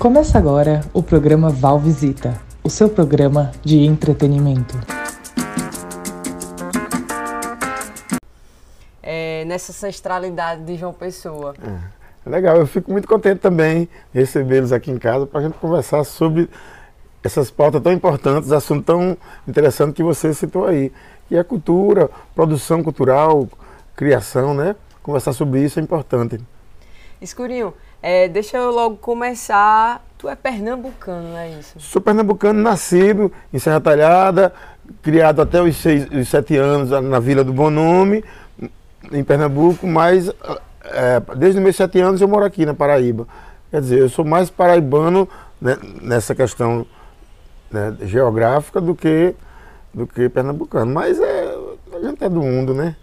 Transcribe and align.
Começa 0.00 0.38
agora 0.38 0.80
o 0.94 1.02
programa 1.02 1.50
Val 1.50 1.78
Visita, 1.78 2.40
o 2.64 2.70
seu 2.70 2.88
programa 2.88 3.52
de 3.62 3.80
entretenimento. 3.80 4.74
É, 9.02 9.44
nessa 9.44 9.72
ancestralidade 9.72 10.64
de 10.64 10.78
João 10.78 10.94
Pessoa. 10.94 11.54
É, 11.62 12.30
legal, 12.30 12.56
eu 12.56 12.66
fico 12.66 12.90
muito 12.90 13.06
contente 13.06 13.40
também 13.40 13.90
de 14.10 14.20
recebê-los 14.20 14.72
aqui 14.72 14.90
em 14.90 14.98
casa 14.98 15.26
para 15.26 15.40
a 15.40 15.42
gente 15.42 15.58
conversar 15.58 16.02
sobre 16.04 16.48
essas 17.22 17.50
pautas 17.50 17.82
tão 17.82 17.92
importantes, 17.92 18.52
assunto 18.52 18.82
tão 18.82 19.18
interessante 19.46 19.96
que 19.96 20.02
você 20.02 20.32
citou 20.32 20.64
aí. 20.64 20.90
E 21.30 21.36
a 21.36 21.44
cultura, 21.44 22.08
produção 22.34 22.82
cultural, 22.82 23.46
criação, 23.94 24.54
né? 24.54 24.76
Conversar 25.02 25.34
sobre 25.34 25.62
isso 25.62 25.78
é 25.78 25.82
importante. 25.82 26.40
Escurinho, 27.20 27.74
é, 28.02 28.28
deixa 28.28 28.56
eu 28.56 28.70
logo 28.70 28.96
começar. 28.96 30.04
Tu 30.18 30.28
é 30.28 30.34
pernambucano, 30.34 31.28
não 31.28 31.38
é 31.38 31.50
isso? 31.50 31.80
Sou 31.80 32.00
pernambucano, 32.00 32.60
nascido 32.60 33.32
em 33.52 33.58
Serra 33.58 33.80
Talhada, 33.80 34.52
criado 35.02 35.40
até 35.40 35.62
os, 35.62 35.76
seis, 35.76 36.06
os 36.10 36.28
sete 36.28 36.56
anos 36.56 36.90
na 36.90 37.18
Vila 37.18 37.42
do 37.42 37.52
Bom 37.52 37.70
Nome, 37.70 38.22
em 39.10 39.24
Pernambuco, 39.24 39.86
mas 39.86 40.30
é, 40.84 41.20
desde 41.36 41.58
os 41.58 41.64
meus 41.64 41.76
sete 41.76 42.00
anos 42.00 42.20
eu 42.20 42.28
moro 42.28 42.44
aqui 42.44 42.66
na 42.66 42.74
Paraíba. 42.74 43.26
Quer 43.70 43.80
dizer, 43.80 43.98
eu 44.00 44.08
sou 44.08 44.24
mais 44.24 44.50
paraibano 44.50 45.28
né, 45.60 45.78
nessa 46.02 46.34
questão 46.34 46.84
né, 47.70 47.96
geográfica 48.02 48.80
do 48.80 48.94
que, 48.94 49.34
do 49.94 50.06
que 50.06 50.28
pernambucano. 50.28 50.92
Mas 50.92 51.20
é, 51.20 51.56
a 51.94 52.00
gente 52.00 52.24
é 52.24 52.28
do 52.28 52.42
mundo, 52.42 52.74
né? 52.74 52.96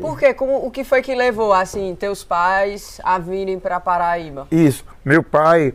Por 0.00 0.18
quê? 0.18 0.34
Como, 0.34 0.66
o 0.66 0.70
que 0.70 0.84
foi 0.84 1.02
que 1.02 1.14
levou, 1.14 1.52
assim, 1.52 1.96
teus 1.98 2.24
pais 2.24 3.00
a 3.04 3.18
virem 3.18 3.58
para 3.58 3.80
Paraíba? 3.80 4.46
Isso. 4.50 4.84
Meu 5.04 5.22
pai, 5.22 5.74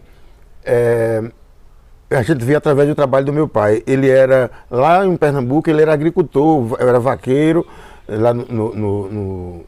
é, 0.65 1.23
a 2.09 2.21
gente 2.21 2.45
via 2.45 2.57
através 2.57 2.87
do 2.87 2.95
trabalho 2.95 3.25
do 3.25 3.33
meu 3.33 3.47
pai. 3.47 3.83
Ele 3.85 4.09
era, 4.09 4.49
lá 4.69 5.05
em 5.05 5.17
Pernambuco, 5.17 5.69
ele 5.69 5.81
era 5.81 5.91
agricultor, 5.93 6.77
era 6.79 6.99
vaqueiro, 6.99 7.67
lá 8.07 8.33
no, 8.33 8.45
no, 8.45 8.75
no, 8.75 9.09
no, 9.09 9.61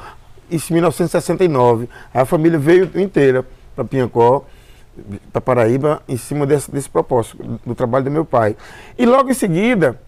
Isso 0.48 0.72
em 0.72 0.74
1969. 0.74 1.88
A 2.12 2.24
família 2.24 2.60
veio 2.60 2.88
inteira 2.94 3.44
para 3.74 3.84
Pinhacó 3.84 4.44
para 5.32 5.40
Paraíba 5.40 6.00
em 6.06 6.16
cima 6.16 6.46
desse, 6.46 6.70
desse 6.70 6.88
propósito, 6.88 7.58
do 7.66 7.74
trabalho 7.74 8.04
do 8.04 8.10
meu 8.12 8.24
pai. 8.24 8.56
E 8.96 9.04
logo 9.04 9.28
em 9.28 9.34
seguida, 9.34 9.98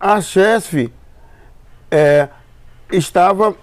a 0.00 0.20
CHESF 0.20 0.92
é, 1.90 2.28
estava 2.92 3.54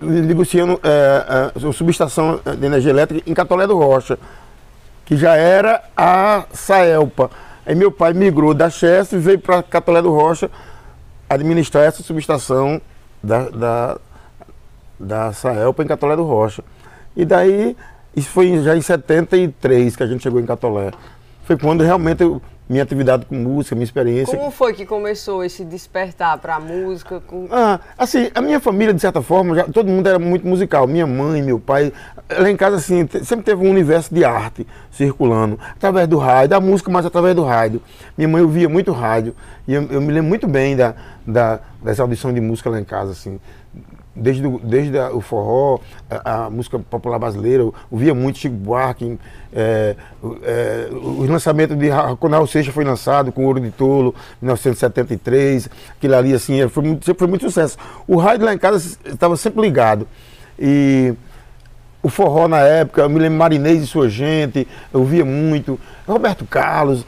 negociando 0.00 0.78
é, 0.82 1.52
a, 1.56 1.68
a 1.68 1.72
subestação 1.72 2.40
de 2.58 2.66
energia 2.66 2.90
elétrica 2.90 3.28
em 3.28 3.34
Catolé 3.34 3.66
do 3.66 3.78
Rocha, 3.78 4.18
que 5.04 5.16
já 5.16 5.34
era 5.36 5.82
a 5.96 6.44
Saelpa. 6.52 7.30
Aí 7.64 7.74
meu 7.74 7.90
pai 7.90 8.12
migrou 8.12 8.54
da 8.54 8.70
CHESF 8.70 9.16
e 9.16 9.18
veio 9.18 9.38
para 9.38 9.62
Catolé 9.62 10.02
do 10.02 10.10
Rocha 10.10 10.50
administrar 11.28 11.84
essa 11.84 12.02
subestação 12.02 12.80
da, 13.22 13.48
da, 13.48 13.98
da 14.98 15.32
Saelpa 15.32 15.82
em 15.82 15.86
Catolé 15.86 16.16
do 16.16 16.24
Rocha. 16.24 16.62
E 17.16 17.24
daí, 17.24 17.76
isso 18.14 18.28
foi 18.30 18.62
já 18.62 18.76
em 18.76 18.80
73 18.80 19.96
que 19.96 20.02
a 20.02 20.06
gente 20.06 20.22
chegou 20.22 20.40
em 20.40 20.46
Catolé. 20.46 20.90
Foi 21.44 21.56
quando 21.56 21.82
realmente 21.82 22.22
eu 22.22 22.40
minha 22.70 22.84
atividade 22.84 23.26
com 23.26 23.34
música, 23.34 23.74
minha 23.74 23.84
experiência. 23.84 24.38
Como 24.38 24.48
foi 24.52 24.72
que 24.72 24.86
começou 24.86 25.42
esse 25.42 25.64
despertar 25.64 26.38
para 26.38 26.54
a 26.54 26.60
música? 26.60 27.20
Com... 27.20 27.48
Ah, 27.50 27.80
assim, 27.98 28.30
a 28.32 28.40
minha 28.40 28.60
família, 28.60 28.94
de 28.94 29.00
certa 29.00 29.20
forma, 29.20 29.56
já, 29.56 29.64
todo 29.64 29.88
mundo 29.88 30.08
era 30.08 30.20
muito 30.20 30.46
musical. 30.46 30.86
Minha 30.86 31.04
mãe, 31.04 31.42
meu 31.42 31.58
pai. 31.58 31.92
Lá 32.30 32.48
em 32.48 32.56
casa, 32.56 32.76
assim, 32.76 33.08
sempre 33.24 33.44
teve 33.44 33.66
um 33.66 33.70
universo 33.70 34.14
de 34.14 34.24
arte 34.24 34.64
circulando, 34.92 35.58
através 35.72 36.06
do 36.06 36.16
rádio, 36.16 36.50
da 36.50 36.60
música, 36.60 36.92
mas 36.92 37.04
através 37.04 37.34
do 37.34 37.42
rádio. 37.42 37.82
Minha 38.16 38.28
mãe 38.28 38.40
ouvia 38.40 38.68
muito 38.68 38.92
rádio, 38.92 39.34
e 39.66 39.74
eu, 39.74 39.82
eu 39.90 40.00
me 40.00 40.12
lembro 40.12 40.28
muito 40.28 40.46
bem 40.46 40.76
da, 40.76 40.94
da, 41.26 41.58
dessa 41.82 42.02
audição 42.02 42.32
de 42.32 42.40
música 42.40 42.70
lá 42.70 42.78
em 42.78 42.84
casa, 42.84 43.10
assim 43.10 43.40
desde, 44.14 44.48
desde 44.62 44.98
a, 44.98 45.10
o 45.12 45.20
forró, 45.20 45.80
a, 46.10 46.46
a, 46.46 46.50
música 46.50 46.78
popular 46.78 47.18
brasileira, 47.18 47.62
eu 47.62 47.74
via 47.92 48.14
muito 48.14 48.38
Chico 48.38 48.54
Buarque, 48.54 49.18
é, 49.52 49.96
é, 50.42 50.88
os 50.92 51.28
lançamentos 51.28 51.76
de 51.76 51.88
quando 52.18 52.32
Raul 52.32 52.46
Seixas 52.46 52.74
foi 52.74 52.84
lançado 52.84 53.32
com 53.32 53.44
Ouro 53.44 53.60
de 53.60 53.70
Tolo, 53.70 54.14
1973, 54.40 55.68
aquilo 55.96 56.14
ali 56.14 56.34
assim, 56.34 56.66
foi 56.68 56.84
muito, 56.84 57.04
sempre 57.04 57.18
foi 57.18 57.28
muito 57.28 57.44
sucesso. 57.44 57.76
O 58.06 58.16
rádio 58.16 58.46
lá 58.46 58.54
em 58.54 58.58
casa 58.58 58.98
estava 59.04 59.36
sempre 59.36 59.60
ligado. 59.60 60.06
E 60.58 61.14
o 62.02 62.08
forró 62.08 62.48
na 62.48 62.60
época, 62.60 63.02
eu 63.02 63.10
me 63.10 63.18
lembro 63.18 63.38
Marinês 63.38 63.82
e 63.82 63.86
sua 63.86 64.08
gente, 64.08 64.66
eu 64.92 65.04
via 65.04 65.24
muito, 65.24 65.78
Roberto 66.06 66.46
Carlos, 66.46 67.04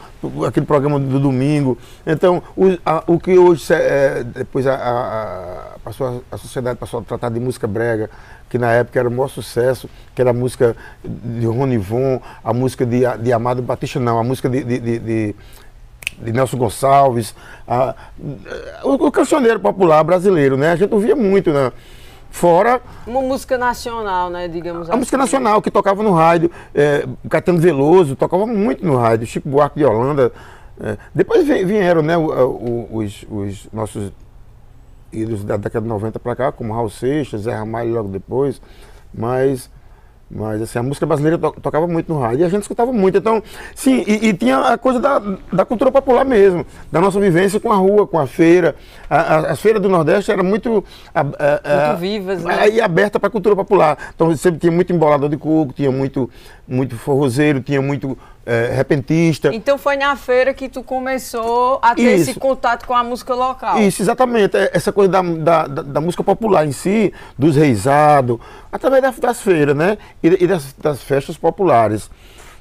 aquele 0.46 0.66
programa 0.66 1.00
do 1.00 1.18
domingo. 1.18 1.78
Então, 2.06 2.42
o, 2.56 2.78
a, 2.84 3.02
o 3.06 3.18
que 3.18 3.38
hoje, 3.38 3.72
é, 3.72 4.22
depois 4.22 4.66
a, 4.66 4.74
a, 4.74 5.78
passou, 5.82 6.22
a 6.30 6.36
sociedade 6.36 6.78
passou 6.78 7.00
a 7.00 7.02
tratar 7.02 7.30
de 7.30 7.40
música 7.40 7.66
brega, 7.66 8.10
que 8.50 8.58
na 8.58 8.70
época 8.72 8.98
era 8.98 9.08
o 9.08 9.12
maior 9.12 9.28
sucesso, 9.28 9.88
que 10.14 10.20
era 10.20 10.30
a 10.30 10.34
música 10.34 10.76
de 11.02 11.46
Ronivon, 11.46 12.20
a 12.44 12.52
música 12.52 12.84
de, 12.84 13.00
de 13.22 13.32
Amado 13.32 13.62
Batista, 13.62 13.98
não, 13.98 14.18
a 14.18 14.22
música 14.24 14.48
de, 14.48 14.62
de, 14.62 14.78
de, 14.78 14.98
de 14.98 15.36
de 16.20 16.30
Nelson 16.30 16.58
Gonçalves, 16.58 17.34
a, 17.66 17.94
o, 18.84 19.06
o 19.06 19.10
cancioneiro 19.10 19.58
popular 19.58 20.04
brasileiro, 20.04 20.58
né? 20.58 20.72
A 20.72 20.76
gente 20.76 20.92
ouvia 20.92 21.16
muito, 21.16 21.50
né? 21.50 21.72
Fora. 22.32 22.80
Uma 23.06 23.20
música 23.20 23.58
nacional, 23.58 24.30
né? 24.30 24.48
Digamos 24.48 24.88
a 24.88 24.92
assim. 24.92 24.98
música 24.98 25.18
nacional 25.18 25.60
que 25.60 25.70
tocava 25.70 26.02
no 26.02 26.12
rádio. 26.12 26.50
É, 26.74 27.06
Caetano 27.28 27.58
Veloso 27.58 28.16
tocava 28.16 28.46
muito 28.46 28.84
no 28.84 28.96
rádio. 28.96 29.26
Chico 29.26 29.48
Buarque 29.48 29.78
de 29.78 29.84
Holanda. 29.84 30.32
É, 30.80 30.96
depois 31.14 31.46
vieram 31.46 32.00
né, 32.00 32.16
os, 32.16 33.26
os, 33.30 33.68
nossos 33.70 34.10
ídolos 35.12 35.44
da 35.44 35.58
década 35.58 35.82
de 35.82 35.88
90 35.88 36.18
para 36.18 36.34
cá, 36.34 36.50
como 36.50 36.72
Raul 36.72 36.88
Seixas, 36.88 37.42
Zé 37.42 37.54
Ramalho 37.54 37.92
logo 37.92 38.08
depois. 38.08 38.62
Mas 39.12 39.70
mas 40.34 40.62
assim, 40.62 40.78
a 40.78 40.82
música 40.82 41.04
brasileira 41.04 41.36
to 41.36 41.52
tocava 41.60 41.86
muito 41.86 42.12
no 42.12 42.18
rádio 42.18 42.40
e 42.40 42.44
a 42.44 42.48
gente 42.48 42.62
escutava 42.62 42.92
muito. 42.92 43.18
Então, 43.18 43.42
sim, 43.74 44.02
e, 44.06 44.28
e, 44.28 44.32
tinha 44.32 44.58
a 44.58 44.78
coisa 44.78 44.98
da, 44.98 45.20
da 45.52 45.64
cultura 45.64 45.92
popular 45.92 46.24
mesmo, 46.24 46.64
da 46.90 47.00
nossa 47.00 47.20
vivência 47.20 47.60
com 47.60 47.70
a 47.70 47.76
rua, 47.76 48.06
com 48.06 48.18
a 48.18 48.26
feira. 48.26 48.74
A, 49.10 49.16
a, 49.16 49.38
as 49.52 49.60
feiras 49.60 49.82
do 49.82 49.90
Nordeste 49.90 50.32
eram 50.32 50.44
muito, 50.44 50.82
a, 51.14 51.22
muito 51.22 52.00
vivas, 52.00 52.42
né? 52.42 52.70
E 52.70 52.80
aberta 52.80 53.20
para 53.20 53.28
a 53.28 53.30
cultura 53.30 53.54
popular. 53.54 53.98
Então 54.14 54.34
sempre 54.34 54.58
tinha 54.58 54.72
muito 54.72 54.92
embolador 54.92 55.28
de 55.28 55.36
coco, 55.36 55.72
tinha 55.74 55.90
muito, 55.90 56.30
muito 56.66 56.96
forrozeiro, 56.96 57.60
tinha 57.60 57.82
muito 57.82 58.16
é, 58.44 58.72
repentista. 58.74 59.54
Então 59.54 59.78
foi 59.78 59.96
na 59.96 60.16
feira 60.16 60.52
que 60.52 60.68
tu 60.68 60.82
começou 60.82 61.78
a 61.82 61.94
ter 61.94 62.14
Isso. 62.14 62.30
esse 62.30 62.40
contato 62.40 62.86
com 62.86 62.94
a 62.94 63.04
música 63.04 63.34
local. 63.34 63.78
Isso, 63.80 64.02
exatamente. 64.02 64.56
É, 64.56 64.70
essa 64.74 64.92
coisa 64.92 65.10
da, 65.10 65.22
da, 65.22 65.66
da, 65.66 66.00
música 66.00 66.22
popular 66.24 66.66
em 66.66 66.72
si, 66.72 67.12
dos 67.38 67.56
reisados, 67.56 68.38
através 68.70 69.02
das, 69.02 69.18
das 69.18 69.40
feiras, 69.40 69.76
né? 69.76 69.96
E, 70.22 70.44
e 70.44 70.46
das, 70.46 70.74
das, 70.74 71.02
festas 71.02 71.36
populares. 71.36 72.10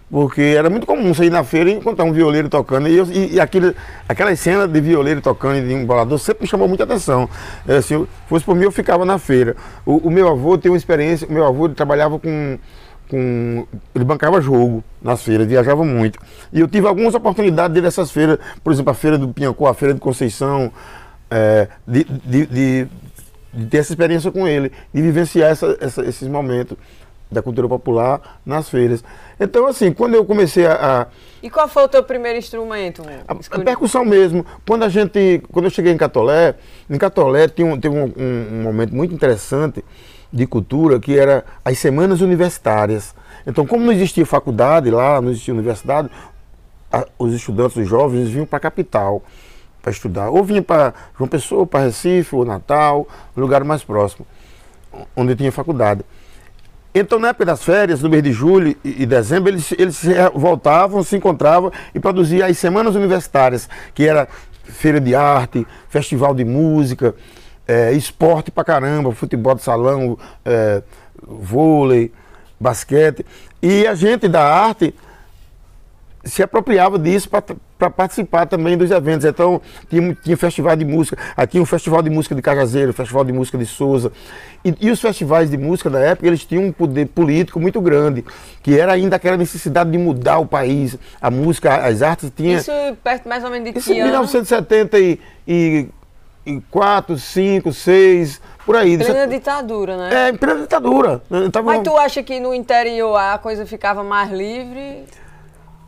Porque 0.10 0.42
era 0.42 0.70
muito 0.70 0.86
comum 0.86 1.14
você 1.14 1.26
ir 1.26 1.30
na 1.30 1.42
feira 1.42 1.70
e 1.70 1.74
encontrar 1.74 2.04
um 2.04 2.12
violeiro 2.12 2.50
tocando. 2.50 2.88
E, 2.88 3.00
e, 3.00 3.36
e 3.36 3.40
aquele, 3.40 3.74
aquela 4.10 4.36
cena 4.36 4.68
de 4.68 4.82
violeiro 4.82 5.22
tocando 5.22 5.60
e 5.60 5.68
de 5.68 5.74
embolador 5.74 6.20
sempre 6.20 6.44
me 6.44 6.50
chamou 6.50 6.68
muita 6.68 6.84
atenção. 6.84 7.30
É, 7.66 7.82
se 7.82 7.94
eu 7.94 8.08
fosse 8.28 8.44
por 8.44 8.54
mim, 8.54 8.66
eu 8.66 8.72
ficava 8.72 9.06
na 9.06 9.18
feira. 9.18 9.56
O, 9.86 10.10
o 10.10 10.12
meu 10.12 10.28
avô 10.28 10.58
tem 10.58 10.70
uma 10.70 10.78
experiência, 10.78 11.26
o 11.28 11.32
meu 11.32 11.46
avô 11.48 11.70
trabalhava 11.70 12.20
com 12.20 12.60
com. 13.12 13.68
Ele 13.94 14.06
bancava 14.06 14.40
jogo 14.40 14.82
nas 15.02 15.22
feiras, 15.22 15.46
viajava 15.46 15.84
muito. 15.84 16.18
E 16.54 16.62
eu 16.62 16.68
tive 16.68 16.88
algumas 16.88 17.14
oportunidades 17.14 17.76
de 17.76 17.82
dessas 17.82 18.10
feiras, 18.10 18.40
por 18.64 18.72
exemplo, 18.72 18.90
a 18.90 18.94
Feira 18.94 19.18
do 19.18 19.28
Pinhacó, 19.28 19.68
a 19.68 19.74
Feira 19.74 19.94
de 19.94 20.00
Conceição, 20.00 20.72
é, 21.30 21.68
de, 21.86 22.06
de, 22.06 22.46
de, 22.46 22.88
de, 23.54 23.66
ter 23.66 23.80
essa 23.80 23.92
experiência 23.92 24.32
com 24.32 24.48
ele, 24.48 24.72
de 24.94 25.02
vivenciar 25.02 25.52
essa, 25.52 25.78
essa, 25.82 26.06
esses 26.06 26.28
momentos 26.28 26.78
da 27.30 27.42
cultura 27.42 27.68
popular 27.68 28.40
nas 28.46 28.70
feiras. 28.70 29.04
Então, 29.38 29.68
assim, 29.68 29.92
quando 29.92 30.16
eu 30.16 30.24
comecei 30.24 30.66
a. 30.66 31.02
a 31.02 31.08
e 31.44 31.50
qual 31.50 31.68
foi 31.68 31.84
o 31.84 31.88
teu 31.90 32.04
primeiro 32.04 32.40
instrumento? 32.40 33.04
A, 33.28 33.34
a, 33.34 33.60
percussão 33.60 34.06
mesmo. 34.06 34.46
Quando 34.66 34.84
a 34.84 34.90
gente. 34.90 35.44
Quando 35.52 35.66
eu 35.66 35.72
cheguei 35.72 35.92
em 35.92 35.98
Catolé, 35.98 36.56
em 36.90 36.98
Catolé 36.98 37.50
tinha 37.50 37.68
um, 37.68 37.78
teve 37.78 37.94
um, 37.94 38.06
um, 38.06 38.48
um 38.52 38.64
momento 38.64 38.96
muito 38.96 39.14
interessante 39.14 39.84
de 40.32 40.48
cultura 40.48 41.00
que 41.00 41.18
era 41.18 41.44
as 41.64 41.78
semanas 41.78 42.22
universitárias. 42.22 43.14
Então, 43.46 43.66
como 43.66 43.84
não 43.84 43.92
existia 43.92 44.26
faculdade 44.26 44.90
lá, 44.90 45.22
não 45.22 45.32
existia 45.32 45.54
universidade, 45.54 46.10
a, 46.92 47.06
os 47.18 47.34
estudantes, 47.34 47.78
os 47.78 47.88
jovens, 47.88 48.30
vinham 48.30 48.46
para 48.46 48.58
a 48.58 48.60
capital 48.60 49.24
para 49.82 49.92
estudar. 49.92 50.30
Ou 50.30 50.44
vinham 50.44 50.64
para 50.64 50.94
João 51.18 51.28
Pessoa, 51.28 51.66
para 51.66 51.86
Recife, 51.86 52.36
ou 52.36 52.46
Natal, 52.46 53.08
lugar 53.36 53.64
mais 53.64 53.84
próximo, 53.84 54.26
onde 55.16 55.36
tinha 55.36 55.52
faculdade. 55.52 56.04
Então, 56.94 57.20
na 57.20 57.30
época 57.30 57.46
das 57.46 57.64
férias, 57.64 58.02
no 58.02 58.10
mês 58.10 58.22
de 58.22 58.34
julho 58.34 58.76
e 58.84 59.06
dezembro, 59.06 59.50
eles, 59.50 59.72
eles 59.72 60.04
voltavam, 60.36 61.02
se 61.04 61.16
encontravam 61.16 61.72
e 61.96 62.00
produziam 62.00 62.48
as 62.48 62.58
semanas 62.58 62.96
universitárias, 62.96 63.70
que 63.94 64.06
era 64.06 64.28
feira 64.64 65.00
de 65.00 65.16
arte, 65.16 65.66
festival 65.90 66.36
de 66.36 66.44
música, 66.44 67.16
é, 67.68 67.92
esporte 67.94 68.52
pra 68.52 68.64
caramba, 68.64 69.12
futebol 69.12 69.56
de 69.56 69.62
salão, 69.62 70.18
é, 70.44 70.82
vôlei, 71.22 72.12
basquete. 72.60 73.26
E 73.62 73.86
a 73.88 73.96
gente 73.96 74.28
da 74.28 74.44
arte 74.44 74.94
se 76.24 76.44
apropriava 76.44 77.00
disso 77.00 77.30
para 77.30 77.90
participar 77.90 78.46
também 78.46 78.78
dos 78.78 78.92
eventos. 78.92 79.26
Então, 79.26 79.60
tinha, 79.90 80.16
tinha 80.24 80.38
festival 80.38 80.76
de 80.76 80.86
música, 80.86 81.18
aqui 81.36 81.60
um 81.60 81.66
festival 81.66 82.02
de 82.02 82.10
música 82.10 82.36
de 82.36 82.42
Cajazeiro, 82.42 82.94
festival 82.94 83.24
de 83.24 83.34
música 83.34 83.58
de 83.58 83.66
Souza. 83.66 84.12
E, 84.64 84.76
e, 84.80 84.92
os 84.92 85.02
festivais 85.02 85.50
de 85.50 85.58
música 85.58 85.90
da 85.90 86.00
época, 86.00 86.28
eles 86.28 86.46
tinham 86.46 86.66
um 86.66 86.72
poder 86.72 87.08
político 87.08 87.60
muito 87.60 87.82
grande, 87.82 88.24
que 88.62 88.78
era 88.78 88.94
ainda 88.94 89.16
aquela 89.16 89.36
necessidade 89.36 89.90
de 89.90 89.98
mudar 89.98 90.38
o 90.38 90.46
país. 90.46 90.98
A 91.20 91.32
música, 91.32 91.76
as 91.88 92.04
artes 92.04 92.32
tinha... 92.36 92.58
Isso 92.58 92.72
perto 93.04 93.28
mais 93.28 93.44
ou 93.44 93.50
menos 93.50 93.66
de 93.66 93.74
que 93.74 93.80
Isso 93.80 93.92
em 93.92 94.04
1970 94.04 95.00
e, 95.00 95.20
e 95.48 95.88
em 96.46 96.60
quatro, 96.60 97.18
cinco, 97.18 97.72
seis, 97.72 98.42
por 98.66 98.76
aí. 98.76 98.98
Plena 98.98 99.28
ditadura, 99.28 99.98
né? 99.98 100.28
É, 100.28 100.30
em 100.30 100.36
plena 100.36 100.62
ditadura. 100.62 101.22
Tava... 101.52 101.66
Mas 101.68 101.84
tu 101.84 101.98
acha 101.98 102.24
que 102.24 102.40
no 102.40 102.54
interior 102.54 103.16
a 103.16 103.38
coisa 103.38 103.66
ficava 103.66 104.04
mais 104.04 104.32
livre? 104.32 105.06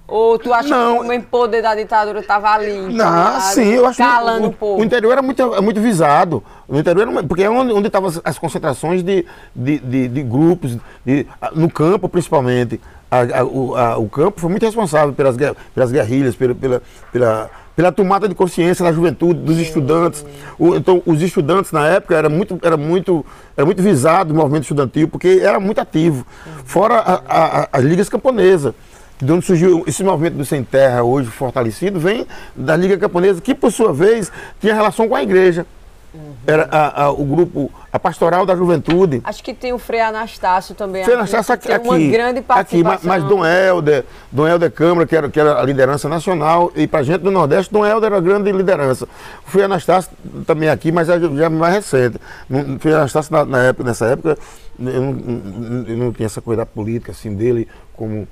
Ou 0.06 0.38
tu 0.38 0.54
acha 0.54 0.68
não, 0.68 1.08
que 1.08 1.18
o 1.18 1.24
poder 1.24 1.62
da 1.62 1.74
ditadura 1.74 2.20
estava 2.20 2.50
ali? 2.50 2.94
Não, 2.94 3.40
sim, 3.40 3.74
eu 3.74 3.88
acho 3.88 3.98
calando 3.98 4.50
que 4.50 4.56
o, 4.56 4.58
pouco. 4.58 4.82
O 4.82 4.86
interior 4.86 5.14
era 5.14 5.22
muito, 5.22 5.56
é 5.56 5.62
muito 5.62 5.80
visado. 5.80 6.44
O 6.68 6.78
interior 6.78 7.08
era, 7.08 7.24
porque 7.24 7.44
é 7.44 7.50
onde 7.50 7.88
estavam 7.88 8.12
as 8.24 8.38
concentrações 8.38 9.02
de, 9.02 9.26
de, 9.56 9.80
de, 9.80 10.08
de 10.10 10.24
grupos, 10.24 10.78
de, 11.06 11.26
no 11.56 11.72
campo 11.72 12.10
principalmente. 12.10 12.82
A, 13.10 13.40
a, 13.40 13.44
o, 13.46 13.76
a, 13.76 13.98
o 13.98 14.10
campo 14.10 14.42
foi 14.42 14.50
muito 14.50 14.66
responsável 14.66 15.14
pelas, 15.14 15.38
pelas 15.74 15.92
guerrilhas, 15.92 16.36
pela, 16.36 16.54
pela, 16.54 16.82
pela 17.12 17.50
pela 17.76 17.92
tomada 17.92 18.28
de 18.28 18.36
consciência 18.36 18.84
da 18.84 18.92
juventude, 18.92 19.40
dos 19.40 19.58
estudantes. 19.58 20.26
O, 20.58 20.76
então, 20.76 21.02
os 21.06 21.22
estudantes 21.22 21.72
na 21.72 21.88
época 21.88 22.16
era 22.16 22.30
muito, 22.30 22.60
era 22.62 22.78
muito, 22.78 23.26
era 23.56 23.66
muito 23.66 23.82
visado 23.82 24.34
o 24.34 24.38
movimento 24.38 24.64
estudantil, 24.64 25.08
porque 25.08 25.40
era 25.42 25.60
muito 25.60 25.80
ativo. 25.80 26.26
Fora 26.66 26.96
a, 26.96 27.14
a, 27.28 27.70
as 27.72 27.84
ligas 27.84 28.10
camponesas, 28.10 28.74
de 29.22 29.32
onde 29.32 29.46
surgiu 29.46 29.84
esse 29.88 30.04
movimento 30.04 30.36
do 30.36 30.46
Sem 30.46 30.64
Terra, 30.64 31.04
hoje 31.04 31.30
fortalecido, 31.30 32.00
vem 32.00 32.28
da 32.56 32.76
Liga 32.76 32.98
Camponesa, 32.98 33.42
que 33.42 33.56
por 33.56 33.72
sua 33.72 33.94
vez 33.94 34.32
tinha 34.60 34.74
relação 34.74 35.08
com 35.08 35.16
a 35.16 35.24
igreja. 35.24 35.66
Uhum. 36.14 36.34
Era 36.46 36.68
a, 36.70 37.06
a, 37.06 37.12
o 37.12 37.26
grupo, 37.26 37.72
a 37.92 37.98
Pastoral 37.98 38.46
da 38.46 38.56
Juventude. 38.56 39.20
Acho 39.24 39.44
que 39.44 39.52
tem 39.52 39.74
o 39.74 39.80
Frei 39.80 40.00
Anastácio 40.00 40.76
também. 40.76 41.04
Frei 41.04 41.16
Anastácio 41.16 41.54
aqui, 41.54 41.72
aqui, 41.72 41.88
uma 41.88 41.98
grande 41.98 42.42
participação. 42.42 42.94
Aqui, 42.94 43.08
mas, 43.08 43.22
mas 43.22 43.30
Dom 43.30 43.44
Helder, 43.44 44.06
Dom 44.32 44.48
Helder 44.48 44.72
Câmara, 44.72 45.08
que 45.08 45.16
era, 45.16 45.30
que 45.30 45.40
era 45.40 45.60
a 45.60 45.64
liderança 45.64 46.08
nacional, 46.08 46.72
e 46.76 46.86
para 46.86 47.02
gente 47.02 47.22
do 47.22 47.32
Nordeste, 47.32 47.74
Dom 47.74 47.84
Helder 47.84 48.08
era 48.08 48.18
a 48.18 48.22
grande 48.22 48.52
liderança. 48.52 49.08
O 49.48 49.50
Frei 49.50 49.66
Anastácio 49.66 50.12
também 50.46 50.70
aqui, 50.70 50.92
mas 50.92 51.10
é 51.10 51.20
já 51.20 51.50
mais 51.50 51.74
recente. 51.74 52.20
O 52.48 52.80
Frei 52.80 52.94
Anastácio, 52.94 53.34
na, 53.34 53.44
na, 53.44 53.64
época, 53.64 53.84
nessa 53.84 54.06
época, 54.06 54.38
eu 54.80 55.02
não, 55.02 55.86
eu 55.88 55.98
não 55.98 56.14
tinha 56.14 56.28
essa 56.28 56.42
coisa 56.42 56.62
da 56.62 56.66
política 56.66 57.12
assim, 57.12 57.34
dele 57.34 57.68
como 57.96 58.28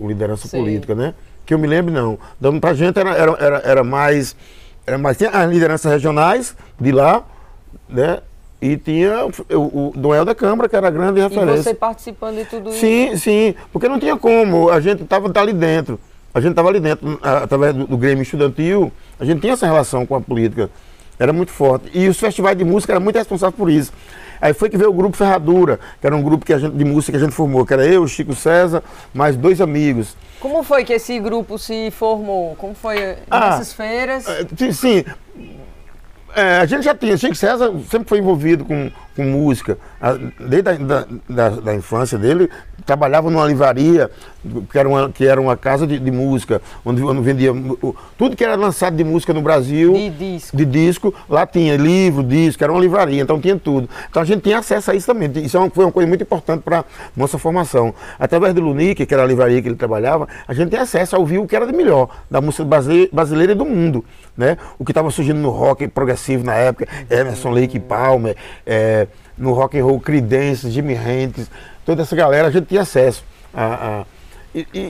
liderança 0.00 0.48
Sim. 0.48 0.58
política, 0.58 0.94
né? 0.94 1.12
Que 1.44 1.52
eu 1.52 1.58
me 1.58 1.66
lembro, 1.66 1.92
não. 1.92 2.18
Então, 2.38 2.58
para 2.58 2.72
gente 2.72 2.98
era, 2.98 3.10
era, 3.10 3.36
era, 3.38 3.58
era 3.58 3.84
mais 3.84 4.34
mais 4.98 5.16
tinha 5.16 5.30
as 5.30 5.50
lideranças 5.50 5.90
regionais 5.90 6.56
de 6.80 6.92
lá, 6.92 7.22
né? 7.88 8.20
E 8.62 8.76
tinha 8.76 9.24
o, 9.24 9.32
o 9.56 9.92
Noel 9.96 10.24
da 10.24 10.34
Câmara, 10.34 10.68
que 10.68 10.76
era 10.76 10.88
a 10.88 10.90
grande 10.90 11.20
referência. 11.20 11.60
E 11.60 11.62
você 11.62 11.74
participando 11.74 12.36
de 12.36 12.44
tudo 12.44 12.72
sim, 12.72 13.06
isso? 13.06 13.24
Sim, 13.24 13.52
sim, 13.52 13.54
porque 13.72 13.88
não 13.88 13.98
tinha 13.98 14.16
como, 14.16 14.68
a 14.68 14.80
gente 14.80 15.02
estava 15.02 15.30
tá 15.30 15.40
ali 15.40 15.52
dentro. 15.52 15.98
A 16.32 16.40
gente 16.40 16.50
estava 16.50 16.68
ali 16.68 16.78
dentro, 16.78 17.18
através 17.22 17.74
do, 17.74 17.86
do 17.86 17.96
Grêmio 17.96 18.22
Estudantil, 18.22 18.92
a 19.18 19.24
gente 19.24 19.40
tinha 19.40 19.54
essa 19.54 19.66
relação 19.66 20.06
com 20.06 20.14
a 20.14 20.20
política, 20.20 20.70
era 21.18 21.32
muito 21.32 21.50
forte. 21.50 21.90
E 21.92 22.08
os 22.08 22.20
festivais 22.20 22.56
de 22.56 22.64
música 22.64 22.92
eram 22.92 23.02
muito 23.02 23.16
responsáveis 23.16 23.56
por 23.56 23.70
isso. 23.70 23.92
Aí 24.40 24.54
foi 24.54 24.70
que 24.70 24.76
veio 24.76 24.90
o 24.90 24.92
grupo 24.92 25.16
Ferradura, 25.16 25.78
que 26.00 26.06
era 26.06 26.16
um 26.16 26.22
grupo 26.22 26.46
que 26.46 26.52
a 26.52 26.58
gente, 26.58 26.74
de 26.74 26.84
música 26.84 27.12
que 27.12 27.22
a 27.22 27.26
gente 27.26 27.34
formou, 27.34 27.66
que 27.66 27.72
era 27.72 27.84
eu, 27.84 28.06
Chico 28.06 28.34
César, 28.34 28.82
mais 29.12 29.36
dois 29.36 29.60
amigos. 29.60 30.16
Como 30.40 30.62
foi 30.62 30.84
que 30.84 30.94
esse 30.94 31.18
grupo 31.20 31.58
se 31.58 31.90
formou? 31.90 32.56
Como 32.56 32.74
foi 32.74 33.18
ah, 33.30 33.50
nessas 33.50 33.72
feiras? 33.74 34.26
É, 34.26 34.72
sim, 34.72 35.04
é, 36.34 36.58
a 36.58 36.66
gente 36.66 36.84
já 36.84 36.94
tinha, 36.94 37.16
Chico 37.16 37.34
César 37.34 37.72
sempre 37.90 38.08
foi 38.08 38.18
envolvido 38.18 38.64
com, 38.64 38.90
com 39.16 39.24
música, 39.24 39.76
desde 40.38 40.70
a 40.70 40.74
da, 40.74 41.06
da, 41.28 41.48
da, 41.50 41.74
infância 41.74 42.16
dele, 42.16 42.48
trabalhava 42.86 43.30
numa 43.30 43.46
livraria, 43.46 44.10
que 44.70 44.78
era 44.78 44.88
uma, 44.88 45.10
que 45.10 45.26
era 45.26 45.40
uma 45.40 45.56
casa 45.56 45.86
de, 45.86 45.98
de 45.98 46.10
música, 46.10 46.62
onde, 46.84 47.02
onde 47.02 47.20
vendia 47.20 47.52
tudo 48.16 48.36
que 48.36 48.44
era 48.44 48.56
lançado 48.56 48.96
de 48.96 49.04
música 49.04 49.34
no 49.34 49.42
Brasil, 49.42 49.92
de 49.92 50.10
disco. 50.10 50.56
de 50.56 50.64
disco, 50.64 51.14
lá 51.28 51.46
tinha 51.46 51.76
livro, 51.76 52.22
disco, 52.22 52.62
era 52.62 52.72
uma 52.72 52.80
livraria, 52.80 53.20
então 53.20 53.40
tinha 53.40 53.56
tudo. 53.56 53.88
Então 54.08 54.22
a 54.22 54.24
gente 54.24 54.42
tinha 54.42 54.58
acesso 54.58 54.90
a 54.90 54.94
isso 54.94 55.06
também, 55.06 55.30
isso 55.44 55.58
é 55.58 55.70
foi 55.70 55.84
uma 55.84 55.92
coisa 55.92 56.08
muito 56.08 56.22
importante 56.22 56.62
para 56.62 56.84
nossa 57.16 57.38
formação. 57.38 57.94
Através 58.18 58.54
do 58.54 58.60
Lunique, 58.60 59.04
que 59.04 59.12
era 59.14 59.22
a 59.22 59.26
livraria 59.26 59.60
que 59.60 59.68
ele 59.68 59.76
trabalhava, 59.76 60.28
a 60.46 60.54
gente 60.54 60.70
tem 60.70 60.80
acesso 60.80 61.16
a 61.16 61.18
ouvir 61.18 61.38
o 61.38 61.46
que 61.46 61.54
era 61.54 61.66
de 61.66 61.72
melhor, 61.72 62.08
da 62.30 62.40
música 62.40 62.64
brasileira 63.12 63.52
e 63.52 63.54
do 63.54 63.66
mundo, 63.66 64.04
né? 64.36 64.56
O 64.78 64.84
que 64.84 64.90
estava 64.90 65.10
surgindo 65.10 65.38
no 65.38 65.50
rock 65.50 65.86
progressivo 65.88 66.44
na 66.44 66.54
época, 66.54 66.88
Emerson 67.10 67.50
Lake 67.50 67.78
Palmer, 67.78 68.36
é, 68.66 69.06
no 69.36 69.52
rock 69.52 69.78
and 69.78 69.84
roll 69.84 70.00
Creedence, 70.00 70.70
Jimi 70.70 70.94
Hendrix, 70.94 71.50
toda 71.84 72.02
essa 72.02 72.14
galera, 72.14 72.48
a 72.48 72.50
gente 72.50 72.66
tinha 72.66 72.82
acesso 72.82 73.24
a, 73.52 74.00
a 74.00 74.04
e, 74.54 74.66
e, 74.74 74.80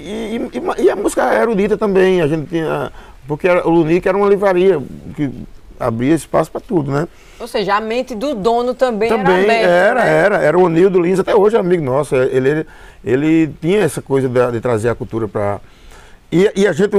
e, 0.78 0.84
e, 0.84 0.90
a 0.90 0.96
música 0.96 1.34
erudita 1.34 1.76
também, 1.76 2.22
a 2.22 2.26
gente 2.26 2.48
tinha. 2.48 2.90
Porque 3.28 3.46
era, 3.46 3.66
o 3.66 3.70
Lunique 3.70 4.08
era 4.08 4.16
uma 4.16 4.28
livraria 4.28 4.80
que 5.14 5.30
abria 5.78 6.14
espaço 6.14 6.50
para 6.50 6.60
tudo, 6.60 6.90
né? 6.90 7.06
Ou 7.38 7.46
seja, 7.46 7.76
a 7.76 7.80
mente 7.80 8.14
do 8.14 8.34
dono 8.34 8.74
também, 8.74 9.08
também 9.08 9.34
era 9.34 9.42
aberta. 9.42 9.68
Era, 9.70 10.04
né? 10.04 10.10
era, 10.10 10.38
era 10.38 10.58
o 10.58 10.68
Nildo 10.68 11.00
Lins, 11.00 11.18
até 11.18 11.34
hoje 11.34 11.56
é 11.56 11.58
amigo 11.58 11.82
nosso. 11.82 12.16
Ele, 12.16 12.48
ele, 12.48 12.66
ele 13.04 13.54
tinha 13.60 13.80
essa 13.80 14.00
coisa 14.00 14.28
de, 14.28 14.52
de 14.52 14.60
trazer 14.60 14.88
a 14.88 14.94
cultura 14.94 15.28
para. 15.28 15.60
E, 16.32 16.50
e, 16.54 16.66
a 16.66 16.72
gente, 16.72 16.90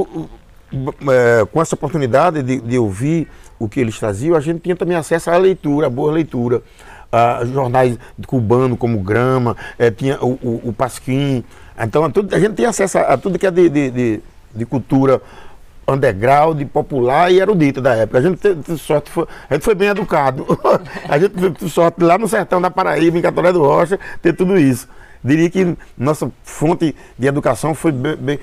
é, 1.10 1.46
com 1.46 1.62
essa 1.62 1.75
oportunidade 1.75 2.42
de, 2.42 2.60
de 2.60 2.78
ouvir 2.78 3.28
o 3.60 3.70
que 3.70 3.80
eles 3.80 4.00
traziam, 4.00 4.36
a 4.36 4.40
gente 4.40 4.60
tinha 4.62 4.75
também 4.75 4.98
acesso 4.98 5.30
à 5.30 5.38
leitura, 5.38 5.88
à 5.88 5.90
boa 5.90 6.12
leitura 6.12 6.63
uh, 7.12 7.46
jornais 7.46 7.98
cubanos 8.25 8.78
como 8.80 9.00
Grama, 9.00 9.56
eh, 9.78 9.92
tinha 9.92 10.18
o, 10.24 10.32
o, 10.42 10.70
o 10.70 10.74
Pasquim. 10.74 11.44
Então 11.80 12.06
a, 12.06 12.10
tudo, 12.10 12.34
a, 12.34 12.40
gente 12.40 12.54
tem 12.54 12.66
acesso 12.66 12.98
a, 12.98 13.01
a 13.01 13.18
tudo 13.18 13.38
que 13.38 13.46
é 13.46 13.51
de, 13.51 13.70
de, 13.70 13.92
de, 13.92 14.22
de, 14.56 14.66
cultura 14.66 15.22
underground, 15.88 16.62
popular 16.68 17.32
e 17.32 17.40
erudita 17.40 17.82
da 17.82 17.96
época. 17.96 18.20
A 18.20 18.22
gente 18.22 18.38
teve 18.38 18.78
sorte, 18.78 19.12
foi, 19.12 19.28
a 19.50 19.54
gente 19.54 19.63
foi 19.63 19.75
bem 19.75 19.90
educado. 19.90 20.46
a 21.08 21.20
gente 21.20 21.32
teve 21.32 21.70
sorte 21.70 22.01
lá 22.01 22.18
no 22.18 22.28
sertão 22.28 22.62
da 22.62 22.72
Paraíba, 22.72 23.18
em 23.18 23.22
Catolé 23.22 23.51
do 23.51 23.62
Rocha, 23.62 24.00
ter 24.22 24.34
tudo 24.34 24.58
isso. 24.58 24.88
Diria 25.24 25.50
que 25.50 25.78
nossa 25.96 26.32
fonte 26.44 26.96
de 27.18 27.28
educação 27.28 27.75
foi 27.75 27.92
bem, 27.92 28.16
bem 28.16 28.40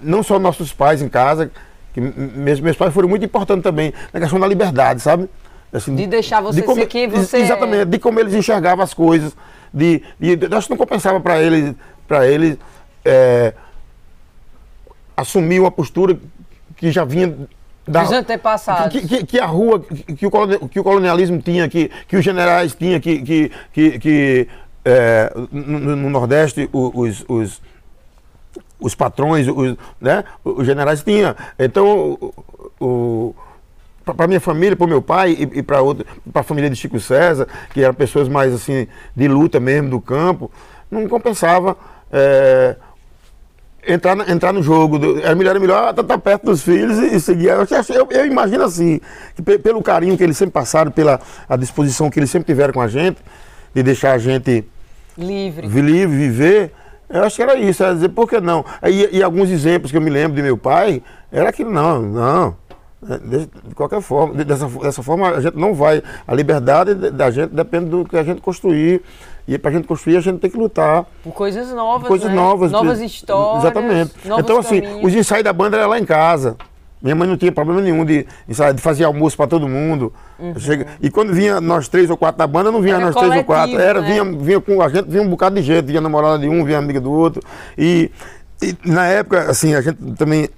não 0.00 0.22
só 0.22 0.38
nossos 0.38 0.72
pais 0.72 1.02
em 1.02 1.08
casa, 1.08 1.50
que 1.92 2.00
meus, 2.00 2.60
meus 2.60 2.76
pais 2.76 2.92
foram 2.92 3.08
muito 3.08 3.24
importantes 3.24 3.62
também 3.62 3.92
na 4.12 4.20
questão 4.20 4.38
da 4.38 4.46
liberdade, 4.46 5.00
sabe? 5.00 5.28
Assim, 5.72 5.94
de 5.94 6.06
deixar 6.06 6.40
você 6.40 6.60
de 6.60 6.66
como, 6.66 6.80
ser 6.80 6.86
quem 6.86 7.08
você 7.08 7.38
Exatamente, 7.38 7.84
de 7.84 7.98
como 7.98 8.18
eles 8.18 8.34
enxergavam 8.34 8.82
as 8.82 8.92
coisas. 8.92 9.36
De, 9.72 10.02
de, 10.18 10.32
acho 10.52 10.66
que 10.66 10.72
não 10.72 10.76
compensava 10.76 11.20
para 11.20 11.40
eles, 11.40 11.74
para 12.08 12.26
eles 12.26 12.58
é, 13.04 13.54
assumir 15.16 15.60
uma 15.60 15.70
postura 15.70 16.18
que 16.76 16.90
já 16.90 17.04
vinha 17.04 17.36
da, 17.86 18.02
Dos 18.02 18.12
antepassados. 18.12 18.92
Que, 18.92 19.06
que, 19.06 19.26
que, 19.26 19.38
a 19.40 19.46
rua, 19.46 19.80
que 19.80 20.26
o, 20.26 20.68
que 20.68 20.80
o 20.80 20.84
colonialismo 20.84 21.40
tinha, 21.40 21.68
que, 21.68 21.90
que 22.06 22.16
os 22.16 22.24
generais 22.24 22.74
tinham, 22.74 23.00
que, 23.00 23.20
que, 23.22 23.52
que, 23.72 23.98
que 23.98 24.48
é, 24.84 25.32
no, 25.50 25.96
no, 25.96 26.10
Nordeste, 26.10 26.68
os, 26.72 27.24
os, 27.28 27.60
os 28.80 28.94
patrões, 28.94 29.46
os, 29.48 29.76
né, 30.00 30.24
os 30.44 30.66
generais 30.66 31.02
tinham. 31.02 31.34
Então, 31.58 32.18
o, 32.80 33.34
para 34.04 34.26
minha 34.26 34.40
família, 34.40 34.76
para 34.76 34.86
o 34.86 34.88
meu 34.88 35.02
pai 35.02 35.32
e, 35.32 35.58
e 35.58 35.62
para 35.62 35.78
a 36.34 36.42
família 36.42 36.70
de 36.70 36.76
Chico 36.76 36.98
César, 36.98 37.46
que 37.72 37.82
eram 37.82 37.94
pessoas 37.94 38.28
mais 38.28 38.52
assim 38.52 38.86
de 39.14 39.28
luta 39.28 39.60
mesmo 39.60 39.90
do 39.90 40.00
campo, 40.00 40.50
não 40.90 41.06
compensava 41.08 41.76
é, 42.12 42.76
entrar, 43.86 44.28
entrar 44.28 44.52
no 44.52 44.62
jogo. 44.62 45.20
Era 45.22 45.34
melhor, 45.34 45.50
era 45.50 45.60
melhor 45.60 45.90
estar 45.90 46.02
tá, 46.02 46.08
tá 46.14 46.18
perto 46.18 46.46
dos 46.46 46.62
filhos 46.62 46.98
e, 46.98 47.16
e 47.16 47.20
seguir. 47.20 47.48
Eu, 47.48 47.66
eu, 47.88 48.08
eu, 48.10 48.26
imagino 48.26 48.64
assim, 48.64 49.00
que 49.34 49.58
pelo 49.58 49.82
carinho 49.82 50.16
que 50.16 50.22
eles 50.22 50.36
sempre 50.36 50.52
passaram, 50.52 50.90
pela 50.90 51.20
a 51.48 51.56
disposição 51.56 52.10
que 52.10 52.18
eles 52.18 52.30
sempre 52.30 52.46
tiveram 52.46 52.72
com 52.72 52.80
a 52.80 52.88
gente, 52.88 53.18
de 53.74 53.82
deixar 53.82 54.12
a 54.12 54.18
gente 54.18 54.64
livre, 55.16 55.66
livre 55.66 56.16
viver. 56.16 56.72
Eu 57.10 57.24
acho 57.24 57.36
que 57.36 57.42
era 57.42 57.56
isso, 57.56 57.82
era 57.82 57.92
dizer, 57.92 58.10
por 58.10 58.28
que 58.28 58.40
não? 58.40 58.64
E, 58.84 59.18
e 59.18 59.22
alguns 59.22 59.50
exemplos 59.50 59.90
que 59.90 59.96
eu 59.96 60.00
me 60.00 60.10
lembro 60.10 60.36
de 60.36 60.42
meu 60.42 60.56
pai, 60.56 61.02
era 61.32 61.48
aquilo, 61.48 61.70
não, 61.70 62.00
não. 62.00 62.56
É, 63.08 63.18
de, 63.18 63.74
qualquer 63.74 64.00
forma, 64.00 64.44
dessa, 64.44 64.66
dessa 64.66 65.02
forma 65.02 65.30
a 65.30 65.40
gente 65.40 65.56
não 65.56 65.74
vai. 65.74 66.02
A 66.26 66.34
liberdade 66.34 66.94
da 66.94 67.30
gente 67.30 67.50
depende 67.50 67.86
do 67.86 68.04
que 68.04 68.16
a 68.16 68.22
gente 68.22 68.40
construir. 68.40 69.02
E 69.48 69.58
para 69.58 69.70
a 69.70 69.74
gente 69.74 69.88
construir, 69.88 70.16
a 70.18 70.20
gente 70.20 70.38
tem 70.38 70.50
que 70.50 70.56
lutar. 70.56 71.04
Por 71.24 71.32
coisas 71.32 71.72
novas. 71.72 72.06
Coisas 72.06 72.28
né? 72.28 72.34
novas. 72.36 72.70
Novas 72.70 73.00
histórias. 73.00 73.64
Exatamente. 73.64 74.12
Então, 74.24 74.58
assim, 74.58 74.80
caminhos. 74.80 75.04
os 75.04 75.14
ensaios 75.14 75.42
da 75.42 75.52
banda 75.52 75.76
era 75.76 75.86
lá 75.86 75.98
em 75.98 76.04
casa. 76.04 76.56
Minha 77.02 77.14
mãe 77.14 77.26
não 77.26 77.36
tinha 77.36 77.50
problema 77.50 77.80
nenhum 77.80 78.04
de, 78.04 78.26
de 78.46 78.82
fazer 78.82 79.04
almoço 79.04 79.36
para 79.36 79.46
todo 79.46 79.66
mundo. 79.66 80.12
Uhum. 80.38 80.58
Chega, 80.58 80.86
e 81.00 81.10
quando 81.10 81.32
vinha 81.32 81.60
nós 81.60 81.88
três 81.88 82.10
ou 82.10 82.16
quatro 82.16 82.38
da 82.38 82.46
banda, 82.46 82.70
não 82.70 82.82
vinha 82.82 82.96
era 82.96 83.04
nós 83.06 83.14
três 83.14 83.34
ou 83.34 83.44
quatro. 83.44 83.78
Era, 83.78 84.02
né? 84.02 84.08
vinha, 84.08 84.24
vinha 84.24 84.60
com 84.60 84.82
a 84.82 84.88
gente, 84.88 85.08
vinha 85.08 85.22
um 85.22 85.28
bocado 85.28 85.56
de 85.56 85.62
gente, 85.62 85.86
vinha 85.86 86.00
namorada 86.00 86.38
de 86.38 86.48
um, 86.48 86.62
vinha 86.62 86.78
amiga 86.78 87.00
do 87.00 87.10
outro. 87.10 87.42
E, 87.76 88.10
e 88.60 88.76
na 88.84 89.06
época, 89.06 89.50
assim, 89.50 89.74
a 89.74 89.80
gente 89.80 89.96
também 90.16 90.48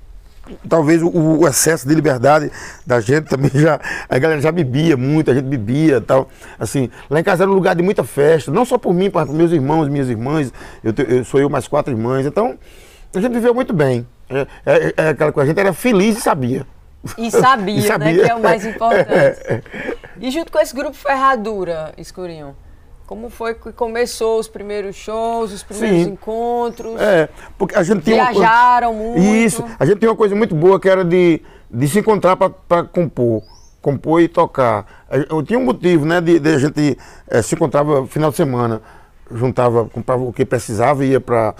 talvez 0.68 1.02
o, 1.02 1.08
o, 1.08 1.46
excesso 1.46 1.86
de 1.86 1.94
liberdade 1.94 2.50
da 2.84 3.00
gente 3.00 3.26
também 3.26 3.50
já 3.54 3.80
a 4.08 4.18
galera 4.18 4.40
já 4.40 4.50
bebia 4.50 4.96
muito 4.96 5.30
a 5.30 5.34
gente 5.34 5.44
bebia 5.44 6.00
tal 6.00 6.28
assim 6.58 6.90
lá 7.08 7.20
em 7.20 7.22
casa 7.22 7.44
era 7.44 7.50
um 7.50 7.54
lugar 7.54 7.76
de 7.76 7.82
muita 7.82 8.02
festa 8.02 8.50
não 8.50 8.64
só 8.64 8.76
por 8.76 8.92
mim 8.92 9.08
para 9.08 9.26
meus 9.26 9.52
irmãos 9.52 9.88
minhas 9.88 10.08
irmãs 10.08 10.52
eu, 10.82 10.92
eu, 11.08 11.24
sou 11.24 11.40
eu 11.40 11.48
mais 11.48 11.68
quatro 11.68 11.92
irmãs 11.92 12.26
então 12.26 12.58
a 13.14 13.20
gente 13.20 13.32
viveu 13.32 13.54
muito 13.54 13.72
bem 13.72 14.06
é, 14.32 14.46
é, 14.66 14.94
é 14.96 15.08
aquela 15.08 15.32
coisa 15.32 15.50
a 15.50 15.54
gente 15.54 15.60
era 15.60 15.72
feliz 15.72 16.18
e 16.18 16.20
sabia 16.20 16.66
e 17.18 17.30
sabia, 17.30 17.74
e 17.78 17.82
sabia. 17.82 18.12
né 18.12 18.22
que 18.24 18.30
é 18.30 18.34
o 18.34 18.42
mais 18.42 18.64
importante 18.66 19.62
e 20.20 20.30
junto 20.30 20.50
com 20.52 20.58
esse 20.58 20.74
grupo 20.74 20.94
Ferradura 20.94 21.92
Escurinho 21.96 22.56
como 23.12 23.28
foi 23.28 23.52
que 23.52 23.72
começou 23.72 24.38
os 24.38 24.48
primeiros 24.48 24.96
shows, 24.96 25.52
os 25.52 25.62
primeiros 25.62 26.04
Sim. 26.04 26.10
encontros? 26.12 26.98
É, 26.98 27.28
porque 27.58 27.76
a 27.76 27.82
gente 27.82 28.00
tinha 28.04 28.32
Viajaram 28.32 28.94
muito. 28.94 29.18
Isso, 29.20 29.62
a 29.78 29.84
gente 29.84 29.98
tinha 29.98 30.10
uma 30.10 30.16
coisa 30.16 30.34
muito 30.34 30.54
boa 30.54 30.80
que 30.80 30.88
era 30.88 31.04
de, 31.04 31.42
de 31.70 31.88
se 31.88 31.98
encontrar 31.98 32.36
para 32.36 32.84
compor. 32.84 33.42
Compor 33.82 34.22
e 34.22 34.28
tocar. 34.28 35.04
Eu 35.28 35.42
tinha 35.42 35.58
um 35.58 35.64
motivo, 35.64 36.06
né, 36.06 36.22
de, 36.22 36.38
de 36.38 36.54
a 36.54 36.58
gente 36.58 36.96
é, 37.28 37.42
se 37.42 37.54
encontrava 37.54 38.06
final 38.06 38.30
de 38.30 38.36
semana, 38.36 38.80
juntava, 39.30 39.84
comprava 39.90 40.22
o 40.22 40.32
que 40.32 40.46
precisava, 40.46 41.04
ia 41.04 41.20
para 41.20 41.54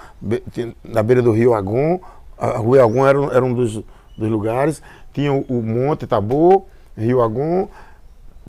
na 0.83 1.03
beira 1.03 1.21
do 1.21 1.33
Rio 1.33 1.53
Agon, 1.53 2.01
a 2.43 2.59
Rua 2.59 2.83
Agon 2.83 3.07
era, 3.07 3.19
era 3.37 3.45
um 3.45 3.55
dos, 3.55 3.75
dos 4.19 4.29
lugares, 4.29 4.83
tinha 5.13 5.33
o, 5.33 5.63
Monte 5.63 6.07
Tabor, 6.07 6.65
Rio 6.97 7.23
Agon, 7.23 7.69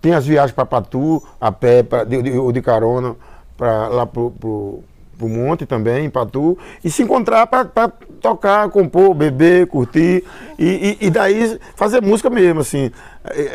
tem 0.01 0.13
as 0.13 0.25
viagens 0.25 0.51
para 0.51 0.65
Patu, 0.65 1.21
a 1.39 1.51
pé, 1.51 1.83
pra, 1.83 2.03
de, 2.03 2.21
de, 2.21 2.51
de 2.51 2.62
carona, 2.62 3.15
para 3.55 3.88
lá 3.89 4.05
pro, 4.05 4.31
pro, 4.31 4.83
pro, 5.17 5.29
monte 5.29 5.65
também, 5.65 6.05
em 6.05 6.09
Patu, 6.09 6.57
e 6.83 6.89
se 6.89 7.03
encontrar 7.03 7.45
para 7.45 7.89
tocar, 8.19 8.67
compor, 8.69 9.13
beber, 9.13 9.67
curtir, 9.67 10.23
e, 10.57 10.97
e, 11.00 11.07
e, 11.07 11.09
daí 11.12 11.59
fazer 11.75 12.01
música 12.01 12.29
mesmo, 12.29 12.62
assim. 12.62 12.91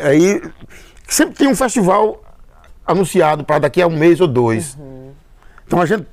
Aí 0.03 0.41
sempre 1.07 1.35
tem 1.35 1.49
um 1.49 1.55
festival 1.55 2.21
anunciado 2.87 3.43
para 3.43 3.59
daqui 3.59 3.81
a 3.81 3.87
um 3.87 3.97
mês 3.97 4.21
ou 4.21 4.27
dois. 4.27 4.75
Uhum. 4.75 4.98
Então 5.69 5.79
a 5.79 5.85
gente 5.85 6.03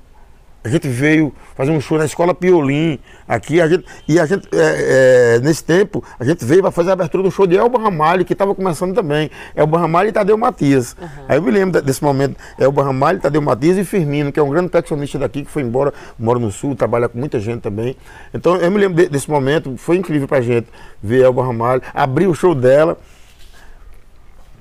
a 0.65 0.69
gente 0.71 0.89
veio 0.89 1.31
fazer 1.55 1.71
um 1.71 1.81
show 1.81 1.99
na 1.99 2.07
escola 2.07 2.35
Piolim 2.35 2.99
aqui, 3.29 3.61
a 3.61 3.69
gente, 3.69 3.85
e 4.09 4.19
a 4.19 4.25
gente, 4.25 4.49
é, 4.51 5.37
é, 5.37 5.41
nesse 5.41 5.63
tempo, 5.63 6.03
a 6.19 6.25
gente 6.25 6.43
veio 6.43 6.63
para 6.63 6.71
fazer 6.71 6.89
a 6.89 6.93
abertura 6.95 7.23
do 7.23 7.31
show 7.31 7.47
de 7.47 7.55
Elba 7.55 7.79
Ramalho, 7.79 8.25
que 8.25 8.33
estava 8.33 8.55
começando 8.55 8.95
também. 8.95 9.31
Elba 9.55 9.79
Ramalho 9.79 10.09
e 10.09 10.13
Tadeu 10.13 10.39
Matias. 10.39 10.97
Uhum. 10.99 11.09
Aí 11.29 11.37
eu 11.37 11.43
me 11.43 11.51
lembro 11.51 11.83
desse 11.83 12.03
momento, 12.03 12.37
Elba 12.59 12.83
Ramalho, 12.83 13.21
Tadeu 13.21 13.43
Matias 13.43 13.77
e 13.77 13.85
Firmino, 13.85 14.33
que 14.33 14.41
é 14.41 14.43
um 14.43 14.49
grande 14.49 14.71
percussionista 14.71 15.19
daqui, 15.19 15.45
que 15.45 15.51
foi 15.51 15.63
embora, 15.63 15.93
mora 16.19 16.39
no 16.39 16.51
Sul, 16.51 16.75
trabalha 16.75 17.11
com 17.11 17.19
muita 17.19 17.39
gente 17.39 17.61
também. 17.61 17.95
Então 18.33 18.57
eu 18.57 18.71
me 18.71 18.79
lembro 18.79 18.97
de, 18.97 19.11
desse 19.11 19.31
momento, 19.31 19.77
foi 19.77 19.99
incrível 19.99 20.27
para 20.27 20.39
a 20.39 20.43
gente 20.43 20.67
ver 21.03 21.25
Elba 21.25 21.45
Ramalho, 21.45 21.83
abrir 21.93 22.27
o 22.27 22.35
show 22.35 22.55
dela. 22.55 22.97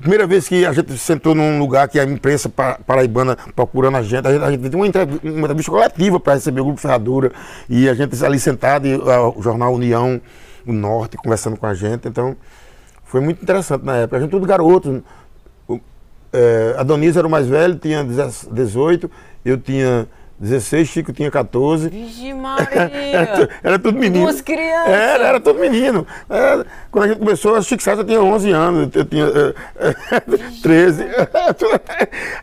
Primeira 0.03 0.27
vez 0.27 0.49
que 0.49 0.65
a 0.65 0.73
gente 0.73 0.97
sentou 0.97 1.33
num 1.33 1.57
lugar 1.57 1.87
que 1.87 1.97
a 1.97 2.03
imprensa 2.03 2.49
paraibana 2.49 3.37
procurando 3.55 3.95
a 3.95 4.01
gente, 4.03 4.27
a 4.27 4.33
gente, 4.33 4.43
a 4.43 4.51
teve 4.51 4.75
uma 4.75 4.85
entrevista, 4.85 5.25
uma 5.25 5.45
entrevista 5.45 5.71
coletiva 5.71 6.19
para 6.19 6.33
receber 6.33 6.59
o 6.59 6.65
Grupo 6.65 6.81
Ferradura 6.81 7.31
e 7.69 7.87
a 7.87 7.93
gente 7.93 8.21
ali 8.25 8.37
sentado, 8.37 8.85
e, 8.85 8.97
o 8.97 9.41
jornal 9.41 9.73
União, 9.73 10.19
o 10.67 10.73
Norte, 10.73 11.15
conversando 11.15 11.55
com 11.55 11.65
a 11.65 11.73
gente. 11.73 12.05
Então, 12.05 12.35
foi 13.05 13.21
muito 13.21 13.41
interessante 13.41 13.85
na 13.85 13.95
época. 13.95 14.17
A 14.17 14.19
gente 14.19 14.29
tudo 14.29 14.45
garoto. 14.45 15.01
É, 16.33 16.75
a 16.77 16.83
Donisa 16.83 17.21
era 17.21 17.27
o 17.27 17.31
mais 17.31 17.47
velho, 17.47 17.75
tinha 17.75 18.03
18, 18.03 19.09
eu 19.45 19.57
tinha 19.57 20.05
16, 20.43 20.89
Chico 20.89 21.13
tinha 21.13 21.31
14. 21.31 21.87
Vixe 21.87 22.33
Maria! 22.33 22.67
era, 22.91 23.49
era, 23.63 23.79
tudo 23.79 23.97
menino. 23.97 24.25
Duas 24.25 24.41
crianças. 24.41 24.89
Era, 24.89 25.27
era 25.27 25.39
tudo 25.39 25.57
menino. 25.57 26.05
Era, 26.29 26.65
quando 26.91 27.05
a 27.05 27.07
gente 27.07 27.19
começou, 27.19 27.55
a 27.55 27.61
Chico 27.61 27.81
César 27.81 28.03
tinha 28.03 28.21
11 28.21 28.51
anos, 28.51 28.89
eu 28.93 29.05
tinha 29.05 29.25
uh, 29.25 29.53
13. 30.61 31.03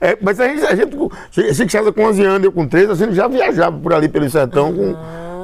é, 0.00 0.16
mas 0.23 0.40
a 0.40 0.49
gente, 0.49 0.64
a 0.64 0.75
gente, 0.75 0.97
Chico 1.54 1.71
César 1.71 1.92
com 1.92 2.04
11 2.04 2.25
anos, 2.25 2.45
eu 2.45 2.52
com 2.52 2.66
13, 2.66 2.90
a 2.90 2.95
gente 2.95 3.14
já 3.14 3.28
viajava 3.28 3.78
por 3.78 3.92
ali 3.92 4.09
pelo 4.09 4.28
sertão 4.30 4.71
uhum. 4.71 4.97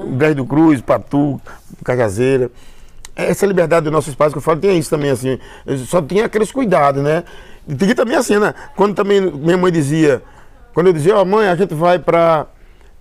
com 0.02 0.16
Brás 0.16 0.34
do 0.34 0.46
Cruz, 0.46 0.80
Patu, 0.80 1.38
Cajazeira. 1.84 2.50
Essa 3.14 3.44
liberdade 3.44 3.84
do 3.84 3.90
nosso 3.90 4.08
espaço 4.08 4.32
que 4.32 4.38
eu 4.38 4.42
falo, 4.42 4.60
tinha 4.60 4.72
isso 4.72 4.88
também, 4.88 5.10
assim. 5.10 5.38
Só 5.86 6.00
tinha 6.00 6.25
aqueles 6.25 6.50
cuidados, 6.50 7.02
né? 7.02 7.22
E 7.68 7.75
tinha 7.75 7.94
também 7.94 8.16
assim, 8.16 8.38
né? 8.38 8.54
Quando 8.75 8.94
também 8.94 9.20
minha 9.20 9.58
mãe 9.58 9.70
dizia 9.70 10.22
quando 10.76 10.88
eu 10.88 10.92
dizia, 10.92 11.16
ó, 11.16 11.23
oh, 11.23 11.25
mãe, 11.25 11.49
a 11.49 11.56
gente 11.56 11.73
vai 11.73 11.99
para 11.99 12.49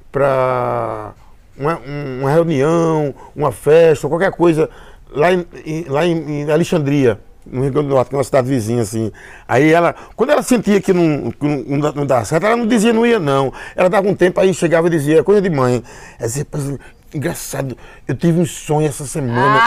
para 0.10 1.12
uma, 1.58 1.78
uma, 2.22 2.32
reunião, 2.32 3.14
uma 3.36 3.52
festa, 3.52 4.08
qualquer 4.08 4.32
coisa 4.32 4.70
lá 5.12 5.34
em, 5.34 5.46
lá 5.90 6.06
em, 6.06 6.50
Alexandria, 6.50 7.20
no 7.46 7.64
Rio 7.64 7.74
Grande 7.74 7.90
do 7.90 7.96
Norte, 7.96 8.08
que 8.08 8.16
é 8.16 8.18
uma 8.18 8.24
cidade 8.24 8.48
vizinha, 8.48 8.82
assim. 8.82 9.12
Aí 9.46 9.74
ela, 9.74 9.94
quando 10.16 10.30
ela 10.30 10.42
sentia 10.42 10.80
que 10.80 10.94
não, 10.94 11.32
que 11.32 11.46
não, 11.46 11.92
não 11.92 12.06
dava 12.06 12.24
certo, 12.24 12.46
ela 12.46 12.56
não 12.56 12.66
dizia 12.66 12.94
não 12.94 13.06
ia, 13.06 13.20
não. 13.20 13.52
Ela 13.76 13.90
dava 13.90 14.08
um 14.08 14.16
tempo, 14.16 14.40
aí 14.40 14.54
chegava 14.54 14.88
e 14.88 14.92
dizia, 14.92 15.22
coisa 15.22 15.42
de 15.42 15.50
mãe. 15.50 15.84
Ela 16.18 16.30
dizia, 16.30 16.48
engraçado, 17.14 17.78
eu 18.08 18.16
tive 18.16 18.40
um 18.40 18.46
sonho 18.46 18.88
essa 18.88 19.06
semana. 19.06 19.60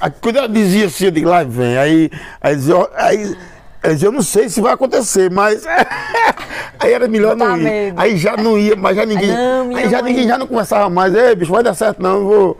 Ah. 0.00 0.08
Quando 0.20 0.36
ela 0.36 0.48
dizia 0.48 0.86
assim, 0.86 1.06
eu 1.06 1.10
digo, 1.10 1.28
lá 1.28 1.42
vem. 1.42 1.76
Aí, 1.78 2.10
aí, 2.40 2.54
dizia, 2.54 2.76
aí 2.94 3.36
eu 3.82 4.12
não 4.12 4.22
sei 4.22 4.48
se 4.48 4.60
vai 4.60 4.72
acontecer, 4.72 5.30
mas. 5.30 5.64
aí 6.78 6.92
era 6.92 7.06
melhor 7.06 7.36
não 7.36 7.56
ir. 7.56 7.62
Medo. 7.62 8.00
Aí 8.00 8.16
já 8.16 8.36
não 8.36 8.58
ia, 8.58 8.74
mas 8.74 8.96
já 8.96 9.06
ninguém. 9.06 9.28
Não, 9.28 9.76
aí 9.76 9.88
já 9.88 10.02
mãe. 10.02 10.12
ninguém 10.12 10.28
já 10.28 10.38
não 10.38 10.46
conversava 10.46 10.90
mais, 10.90 11.14
ei, 11.14 11.34
bicho, 11.34 11.52
vai 11.52 11.62
dar 11.62 11.74
certo, 11.74 12.02
não, 12.02 12.24
vou. 12.24 12.58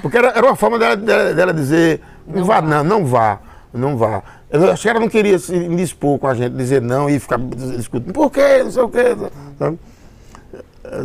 Porque 0.00 0.18
era, 0.18 0.28
era 0.28 0.46
uma 0.46 0.56
forma 0.56 0.78
dela, 0.78 0.96
dela, 0.96 1.34
dela 1.34 1.54
dizer, 1.54 2.00
não, 2.26 2.40
não 2.40 2.44
vá, 2.44 2.60
vá, 2.60 2.66
não, 2.66 2.84
não 2.84 3.06
vá, 3.06 3.40
não 3.72 3.96
vá. 3.96 4.22
Eu 4.50 4.70
acho 4.70 4.82
que 4.82 4.88
ela 4.88 5.00
não 5.00 5.08
queria 5.08 5.38
se 5.38 5.54
indispor 5.54 6.18
com 6.18 6.26
a 6.26 6.34
gente, 6.34 6.54
dizer 6.54 6.82
não 6.82 7.08
e 7.08 7.18
ficar 7.18 7.38
discutindo, 7.38 8.12
por 8.12 8.30
quê, 8.30 8.62
não 8.62 8.70
sei 8.70 8.82
o 8.82 8.88
quê. 8.88 9.16
Sabe? 9.58 9.78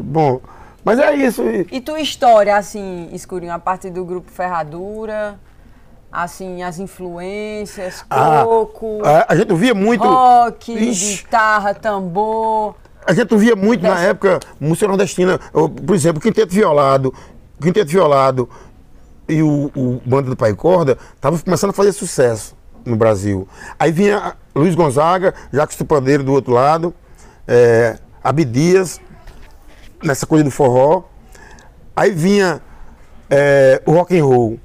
Bom, 0.03 0.41
mas 0.83 0.99
é 0.99 1.15
isso. 1.15 1.43
E 1.71 1.79
tua 1.81 1.99
história, 1.99 2.55
assim, 2.55 3.09
Escurinho, 3.13 3.53
a 3.53 3.59
partir 3.59 3.89
do 3.89 4.03
grupo 4.03 4.31
Ferradura, 4.31 5.39
assim, 6.23 6.63
as 6.63 6.79
influências, 6.79 8.03
ah, 8.09 8.41
coco... 8.43 9.01
Ah, 9.05 9.25
a 9.29 9.35
gente 9.35 9.53
via 9.53 9.75
muito... 9.75 10.03
Rock, 10.03 10.73
Ixi. 10.73 11.17
guitarra, 11.17 11.75
tambor... 11.75 12.75
A 13.05 13.13
gente 13.13 13.35
via 13.37 13.55
muito 13.55 13.81
Dessa... 13.81 13.93
na 13.93 14.01
época 14.01 14.39
música 14.59 14.87
nordestina, 14.87 15.39
por 15.51 15.95
exemplo, 15.95 16.19
Quinteto 16.19 16.51
Violado, 16.53 17.13
Quinteto 17.61 17.91
Violado 17.91 18.49
e 19.29 19.41
o, 19.41 19.71
o 19.75 20.01
Banda 20.05 20.29
do 20.31 20.35
Pai 20.35 20.53
Corda 20.55 20.97
estavam 21.15 21.39
começando 21.39 21.69
a 21.69 21.73
fazer 21.73 21.91
sucesso 21.91 22.57
no 22.83 22.95
Brasil. 22.95 23.47
Aí 23.77 23.91
vinha 23.91 24.35
Luiz 24.55 24.73
Gonzaga, 24.73 25.33
Jacques 25.53 25.77
Tupandeiro 25.77 26.23
do 26.23 26.33
outro 26.33 26.51
lado, 26.51 26.93
é, 27.47 27.97
Abdias, 28.23 28.99
nessa 30.03 30.25
coisa 30.25 30.43
do 30.43 30.51
forró. 30.51 31.03
Aí 31.95 32.11
vinha 32.11 32.61
é, 33.29 33.81
o 33.85 33.91
rock 33.91 34.17
and 34.17 34.25
roll. 34.25 34.59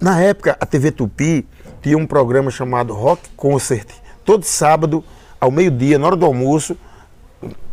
Na 0.00 0.20
época, 0.20 0.56
a 0.60 0.66
TV 0.66 0.90
Tupi 0.90 1.46
tinha 1.82 1.96
um 1.96 2.06
programa 2.06 2.50
chamado 2.50 2.92
Rock 2.92 3.28
Concert. 3.36 3.86
Todo 4.24 4.44
sábado, 4.44 5.04
ao 5.40 5.50
meio-dia, 5.50 5.98
na 5.98 6.06
hora 6.06 6.16
do 6.16 6.26
almoço, 6.26 6.76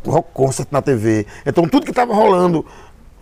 Rock 0.06 0.30
Concert 0.34 0.68
na 0.72 0.82
TV. 0.82 1.26
Então, 1.46 1.68
tudo 1.68 1.86
que 1.86 1.92
estava 1.92 2.14
rolando 2.14 2.66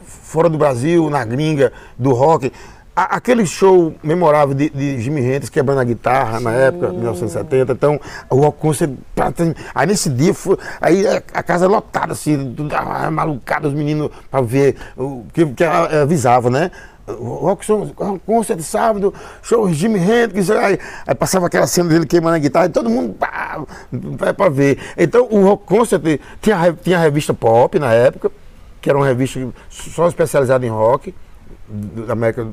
fora 0.03 0.49
do 0.49 0.57
Brasil, 0.57 1.09
na 1.09 1.23
gringa, 1.23 1.71
do 1.97 2.13
rock. 2.13 2.51
A, 2.95 3.15
aquele 3.15 3.45
show 3.45 3.93
memorável 4.03 4.53
de, 4.53 4.69
de 4.69 4.99
Jimi 4.99 5.21
Hendrix 5.21 5.49
quebrando 5.49 5.79
a 5.79 5.83
guitarra 5.83 6.39
Sim. 6.39 6.43
na 6.43 6.51
época, 6.51 6.89
1970. 6.89 7.71
Então, 7.73 7.99
o 8.29 8.35
rock 8.35 8.59
concert. 8.59 8.91
Aí 9.73 9.87
nesse 9.87 10.09
dia, 10.09 10.33
foi, 10.33 10.57
aí 10.81 11.05
a 11.07 11.43
casa 11.43 11.67
lotada, 11.67 12.13
assim, 12.13 12.53
tudo 12.55 12.73
malucada, 13.11 13.67
os 13.67 13.73
meninos 13.73 14.09
para 14.29 14.41
ver, 14.41 14.75
o 14.97 15.23
que, 15.33 15.45
que 15.45 15.63
avisava, 15.63 16.49
né? 16.49 16.71
Rock 17.17 17.65
concert 18.25 18.59
sábado, 18.61 19.13
show 19.41 19.71
Jimi 19.71 19.99
Hendrix, 19.99 20.49
aí, 20.49 20.79
aí, 21.05 21.15
passava 21.15 21.47
aquela 21.47 21.67
cena 21.67 21.89
dele 21.89 22.05
queimando 22.05 22.35
a 22.35 22.39
guitarra 22.39 22.65
e 22.67 22.69
todo 22.69 22.89
mundo 22.89 23.15
para 23.15 24.49
ver. 24.49 24.79
Então 24.97 25.27
o 25.29 25.43
rock 25.43 25.65
concert 25.65 26.01
tinha, 26.41 26.73
tinha 26.81 26.97
a 26.97 27.01
revista 27.01 27.33
pop 27.33 27.77
na 27.79 27.93
época, 27.93 28.31
que 28.81 28.89
era 28.89 28.97
uma 28.97 29.07
revista 29.07 29.39
só 29.69 30.07
especializada 30.07 30.65
em 30.65 30.69
rock, 30.69 31.13
da 31.67 32.13
América 32.13 32.47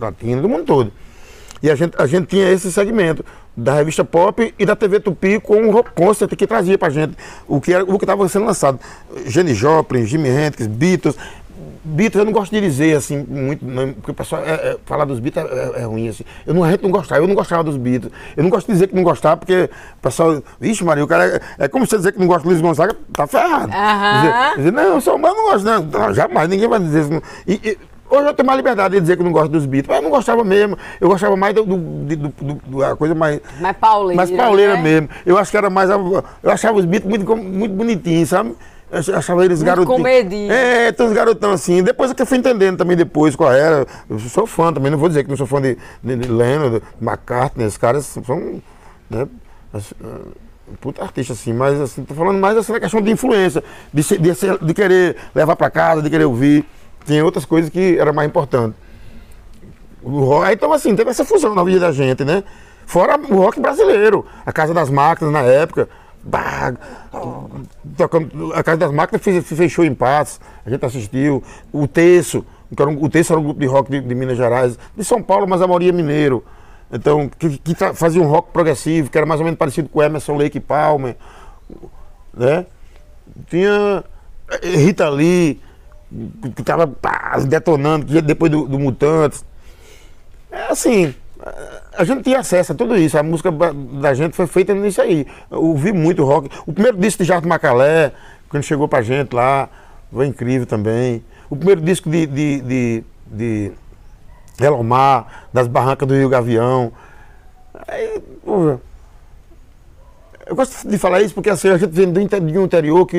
Latina, 0.00 0.40
do 0.40 0.48
mundo 0.48 0.64
todo. 0.64 0.92
E 1.62 1.70
a 1.70 1.76
gente, 1.76 1.94
a 1.96 2.06
gente 2.06 2.26
tinha 2.26 2.50
esse 2.50 2.72
segmento 2.72 3.24
da 3.56 3.74
revista 3.74 4.04
Pop 4.04 4.52
e 4.58 4.66
da 4.66 4.74
TV 4.74 4.98
Tupi 4.98 5.38
com 5.38 5.68
o 5.68 5.70
rock 5.70 5.90
concert 5.92 6.34
que 6.34 6.46
trazia 6.46 6.76
pra 6.76 6.90
gente 6.90 7.14
o 7.46 7.60
que 7.60 7.76
o 7.76 7.98
que 7.98 8.04
estava 8.04 8.28
sendo 8.28 8.46
lançado. 8.46 8.80
Jenny 9.26 9.54
Joplin, 9.54 10.04
Jimi 10.04 10.28
Hendrix, 10.28 10.66
Beatles. 10.66 11.16
Beatles 11.84 12.20
eu 12.20 12.24
não 12.24 12.32
gosto 12.32 12.52
de 12.52 12.60
dizer 12.60 12.96
assim 12.96 13.24
muito, 13.28 13.64
não, 13.64 13.92
porque 13.92 14.12
o 14.12 14.14
pessoal 14.14 14.42
é, 14.44 14.52
é, 14.52 14.76
falar 14.84 15.04
dos 15.04 15.18
Beatles 15.18 15.50
é, 15.50 15.78
é, 15.78 15.82
é, 15.82 15.84
ruim 15.84 16.08
assim. 16.08 16.24
Eu 16.46 16.54
não, 16.54 16.62
a 16.62 16.70
gente 16.70 16.82
não 16.82 16.90
gostava, 16.90 17.20
eu 17.20 17.26
não 17.26 17.34
gostava 17.34 17.64
dos 17.64 17.76
Beatles. 17.76 18.12
Eu 18.36 18.42
não 18.44 18.50
gosto 18.50 18.66
de 18.68 18.72
dizer 18.72 18.86
que 18.86 18.94
não 18.94 19.02
gostava, 19.02 19.36
porque 19.36 19.68
o 19.98 20.02
pessoal, 20.02 20.42
vixe 20.60 20.84
Maria, 20.84 21.02
o 21.02 21.08
cara 21.08 21.26
é, 21.26 21.64
é 21.64 21.68
como 21.68 21.86
você 21.86 21.96
dizer 21.96 22.12
que 22.12 22.20
não 22.20 22.26
gosta 22.26 22.42
do 22.42 22.50
Luiz 22.50 22.60
Gonzaga, 22.60 22.96
tá 23.12 23.26
ferrado. 23.26 23.72
Dizer, 23.72 24.56
dizer, 24.56 24.72
não, 24.72 24.82
eu 24.82 25.00
sou 25.00 25.16
humano, 25.16 25.34
não 25.34 25.44
gosto, 25.50 25.64
não. 25.64 25.82
não. 25.82 26.14
Jamais, 26.14 26.48
ninguém 26.48 26.68
vai 26.68 26.78
dizer 26.78 27.02
isso. 27.02 27.22
E, 27.46 27.54
e, 27.54 27.78
Hoje 28.12 28.28
eu 28.28 28.34
tenho 28.34 28.46
mais 28.46 28.58
liberdade 28.58 28.94
de 28.94 29.00
dizer 29.00 29.16
que 29.16 29.22
não 29.22 29.32
gosto 29.32 29.48
dos 29.50 29.64
Beatles. 29.64 29.88
Mas 29.88 29.96
eu 29.96 30.02
não 30.02 30.10
gostava 30.10 30.44
mesmo. 30.44 30.76
Eu 31.00 31.08
gostava 31.08 31.34
mais 31.34 31.54
do, 31.54 31.64
do, 31.64 31.76
do, 31.78 32.28
do, 32.28 32.54
do 32.66 32.84
a 32.84 32.94
coisa 32.94 33.14
mais. 33.14 33.40
Mais 33.58 33.74
pauleira. 33.74 34.16
Mais 34.16 34.30
pauleira 34.30 34.74
né? 34.74 34.82
mesmo. 34.82 35.08
Eu 35.24 35.38
acho 35.38 35.50
que 35.50 35.56
era 35.56 35.70
mais. 35.70 35.88
Eu 35.88 36.22
achava 36.44 36.76
os 36.76 36.84
Beatles 36.84 37.08
muito, 37.08 37.34
muito 37.34 37.74
bonitinhos, 37.74 38.28
sabe? 38.28 38.54
Eu 38.92 39.16
achava 39.16 39.42
eles 39.42 39.62
garotinhos. 39.62 39.96
Comedinho. 39.96 40.52
É, 40.52 40.92
tem 40.92 41.06
uns 41.06 41.14
garotão 41.14 41.52
assim. 41.52 41.82
Depois 41.82 42.10
é 42.10 42.14
que 42.14 42.20
eu 42.20 42.26
fui 42.26 42.36
entendendo 42.36 42.76
também 42.76 42.94
depois 42.94 43.34
qual 43.34 43.50
era. 43.50 43.86
Eu 44.08 44.18
sou 44.18 44.46
fã 44.46 44.70
também, 44.70 44.90
não 44.90 44.98
vou 44.98 45.08
dizer 45.08 45.24
que 45.24 45.30
não 45.30 45.36
sou 45.36 45.46
fã 45.46 45.62
de, 45.62 45.78
de, 46.02 46.16
de 46.16 46.28
Lennon, 46.28 46.70
de 46.70 46.82
McCartney, 47.00 47.66
esses 47.66 47.78
caras 47.78 48.04
são. 48.04 48.60
Né, 49.08 49.26
puta 50.80 51.02
artista 51.02 51.32
assim, 51.32 51.52
mas 51.52 51.80
assim, 51.80 52.04
tô 52.04 52.14
falando 52.14 52.38
mais 52.38 52.56
assim 52.56 52.72
na 52.72 52.80
questão 52.80 53.00
de 53.00 53.10
influência, 53.10 53.62
de, 53.92 54.02
de, 54.02 54.30
de 54.60 54.74
querer 54.74 55.16
levar 55.34 55.56
para 55.56 55.70
casa, 55.70 56.02
de 56.02 56.10
querer 56.10 56.24
ouvir. 56.24 56.64
Tinha 57.06 57.24
outras 57.24 57.44
coisas 57.44 57.70
que 57.70 57.98
era 57.98 58.12
mais 58.12 58.28
importante. 58.28 58.76
O 60.02 60.20
rock, 60.24 60.52
então 60.52 60.72
assim, 60.72 60.94
teve 60.94 61.10
essa 61.10 61.24
fusão 61.24 61.54
na 61.54 61.64
vida 61.64 61.80
da 61.80 61.92
gente, 61.92 62.24
né? 62.24 62.44
Fora 62.86 63.18
o 63.18 63.36
rock 63.36 63.58
brasileiro, 63.58 64.26
a 64.44 64.52
Casa 64.52 64.74
das 64.74 64.90
Máquinas 64.90 65.32
na 65.32 65.40
época. 65.40 65.88
Bah, 66.24 66.72
a 68.54 68.62
Casa 68.62 68.76
das 68.76 68.92
Máquinas 68.92 69.22
fechou 69.44 69.84
em 69.84 69.94
paz, 69.94 70.40
a 70.64 70.70
gente 70.70 70.84
assistiu. 70.84 71.42
O 71.72 71.88
Terço, 71.88 72.44
o 73.00 73.08
Terço 73.08 73.32
era 73.32 73.40
um 73.40 73.44
grupo 73.44 73.60
de 73.60 73.66
rock 73.66 73.90
de, 73.90 74.00
de, 74.00 74.14
Minas 74.14 74.36
Gerais, 74.36 74.78
de 74.96 75.04
São 75.04 75.22
Paulo, 75.22 75.46
mas 75.48 75.60
a 75.60 75.66
maioria 75.66 75.88
é 75.88 75.92
mineiro. 75.92 76.44
Então, 76.92 77.28
que, 77.28 77.58
que 77.58 77.74
fazia 77.94 78.22
um 78.22 78.26
rock 78.26 78.52
progressivo, 78.52 79.10
que 79.10 79.16
era 79.16 79.26
mais 79.26 79.40
ou 79.40 79.44
menos 79.44 79.58
parecido 79.58 79.88
com 79.88 80.02
Emerson 80.02 80.36
Lake 80.36 80.60
Palmer. 80.60 81.16
Né? 82.32 82.66
Tinha 83.48 84.04
eh, 84.50 84.76
Rita 84.76 85.08
Lee, 85.08 85.60
que 86.54 86.60
estava 86.60 86.88
detonando, 87.48 88.22
depois 88.22 88.52
do, 88.52 88.68
do 88.68 88.78
Mutantes. 88.78 89.44
É 90.50 90.70
assim, 90.70 91.14
a 91.96 92.04
gente 92.04 92.22
tinha 92.22 92.38
acesso 92.38 92.72
a 92.72 92.74
tudo 92.74 92.96
isso. 92.96 93.18
A 93.18 93.22
música 93.22 93.50
da 93.50 94.14
gente 94.14 94.34
foi 94.34 94.46
feita 94.46 94.74
nisso 94.74 95.00
aí. 95.00 95.26
Eu 95.50 95.62
ouvi 95.62 95.92
muito 95.92 96.24
rock. 96.24 96.48
O 96.66 96.72
primeiro 96.72 96.96
disco 96.98 97.22
de 97.22 97.28
Jardim 97.28 97.48
Macalé, 97.48 98.12
quando 98.48 98.62
chegou 98.62 98.88
pra 98.88 99.02
gente 99.02 99.34
lá, 99.34 99.68
foi 100.12 100.26
incrível 100.26 100.66
também. 100.66 101.22
O 101.50 101.56
primeiro 101.56 101.80
disco 101.80 102.08
de, 102.08 102.26
de, 102.26 102.60
de, 102.60 103.04
de 103.26 103.72
Elomar, 104.60 105.48
das 105.52 105.66
barrancas 105.66 106.08
do 106.08 106.14
Rio 106.14 106.28
Gavião. 106.28 106.92
Aí, 107.86 108.22
porra, 108.44 108.80
eu 110.46 110.56
gosto 110.56 110.88
de 110.88 110.98
falar 110.98 111.22
isso 111.22 111.34
porque 111.34 111.50
assim, 111.50 111.68
a 111.68 111.76
gente 111.76 111.90
vem 111.90 112.12
do 112.12 112.20
interior 112.20 113.06
que, 113.06 113.18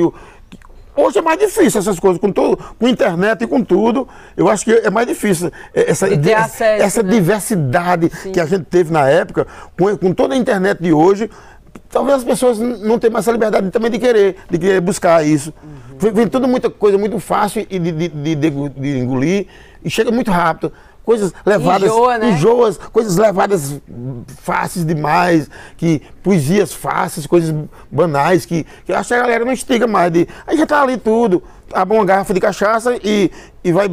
Hoje 0.95 1.17
é 1.17 1.21
mais 1.21 1.39
difícil 1.39 1.79
essas 1.79 1.99
coisas, 1.99 2.19
com, 2.19 2.31
todo, 2.31 2.57
com 2.79 2.87
internet 2.87 3.43
e 3.43 3.47
com 3.47 3.63
tudo. 3.63 4.07
Eu 4.37 4.47
acho 4.47 4.63
que 4.63 4.71
é 4.71 4.89
mais 4.89 5.07
difícil 5.07 5.51
essa, 5.73 6.07
acesso, 6.07 6.63
essa 6.63 7.03
né? 7.03 7.09
diversidade 7.09 8.11
Sim. 8.13 8.31
que 8.31 8.39
a 8.39 8.45
gente 8.45 8.65
teve 8.65 8.91
na 8.91 9.09
época, 9.09 9.47
com, 9.77 9.97
com 9.97 10.13
toda 10.13 10.35
a 10.35 10.37
internet 10.37 10.81
de 10.81 10.93
hoje. 10.93 11.29
Talvez 11.89 12.19
as 12.19 12.23
pessoas 12.23 12.59
não 12.59 12.99
tenham 12.99 13.13
mais 13.13 13.25
essa 13.25 13.31
liberdade 13.31 13.69
também 13.71 13.89
de 13.89 13.99
querer, 13.99 14.35
de 14.49 14.57
querer 14.57 14.81
buscar 14.81 15.25
isso. 15.25 15.53
Uhum. 16.01 16.11
Vem 16.13 16.27
tudo 16.27 16.47
muita 16.47 16.69
coisa 16.69 16.97
muito 16.97 17.19
fácil 17.19 17.65
de, 17.65 17.79
de, 17.79 18.07
de, 18.09 18.35
de 18.35 18.97
engolir 18.99 19.47
e 19.83 19.89
chega 19.89 20.11
muito 20.11 20.29
rápido 20.29 20.71
coisas 21.03 21.33
levadas, 21.45 21.89
Enjoa, 21.89 22.17
né? 22.17 22.29
enjoas, 22.29 22.77
coisas 22.77 23.17
levadas 23.17 23.81
fáceis 24.41 24.85
demais, 24.85 25.49
que 25.77 26.01
poesias 26.21 26.73
fáceis, 26.73 27.27
coisas 27.27 27.53
banais, 27.91 28.45
que, 28.45 28.65
que 28.85 28.93
acho 28.93 29.09
que 29.09 29.13
a 29.13 29.19
galera 29.19 29.45
não 29.45 29.51
estiga 29.51 29.85
mais. 29.85 30.11
De, 30.11 30.27
aí 30.47 30.57
já 30.57 30.65
tá 30.65 30.81
ali 30.81 30.97
tudo, 30.97 31.43
abre 31.73 31.97
uma 31.97 32.05
garrafa 32.05 32.33
de 32.33 32.39
cachaça 32.39 32.97
e, 33.03 33.31
e 33.63 33.71
vai. 33.71 33.87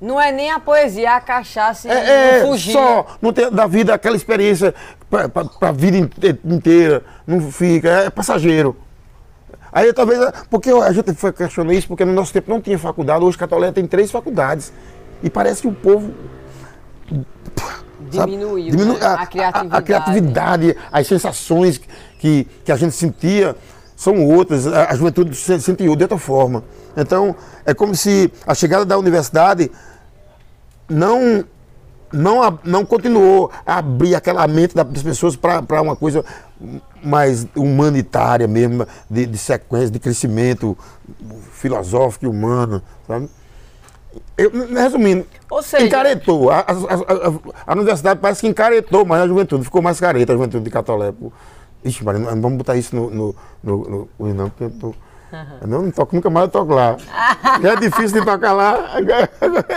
Não 0.00 0.20
é 0.20 0.32
nem 0.32 0.50
a 0.50 0.58
poesia, 0.58 1.04
é 1.04 1.12
a 1.12 1.20
cachaça 1.20 1.88
é, 1.88 2.40
é, 2.40 2.46
fugir. 2.46 2.72
Só 2.72 3.06
não 3.22 3.32
ter 3.32 3.48
da 3.50 3.68
vida 3.68 3.94
aquela 3.94 4.16
experiência 4.16 4.74
para 5.08 5.30
a 5.60 5.72
vida 5.72 5.96
inteira, 6.44 7.04
não 7.24 7.52
fica, 7.52 7.88
é 7.88 8.10
passageiro. 8.10 8.76
Aí 9.72 9.90
talvez, 9.92 10.18
porque 10.50 10.70
a 10.70 10.92
gente 10.92 11.14
foi 11.14 11.32
questionando 11.32 11.72
isso, 11.72 11.86
porque 11.86 12.04
no 12.04 12.12
nosso 12.12 12.32
tempo 12.32 12.50
não 12.50 12.60
tinha 12.60 12.78
faculdade, 12.78 13.24
hoje 13.24 13.38
Catolé 13.38 13.70
tem 13.70 13.86
três 13.86 14.10
faculdades. 14.10 14.72
E 15.22 15.30
parece 15.30 15.62
que 15.62 15.68
o 15.68 15.72
povo. 15.72 16.12
Diminuiu 18.10 18.70
diminu 18.70 18.98
né? 18.98 19.06
a, 19.06 19.14
a, 19.14 19.26
criatividade. 19.26 19.74
A, 19.74 19.78
a, 19.78 19.82
criatividade, 19.82 20.76
as 20.90 21.06
sensações 21.06 21.80
que, 22.18 22.46
que 22.64 22.70
a 22.70 22.76
gente 22.76 22.94
sentia 22.94 23.56
são 23.96 24.26
outras, 24.26 24.66
a, 24.66 24.90
a 24.90 24.96
juventude 24.96 25.34
se 25.34 25.60
sentiu 25.60 25.96
de 25.96 26.02
outra 26.02 26.18
forma. 26.18 26.64
Então, 26.96 27.34
é 27.64 27.72
como 27.72 27.94
se 27.94 28.30
a 28.46 28.54
chegada 28.54 28.84
da 28.84 28.98
universidade 28.98 29.70
não 30.88 31.44
não, 32.12 32.58
não 32.62 32.84
continuou 32.84 33.50
a 33.66 33.78
abrir 33.78 34.14
aquela 34.14 34.46
mente 34.46 34.74
das 34.74 35.02
pessoas 35.02 35.34
para 35.34 35.80
uma 35.80 35.96
coisa 35.96 36.22
mais 37.02 37.46
humanitária 37.56 38.46
mesmo, 38.46 38.86
de, 39.10 39.26
de 39.26 39.38
sequência, 39.38 39.90
de 39.90 39.98
crescimento 39.98 40.76
filosófico 41.52 42.26
e 42.26 42.28
humano, 42.28 42.82
sabe? 43.06 43.28
Eu, 44.36 44.50
resumindo, 44.74 45.26
seja, 45.62 45.84
encaretou. 45.84 46.50
A, 46.50 46.60
a, 46.60 46.62
a, 46.62 47.66
a, 47.66 47.72
universidade 47.74 48.20
parece 48.20 48.40
que 48.40 48.48
encaretou 48.48 49.04
mais 49.04 49.22
a 49.22 49.26
juventude, 49.26 49.64
ficou 49.64 49.82
mais 49.82 50.00
careta 50.00 50.32
a 50.32 50.36
juventude 50.36 50.64
de 50.64 50.70
Catolé. 50.70 51.12
Ixi, 51.84 52.04
Maria, 52.04 52.20
não 52.20 52.40
vamos 52.40 52.58
botar 52.58 52.76
isso 52.76 52.94
no. 52.94 53.10
no, 53.10 53.36
no, 53.62 54.08
no 54.18 54.34
não, 54.34 54.50
porque 54.50 54.64
eu 54.64 54.70
tô. 54.70 54.86
Uhum. 54.86 55.66
Não, 55.66 55.82
não 55.82 55.90
toco, 55.90 56.14
nunca 56.14 56.28
mais 56.28 56.46
eu 56.46 56.50
toco 56.50 56.74
lá. 56.74 56.96
é 57.62 57.76
difícil 57.76 58.20
de 58.20 58.24
tocar 58.24 58.52
lá. 58.52 58.96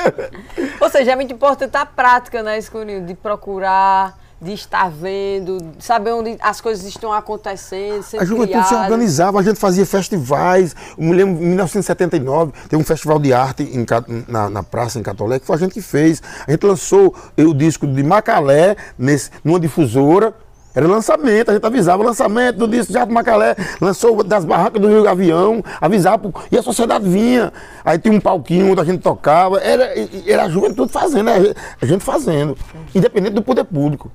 Ou 0.81 0.89
seja, 0.89 1.13
é 1.13 1.15
muito 1.15 1.33
importante 1.33 1.75
a 1.77 1.85
prática, 1.85 2.43
né, 2.43 2.57
Escurinho? 2.57 3.05
De 3.05 3.13
procurar, 3.15 4.17
de 4.41 4.53
estar 4.53 4.89
vendo, 4.89 5.57
saber 5.79 6.11
onde 6.11 6.37
as 6.41 6.59
coisas 6.59 6.85
estão 6.85 7.11
acontecendo. 7.13 8.03
A 8.19 8.25
juventude 8.25 8.49
criadas. 8.49 8.69
se 8.69 8.75
organizava, 8.75 9.39
a 9.39 9.43
gente 9.43 9.59
fazia 9.59 9.85
festivais. 9.85 10.75
Eu 10.97 11.03
me 11.03 11.13
lembro, 11.13 11.41
em 11.41 11.47
1979, 11.47 12.51
teve 12.69 12.81
um 12.81 12.85
festival 12.85 13.17
de 13.17 13.33
arte 13.33 13.63
em, 13.63 13.85
na, 14.27 14.49
na, 14.49 14.63
praça 14.63 14.99
em 14.99 15.03
Catolé, 15.03 15.39
que 15.39 15.45
foi 15.45 15.55
a 15.55 15.59
gente 15.59 15.73
que 15.73 15.81
fez. 15.81 16.21
A 16.45 16.51
gente 16.51 16.65
lançou 16.65 17.15
o 17.37 17.53
disco 17.53 17.87
de 17.87 18.03
Macalé 18.03 18.75
nesse, 18.97 19.31
numa 19.43 19.59
difusora 19.59 20.33
era 20.75 20.87
lançamento, 20.87 21.49
a 21.49 21.53
gente 21.53 21.65
avisava 21.65 22.03
lançamento 22.03 22.57
do 22.57 22.67
disco 22.67 22.91
Jato 22.91 23.11
Macalé, 23.11 23.55
lançou 23.79 24.21
das 24.23 24.43
barracas 24.43 24.81
do 24.81 24.89
Rio 24.89 25.03
Gavião, 25.03 25.63
avisava, 25.79 26.33
e 26.51 26.57
a 26.57 26.61
sociedade 26.61 27.07
vinha. 27.07 27.53
Aí 27.83 27.97
tinha 27.97 28.13
um 28.13 28.19
palquinho 28.19 28.71
onde 28.71 28.81
a 28.81 28.83
gente 28.83 29.01
tocava, 29.01 29.59
era, 29.59 29.93
era 30.27 30.43
a 30.43 30.49
juventude 30.49 30.91
fazendo, 30.91 31.29
a 31.29 31.85
gente 31.85 32.03
fazendo, 32.03 32.57
independente 32.93 33.33
do 33.33 33.41
poder 33.41 33.63
público. 33.63 34.11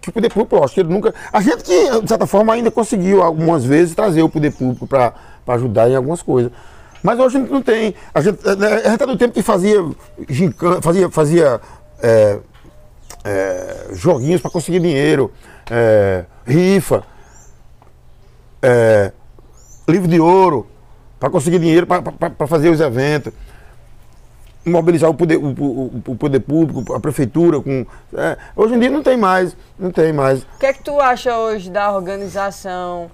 Que 0.00 0.08
o 0.08 0.12
poder 0.12 0.30
público, 0.30 0.56
eu 0.56 0.70
ele 0.78 0.88
nunca. 0.88 1.14
A 1.30 1.42
gente 1.42 1.62
que, 1.62 2.00
de 2.00 2.08
certa 2.08 2.26
forma, 2.26 2.54
ainda 2.54 2.70
conseguiu 2.70 3.22
algumas 3.22 3.62
vezes 3.62 3.94
trazer 3.94 4.22
o 4.22 4.28
poder 4.28 4.50
público 4.50 4.86
para 4.86 5.12
ajudar 5.48 5.90
em 5.90 5.94
algumas 5.94 6.22
coisas. 6.22 6.50
Mas 7.02 7.18
hoje 7.18 7.36
a 7.36 7.40
gente 7.40 7.52
não 7.52 7.60
tem. 7.60 7.94
A 8.14 8.20
gente, 8.22 8.38
a 8.48 8.54
gente 8.54 8.94
está 8.94 9.06
no 9.06 9.18
tempo 9.18 9.34
que 9.34 9.42
fazia, 9.42 9.84
fazia, 10.80 11.10
fazia 11.10 11.60
é, 12.02 12.38
é, 13.24 13.88
joguinhos 13.92 14.40
para 14.40 14.50
conseguir 14.50 14.80
dinheiro 14.80 15.32
é, 15.70 16.24
rifa, 16.46 17.04
é, 18.60 19.12
livro 19.88 20.08
de 20.08 20.20
ouro, 20.20 20.66
para 21.18 21.30
conseguir 21.30 21.58
dinheiro 21.58 21.86
para 21.86 22.46
fazer 22.46 22.70
os 22.70 22.80
eventos, 22.80 23.32
mobilizar 24.64 25.10
o 25.10 25.14
poder, 25.14 25.36
o, 25.36 25.48
o, 25.48 26.02
o 26.08 26.16
poder 26.16 26.40
público, 26.40 26.94
a 26.94 27.00
prefeitura. 27.00 27.60
Com, 27.60 27.86
é, 28.14 28.36
hoje 28.56 28.74
em 28.74 28.78
dia 28.78 28.90
não 28.90 29.02
tem 29.02 29.16
mais, 29.16 29.56
não 29.78 29.90
tem 29.90 30.12
mais. 30.12 30.42
O 30.42 30.58
que 30.58 30.66
é 30.66 30.72
que 30.72 30.82
tu 30.82 31.00
acha 31.00 31.36
hoje 31.36 31.70
da 31.70 31.92
organização 31.92 33.10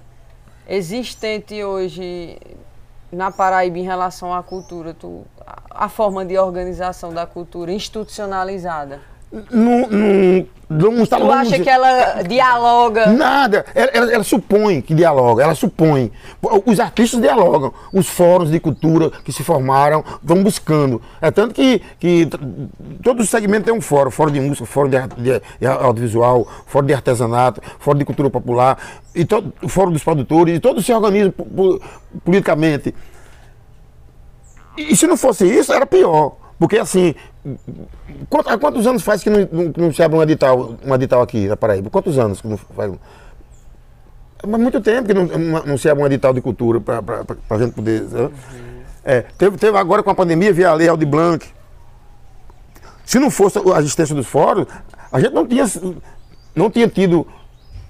existente 0.67 1.63
hoje 1.63 2.37
na 3.11 3.31
Paraíba 3.31 3.79
em 3.79 3.83
relação 3.83 4.33
à 4.33 4.43
cultura? 4.43 4.93
Tu, 4.93 5.23
a, 5.45 5.85
a 5.85 5.89
forma 5.89 6.25
de 6.25 6.37
organização 6.37 7.13
da 7.13 7.25
cultura 7.25 7.71
institucionalizada? 7.71 9.01
Não, 9.31 9.87
não, 9.87 10.47
não 10.69 11.03
está 11.03 11.17
Tu 11.17 11.31
acha 11.31 11.59
que 11.59 11.69
ela 11.69 12.23
dialoga? 12.23 13.07
Nada. 13.07 13.63
Ela, 13.75 13.91
ela, 13.93 14.13
ela, 14.13 14.23
supõe 14.23 14.81
que 14.81 14.95
dialoga, 14.95 15.43
ela 15.43 15.53
supõe. 15.53 16.11
Os 16.65 16.79
artistas 16.79 17.21
dialogam, 17.21 17.71
os 17.93 18.07
fóruns 18.07 18.49
de 18.49 18.59
cultura 18.59 19.11
que 19.23 19.31
se 19.31 19.43
formaram 19.43 20.03
vão 20.23 20.43
buscando. 20.43 20.99
É 21.21 21.29
tanto 21.29 21.53
que, 21.53 21.79
que 21.99 22.27
todos 23.03 23.25
os 23.25 23.29
segmentos 23.29 23.65
têm 23.65 23.73
um 23.73 23.81
fórum: 23.81 24.09
fórum 24.09 24.31
de 24.31 24.39
música, 24.39 24.65
fórum 24.65 24.89
de, 24.89 24.97
de, 25.17 25.41
de 25.59 25.67
audiovisual, 25.67 26.47
fórum 26.65 26.87
de 26.87 26.93
artesanato, 26.95 27.61
fórum 27.77 27.99
de 27.99 28.05
cultura 28.05 28.31
popular, 28.31 28.77
e 29.13 29.25
todo, 29.25 29.53
fórum 29.67 29.91
dos 29.91 30.03
produtores, 30.03 30.57
e 30.57 30.59
todos 30.59 30.83
se 30.83 30.91
organizam 30.91 31.31
politicamente. 32.25 32.95
E 34.75 34.95
se 34.95 35.05
não 35.05 35.17
fosse 35.17 35.45
isso, 35.45 35.71
era 35.71 35.85
pior. 35.85 36.48
Porque 36.59 36.77
assim, 36.77 37.15
há 38.45 38.57
quantos 38.57 38.85
anos 38.85 39.01
faz 39.01 39.23
que 39.23 39.29
não, 39.29 39.47
não, 39.49 39.73
não 39.77 39.93
se 39.93 40.03
abre 40.03 40.17
um 40.17 40.21
edital, 40.21 40.75
um 40.85 40.93
edital 40.93 41.21
aqui 41.21 41.47
na 41.47 41.55
Paraíba? 41.55 41.89
Quantos 41.89 42.19
anos 42.19 42.41
que 42.41 42.47
não 42.47 42.57
faz? 42.57 42.91
Mas 44.45 44.61
muito 44.61 44.81
tempo 44.81 45.07
que 45.07 45.13
não, 45.13 45.25
não 45.65 45.77
se 45.77 45.89
abre 45.89 46.03
um 46.03 46.05
edital 46.05 46.33
de 46.33 46.41
cultura 46.41 46.81
para 46.81 47.01
a 47.49 47.57
gente 47.57 47.73
poder. 47.73 48.01
Uhum. 48.01 48.29
É, 49.05 49.21
teve, 49.37 49.57
teve 49.57 49.77
agora 49.77 50.03
com 50.03 50.09
a 50.09 50.15
pandemia, 50.15 50.51
via 50.51 50.69
a 50.69 50.73
lei 50.73 50.89
Aldi 50.89 51.05
Blanc. 51.05 51.45
Se 53.05 53.17
não 53.19 53.31
fosse 53.31 53.57
a 53.57 53.79
existência 53.79 54.13
dos 54.13 54.27
fóruns, 54.27 54.67
a 55.11 55.19
gente 55.19 55.33
não 55.33 55.47
tinha, 55.47 55.65
não 56.53 56.69
tinha 56.69 56.87
tido 56.87 57.25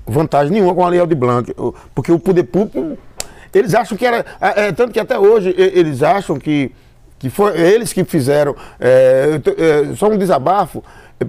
vantagem 0.05 0.53
nenhuma 0.53 0.75
com 0.75 0.85
a 0.85 0.89
lei 0.89 0.99
Aldi 0.99 1.15
Blanc. 1.15 1.55
Porque 1.95 2.11
o 2.11 2.19
poder 2.19 2.43
público, 2.43 2.97
eles 3.51 3.73
acham 3.73 3.97
que 3.97 4.05
era. 4.05 4.25
É, 4.39 4.67
é 4.67 4.71
tanto 4.71 4.93
que 4.93 4.99
até 4.99 5.17
hoje 5.17 5.53
eles 5.57 6.03
acham 6.03 6.37
que 6.37 6.71
que 7.19 7.29
foi 7.29 7.59
eles 7.59 7.91
que 7.93 8.03
fizeram. 8.05 8.55
É, 8.79 9.39
é, 9.57 9.95
só 9.95 10.07
um 10.07 10.17
desabafo. 10.17 10.83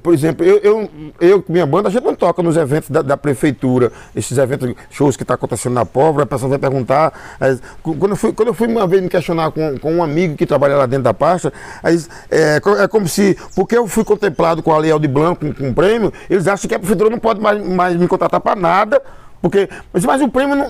Por 0.04 0.14
exemplo, 0.14 0.46
eu, 0.46 0.58
eu, 0.58 0.90
eu 1.20 1.44
minha 1.48 1.66
banda, 1.66 1.88
a 1.88 1.90
gente 1.90 2.04
não 2.04 2.14
toca 2.14 2.40
nos 2.44 2.56
eventos 2.56 2.88
da, 2.90 3.02
da 3.02 3.16
prefeitura, 3.16 3.90
esses 4.14 4.38
eventos, 4.38 4.72
shows 4.88 5.16
que 5.16 5.24
estão 5.24 5.34
tá 5.36 5.38
acontecendo 5.38 5.72
na 5.72 5.84
pobre, 5.84 6.22
a 6.22 6.26
pessoa 6.26 6.48
vai 6.48 6.60
perguntar. 6.60 7.12
Aí, 7.40 7.58
quando, 7.82 8.10
eu 8.10 8.16
fui, 8.16 8.32
quando 8.32 8.48
eu 8.48 8.54
fui 8.54 8.68
uma 8.68 8.86
vez 8.86 9.02
me 9.02 9.08
questionar 9.08 9.50
com, 9.50 9.76
com 9.78 9.92
um 9.96 10.00
amigo 10.02 10.36
que 10.36 10.46
trabalha 10.46 10.76
lá 10.76 10.86
dentro 10.86 11.02
da 11.02 11.12
pasta, 11.12 11.52
aí, 11.82 12.00
é, 12.30 12.60
é 12.84 12.88
como 12.88 13.08
se, 13.08 13.36
porque 13.56 13.76
eu 13.76 13.88
fui 13.88 14.04
contemplado 14.04 14.62
com 14.62 14.72
a 14.72 14.78
Lei 14.78 14.96
de 14.96 15.08
Blanco, 15.08 15.44
com, 15.44 15.52
com 15.52 15.68
um 15.70 15.74
prêmio, 15.74 16.12
eles 16.28 16.46
acham 16.46 16.68
que 16.68 16.74
a 16.76 16.78
prefeitura 16.78 17.10
não 17.10 17.18
pode 17.18 17.40
mais, 17.40 17.60
mais 17.66 17.96
me 17.96 18.06
contratar 18.06 18.40
para 18.40 18.54
nada, 18.54 19.02
porque, 19.40 19.68
mas, 19.92 20.04
mas 20.04 20.20
o 20.20 20.28
prêmio 20.28 20.54
não 20.54 20.66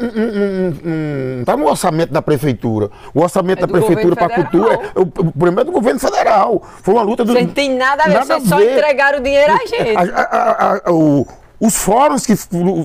está 1.40 1.56
no 1.56 1.66
orçamento 1.66 2.12
da 2.12 2.22
prefeitura. 2.22 2.90
O 3.12 3.20
orçamento 3.20 3.64
é 3.64 3.66
da 3.66 3.68
prefeitura 3.68 4.14
para 4.14 4.26
a 4.26 4.30
cultura, 4.30 4.74
é, 4.74 4.98
o, 4.98 5.02
o 5.02 5.32
prêmio 5.32 5.60
é 5.60 5.64
do 5.64 5.72
governo 5.72 5.98
federal. 5.98 6.62
Foi 6.82 6.94
uma 6.94 7.02
luta 7.02 7.24
do. 7.24 7.34
Não 7.34 7.46
tem 7.46 7.76
nada 7.76 8.04
a 8.04 8.06
ver, 8.06 8.14
nada 8.14 8.26
vocês 8.26 8.48
só 8.48 8.60
entregaram 8.60 9.18
o 9.18 9.22
dinheiro 9.22 9.52
a 9.52 9.66
gente. 9.66 9.96
A, 9.96 10.20
a, 10.22 10.76
a, 10.86 10.92
o, 10.92 11.26
os 11.58 11.76
fóruns 11.76 12.24
que 12.24 12.34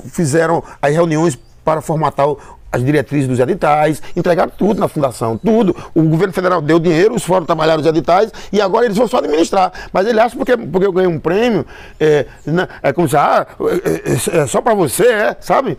fizeram 0.09 0.63
as 0.81 0.91
reuniões 0.91 1.37
para 1.63 1.81
formatar 1.81 2.27
as 2.75 2.83
diretrizes 2.83 3.27
dos 3.27 3.39
editais, 3.39 4.01
entregaram 4.15 4.51
tudo 4.55 4.79
na 4.79 4.87
fundação, 4.87 5.37
tudo. 5.37 5.75
O 5.93 6.03
governo 6.03 6.33
federal 6.33 6.61
deu 6.61 6.77
dinheiro, 6.77 7.15
os 7.15 7.23
fóruns 7.23 7.45
trabalharam 7.45 7.81
os 7.81 7.87
editais 7.87 8.31
e 8.51 8.61
agora 8.61 8.85
eles 8.85 8.97
vão 8.97 9.07
só 9.07 9.17
administrar. 9.17 9.71
Mas 9.93 10.05
ele 10.05 10.19
acha 10.19 10.35
porque, 10.35 10.57
porque 10.57 10.85
eu 10.85 10.91
ganhei 10.91 11.09
um 11.09 11.19
prêmio, 11.19 11.65
é, 11.99 12.25
é 12.83 12.93
como 12.93 13.07
se, 13.07 13.15
ah, 13.15 13.47
é, 13.61 14.37
é, 14.37 14.41
é 14.41 14.47
só 14.47 14.61
para 14.61 14.73
você, 14.73 15.07
é, 15.07 15.37
sabe? 15.39 15.77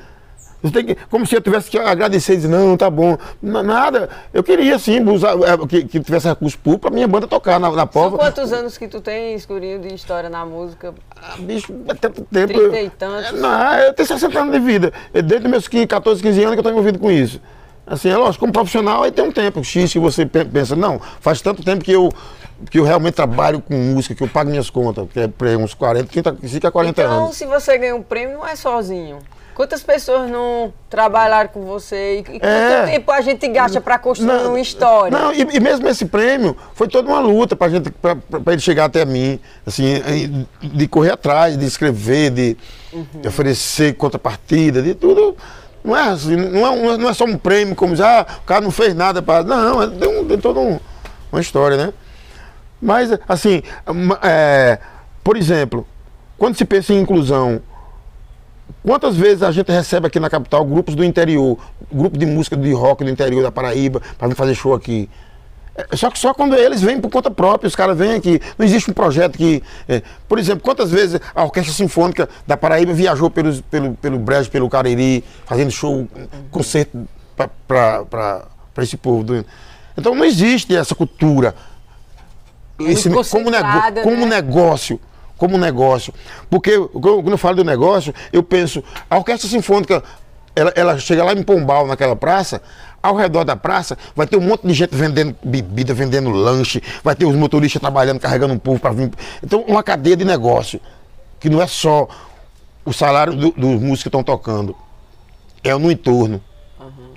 Que, 0.72 0.96
como 1.10 1.24
se 1.26 1.36
eu 1.36 1.40
tivesse 1.40 1.70
que 1.70 1.78
agradecer 1.78 2.32
e 2.32 2.36
dizer, 2.36 2.48
não, 2.48 2.76
tá 2.76 2.90
bom. 2.90 3.16
Nada. 3.40 4.08
Eu 4.32 4.42
queria 4.42 4.78
sim 4.78 5.00
usar, 5.08 5.34
é, 5.34 5.66
que, 5.68 5.84
que 5.84 6.00
tivesse 6.00 6.26
recurso 6.26 6.58
público 6.58 6.82
para 6.82 6.90
minha 6.90 7.06
banda 7.06 7.28
tocar 7.28 7.60
na, 7.60 7.70
na 7.70 7.86
São 7.86 8.10
quantos 8.12 8.52
anos 8.52 8.76
que 8.76 8.88
tu 8.88 9.00
tem, 9.00 9.34
escurinho, 9.34 9.80
de 9.80 9.94
história 9.94 10.28
na 10.28 10.44
música? 10.44 10.92
Ah, 11.20 11.36
bicho, 11.38 11.72
é 11.88 11.94
tanto 11.94 12.22
tempo. 12.30 12.52
30 12.52 12.80
e 12.80 12.90
tantos. 12.90 13.40
Não, 13.40 13.74
eu 13.74 13.92
tenho 13.92 14.06
60 14.06 14.38
anos 14.38 14.52
de 14.52 14.60
vida. 14.60 14.92
Desde 15.12 15.48
meus 15.48 15.66
15, 15.66 15.86
14, 15.86 16.22
15 16.22 16.40
anos 16.40 16.52
que 16.52 16.58
eu 16.58 16.60
estou 16.60 16.72
envolvido 16.72 16.98
com 16.98 17.10
isso. 17.10 17.40
Assim, 17.86 18.08
é 18.08 18.16
lógico, 18.16 18.40
como 18.40 18.52
profissional 18.52 19.04
aí 19.04 19.12
tem 19.12 19.24
um 19.24 19.30
tempo 19.30 19.62
X 19.62 19.92
que 19.92 19.98
você 19.98 20.26
pensa, 20.26 20.74
não, 20.74 21.00
faz 21.20 21.40
tanto 21.40 21.62
tempo 21.62 21.84
que 21.84 21.92
eu 21.92 22.12
que 22.70 22.78
eu 22.78 22.84
realmente 22.84 23.14
trabalho 23.14 23.60
com 23.60 23.74
música, 23.74 24.14
que 24.14 24.22
eu 24.22 24.28
pago 24.28 24.48
minhas 24.48 24.70
contas, 24.70 25.06
que 25.12 25.20
é 25.20 25.56
uns 25.56 25.74
40, 25.74 26.08
30, 26.10 26.32
30 26.32 26.68
a 26.68 26.70
40 26.72 27.00
então, 27.00 27.12
anos. 27.12 27.22
Então, 27.22 27.32
se 27.32 27.46
você 27.46 27.76
ganha 27.76 27.94
um 27.94 28.02
prêmio, 28.02 28.38
não 28.38 28.46
é 28.46 28.56
sozinho. 28.56 29.18
Quantas 29.56 29.82
pessoas 29.82 30.30
não 30.30 30.70
trabalharam 30.90 31.48
com 31.48 31.62
você? 31.62 32.18
E 32.18 32.22
quanto 32.24 32.44
é, 32.44 32.84
tempo 32.90 33.10
a 33.10 33.22
gente 33.22 33.48
gasta 33.48 33.80
para 33.80 33.98
construir 33.98 34.26
não, 34.26 34.50
uma 34.50 34.60
história? 34.60 35.18
Não, 35.18 35.32
e, 35.32 35.40
e, 35.40 35.58
mesmo 35.58 35.88
esse 35.88 36.04
prêmio 36.04 36.54
foi 36.74 36.86
toda 36.86 37.08
uma 37.08 37.20
luta 37.20 37.56
para 37.56 37.70
gente, 37.70 37.90
para 37.90 38.18
ele 38.48 38.60
chegar 38.60 38.84
até 38.84 39.06
mim, 39.06 39.40
assim, 39.66 40.46
de 40.60 40.86
correr 40.86 41.12
atrás, 41.12 41.56
de 41.56 41.64
escrever, 41.64 42.32
de, 42.32 42.56
uhum. 42.92 43.06
de 43.14 43.28
oferecer 43.28 43.94
contrapartida, 43.94 44.82
de 44.82 44.94
tudo. 44.94 45.34
Não 45.82 45.96
é 45.96 46.02
assim, 46.02 46.36
não 46.36 46.66
é, 46.66 46.98
não 46.98 47.08
é 47.08 47.14
só 47.14 47.24
um 47.24 47.38
prêmio 47.38 47.74
como 47.74 47.96
já 47.96 48.20
ah, 48.20 48.26
o 48.36 48.42
cara 48.42 48.60
não 48.60 48.70
fez 48.70 48.94
nada 48.94 49.22
para. 49.22 49.42
Não, 49.42 49.82
é, 49.82 49.86
tem, 49.86 50.06
um, 50.06 50.28
tem 50.28 50.36
toda 50.36 50.60
um, 50.60 50.78
uma 51.32 51.40
história, 51.40 51.78
né? 51.78 51.94
Mas, 52.78 53.10
assim, 53.26 53.62
é, 54.22 54.78
por 55.24 55.34
exemplo, 55.34 55.86
quando 56.36 56.58
se 56.58 56.64
pensa 56.66 56.92
em 56.92 57.00
inclusão, 57.00 57.62
Quantas 58.82 59.16
vezes 59.16 59.42
a 59.42 59.50
gente 59.50 59.70
recebe 59.70 60.06
aqui 60.06 60.20
na 60.20 60.30
capital 60.30 60.64
grupos 60.64 60.94
do 60.94 61.04
interior, 61.04 61.58
grupo 61.92 62.16
de 62.16 62.26
música 62.26 62.56
de 62.56 62.72
rock 62.72 63.04
do 63.04 63.10
interior 63.10 63.42
da 63.42 63.50
Paraíba, 63.50 64.00
para 64.16 64.28
vir 64.28 64.34
fazer 64.34 64.54
show 64.54 64.74
aqui? 64.74 65.08
É, 65.76 65.96
só 65.96 66.10
que 66.10 66.18
só 66.18 66.32
quando 66.32 66.54
eles 66.54 66.80
vêm 66.80 67.00
por 67.00 67.10
conta 67.10 67.30
própria, 67.30 67.68
os 67.68 67.76
caras 67.76 67.98
vêm 67.98 68.14
aqui. 68.14 68.40
Não 68.56 68.64
existe 68.64 68.90
um 68.90 68.94
projeto 68.94 69.36
que. 69.36 69.62
É, 69.88 70.02
por 70.28 70.38
exemplo, 70.38 70.62
quantas 70.62 70.90
vezes 70.90 71.20
a 71.34 71.44
Orquestra 71.44 71.74
Sinfônica 71.74 72.28
da 72.46 72.56
Paraíba 72.56 72.92
viajou 72.92 73.30
pelos, 73.30 73.60
pelo, 73.60 73.94
pelo 73.94 74.18
Brejo, 74.18 74.50
pelo 74.50 74.68
Cariri, 74.70 75.22
fazendo 75.44 75.70
show, 75.70 76.08
concerto 76.50 77.06
para 77.66 78.42
esse 78.78 78.96
povo. 78.96 79.22
Do... 79.22 79.44
Então 79.96 80.14
não 80.14 80.24
existe 80.24 80.74
essa 80.74 80.94
cultura. 80.94 81.54
Esse, 82.78 83.08
como, 83.08 83.50
nego, 83.50 84.02
como 84.02 84.26
né? 84.26 84.36
negócio 84.36 85.00
como 85.36 85.58
negócio. 85.58 86.12
Porque 86.50 86.78
quando 86.78 87.30
eu 87.30 87.38
falo 87.38 87.56
do 87.56 87.64
negócio, 87.64 88.14
eu 88.32 88.42
penso, 88.42 88.82
a 89.08 89.16
orquestra 89.16 89.48
sinfônica, 89.48 90.02
ela, 90.54 90.72
ela 90.74 90.98
chega 90.98 91.22
lá 91.22 91.32
em 91.32 91.42
Pombal, 91.42 91.86
naquela 91.86 92.16
praça, 92.16 92.62
ao 93.02 93.14
redor 93.14 93.44
da 93.44 93.54
praça 93.54 93.96
vai 94.14 94.26
ter 94.26 94.36
um 94.36 94.40
monte 94.40 94.66
de 94.66 94.74
gente 94.74 94.94
vendendo 94.94 95.36
bebida, 95.42 95.94
vendendo 95.94 96.30
lanche, 96.30 96.82
vai 97.04 97.14
ter 97.14 97.24
os 97.24 97.36
motoristas 97.36 97.80
trabalhando, 97.80 98.18
carregando 98.18 98.54
um 98.54 98.58
povo 98.58 98.80
para 98.80 98.92
vir. 98.92 99.10
Então, 99.42 99.64
uma 99.68 99.82
cadeia 99.82 100.16
de 100.16 100.24
negócio, 100.24 100.80
que 101.38 101.48
não 101.48 101.62
é 101.62 101.66
só 101.66 102.08
o 102.84 102.92
salário 102.92 103.34
do, 103.34 103.50
dos 103.52 103.80
músicos 103.80 104.02
que 104.02 104.08
estão 104.08 104.22
tocando, 104.22 104.74
é 105.62 105.74
no 105.74 105.90
entorno. 105.90 106.42
Uhum. 106.80 107.10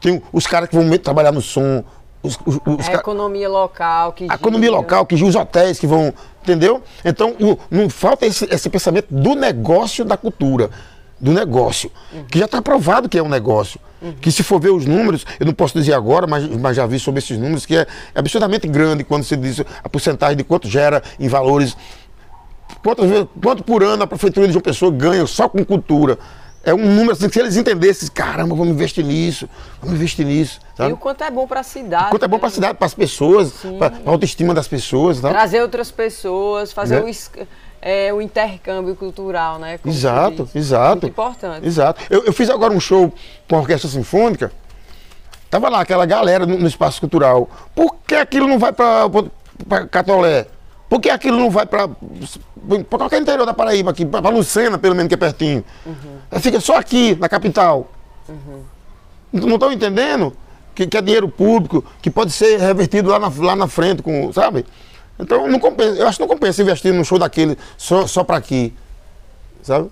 Tem 0.00 0.22
os 0.32 0.46
caras 0.46 0.68
que 0.68 0.76
vão 0.76 0.98
trabalhar 0.98 1.32
no 1.32 1.42
som, 1.42 1.84
os, 2.26 2.38
os, 2.44 2.60
os, 2.66 2.88
é 2.88 2.92
a 2.92 2.94
economia 2.96 3.48
local 3.48 4.12
que 4.12 4.26
a 4.28 4.34
economia 4.34 4.70
local 4.70 5.06
que 5.06 5.14
os 5.14 5.34
hotéis 5.34 5.78
que 5.78 5.86
vão 5.86 6.12
entendeu 6.42 6.82
então 7.04 7.34
o, 7.40 7.58
não 7.70 7.88
falta 7.88 8.26
esse, 8.26 8.44
esse, 8.52 8.68
pensamento 8.68 9.06
do 9.10 9.34
negócio 9.34 10.04
da 10.04 10.16
cultura 10.16 10.70
do 11.20 11.32
negócio 11.32 11.90
uhum. 12.12 12.24
que 12.24 12.38
já 12.38 12.44
está 12.44 12.60
provado 12.60 13.08
que 13.08 13.18
é 13.18 13.22
um 13.22 13.28
negócio 13.28 13.80
uhum. 14.02 14.12
que 14.14 14.30
se 14.30 14.42
for 14.42 14.60
ver 14.60 14.70
os 14.70 14.84
números 14.84 15.24
eu 15.38 15.46
não 15.46 15.54
posso 15.54 15.78
dizer 15.78 15.94
agora 15.94 16.26
mas, 16.26 16.46
mas 16.48 16.76
já 16.76 16.86
vi 16.86 16.98
sobre 16.98 17.18
esses 17.18 17.38
números 17.38 17.64
que 17.64 17.76
é, 17.76 17.86
é 18.14 18.18
absurdamente 18.18 18.68
grande 18.68 19.04
quando 19.04 19.24
se 19.24 19.36
diz 19.36 19.60
a 19.82 19.88
porcentagem 19.88 20.36
de 20.36 20.44
quanto 20.44 20.68
gera 20.68 21.02
em 21.18 21.28
valores 21.28 21.76
quanto, 22.82 23.02
quanto 23.42 23.64
por 23.64 23.82
ano 23.82 24.02
a 24.02 24.06
prefeitura 24.06 24.46
de 24.46 24.52
João 24.52 24.62
Pessoa 24.62 24.90
ganha 24.90 25.26
só 25.26 25.48
com 25.48 25.64
cultura 25.64 26.18
é 26.66 26.74
um 26.74 26.84
número 26.84 27.12
assim, 27.12 27.30
se 27.30 27.38
eles 27.38 27.56
entendessem, 27.56 28.08
caramba, 28.12 28.56
vamos 28.56 28.74
investir 28.74 29.04
nisso, 29.04 29.48
vamos 29.80 29.94
investir 29.94 30.26
nisso. 30.26 30.58
Sabe? 30.76 30.90
E 30.90 30.92
o 30.92 30.96
quanto 30.96 31.22
é 31.22 31.30
bom 31.30 31.46
para 31.46 31.60
a 31.60 31.62
cidade. 31.62 32.06
O 32.06 32.10
quanto 32.10 32.24
é 32.24 32.28
bom 32.28 32.40
para 32.40 32.48
a 32.48 32.50
né? 32.50 32.54
cidade, 32.54 32.74
para 32.74 32.86
as 32.86 32.94
pessoas, 32.94 33.52
para 33.78 33.96
a 34.04 34.10
autoestima 34.10 34.52
das 34.52 34.66
pessoas. 34.66 35.20
Tá? 35.20 35.28
Trazer 35.28 35.62
outras 35.62 35.92
pessoas, 35.92 36.72
fazer 36.72 37.04
né? 37.04 37.08
o, 37.08 37.46
é, 37.80 38.12
o 38.12 38.20
intercâmbio 38.20 38.96
cultural, 38.96 39.60
né? 39.60 39.78
Como 39.78 39.94
exato, 39.94 40.48
exato. 40.52 41.02
Muito 41.02 41.06
importante. 41.12 41.64
Exato. 41.64 42.02
Eu, 42.10 42.24
eu, 42.24 42.32
fiz 42.32 42.50
agora 42.50 42.72
um 42.72 42.80
show 42.80 43.14
com 43.48 43.54
a 43.54 43.60
Orquestra 43.60 43.88
Sinfônica, 43.88 44.50
tava 45.48 45.68
lá 45.68 45.82
aquela 45.82 46.04
galera 46.04 46.44
no, 46.44 46.58
no 46.58 46.66
espaço 46.66 46.98
cultural. 46.98 47.48
Por 47.76 47.94
que 48.04 48.16
aquilo 48.16 48.48
não 48.48 48.58
vai 48.58 48.72
para 48.72 49.08
Catolé? 49.88 50.46
Por 50.88 51.00
que 51.00 51.10
aquilo 51.10 51.36
não 51.36 51.50
vai 51.50 51.66
para 51.66 51.88
qualquer 52.88 53.20
interior 53.20 53.44
da 53.44 53.52
Paraíba, 53.52 53.90
aqui, 53.90 54.04
para 54.06 54.28
Lucena, 54.28 54.78
pelo 54.78 54.94
menos, 54.94 55.08
que 55.08 55.14
é 55.14 55.18
pertinho? 55.18 55.64
Uhum. 55.84 56.40
Fica 56.40 56.60
só 56.60 56.76
aqui, 56.76 57.16
na 57.16 57.28
capital. 57.28 57.90
Uhum. 58.28 58.62
Não 59.32 59.54
estão 59.54 59.72
entendendo 59.72 60.32
que, 60.74 60.86
que, 60.86 60.96
é 60.96 61.02
dinheiro 61.02 61.28
público, 61.28 61.84
que 62.00 62.10
pode 62.10 62.30
ser 62.30 62.60
revertido 62.60 63.10
lá 63.10 63.18
na, 63.18 63.32
lá 63.36 63.56
na 63.56 63.66
frente, 63.66 64.00
com, 64.00 64.32
sabe? 64.32 64.64
Então, 65.18 65.48
não 65.48 65.58
compensa, 65.58 65.98
eu 65.98 66.06
acho 66.06 66.18
que 66.18 66.22
não 66.22 66.28
compensa 66.28 66.62
investir 66.62 66.92
num 66.92 67.02
show 67.02 67.18
daquele 67.18 67.58
só, 67.76 68.06
só 68.06 68.22
para 68.22 68.36
aqui, 68.36 68.72
sabe? 69.62 69.90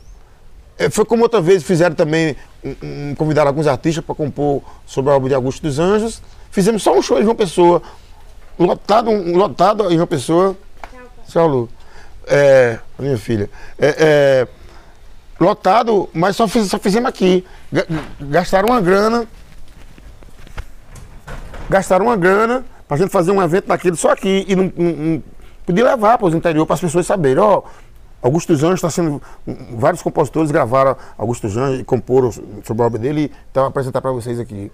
É, 0.79 0.91
foi 0.91 1.05
como 1.05 1.23
outra 1.23 1.41
vez 1.41 1.63
fizeram 1.63 1.95
também, 1.95 2.37
um, 2.63 2.75
um, 2.83 3.15
convidaram 3.15 3.49
alguns 3.49 3.67
artistas 3.67 4.05
para 4.05 4.15
compor 4.15 4.63
sobre 4.87 5.11
a 5.11 5.17
obra 5.17 5.29
de 5.29 5.35
Augusto 5.35 5.63
dos 5.63 5.79
Anjos. 5.79 6.21
Fizemos 6.51 6.83
só 6.83 6.97
um 6.97 7.01
show 7.01 7.19
em 7.19 7.23
João 7.23 7.35
Pessoa, 7.35 7.81
lotado, 8.59 9.11
um, 9.11 9.37
lotado 9.37 9.91
em 9.91 9.97
João 9.97 10.07
Pessoa. 10.07 10.57
Lu. 11.35 11.69
É, 12.27 12.79
minha 12.99 13.19
filha. 13.19 13.51
É, 13.79 13.97
é, 13.99 14.49
lotado, 15.39 16.09
mas 16.13 16.37
só, 16.37 16.49
fiz, 16.49 16.69
só 16.69 16.79
fizemos 16.79 17.09
aqui. 17.09 17.45
Gastaram 18.21 18.69
uma 18.69 18.81
grana. 18.81 19.27
Gastaram 21.69 22.07
uma 22.07 22.17
grana 22.17 22.65
pra 22.87 22.97
gente 22.97 23.11
fazer 23.11 23.31
um 23.31 23.43
evento 23.43 23.67
daquele 23.67 23.97
só 23.97 24.11
aqui. 24.11 24.45
E 24.49 24.57
não, 24.57 24.73
não, 24.77 24.93
não 24.93 25.23
podia 25.67 25.85
levar 25.85 26.19
para 26.19 26.27
os 26.27 26.35
interior 26.35 26.67
para 26.67 26.75
as 26.75 26.81
pessoas 26.81 27.07
saberem. 27.07 27.43
Ó, 27.43 27.63
Augusto 28.23 28.53
dos 28.53 28.63
Anjos 28.63 28.77
está 28.77 28.91
sendo. 28.91 29.21
Vários 29.73 30.03
compositores 30.03 30.51
gravaram 30.51 30.97
Augusto 31.19 31.47
dos 31.47 31.57
Anjos 31.57 31.81
e 31.81 31.85
comporam 31.85 32.33
sobre 32.33 32.83
a 32.83 32.87
obra 32.87 32.99
dele 32.99 33.23
e 33.23 33.33
então 33.51 33.67
apresentar 33.67 34.01
para 34.01 34.13
vocês 34.13 34.41
aqui. 34.41 34.73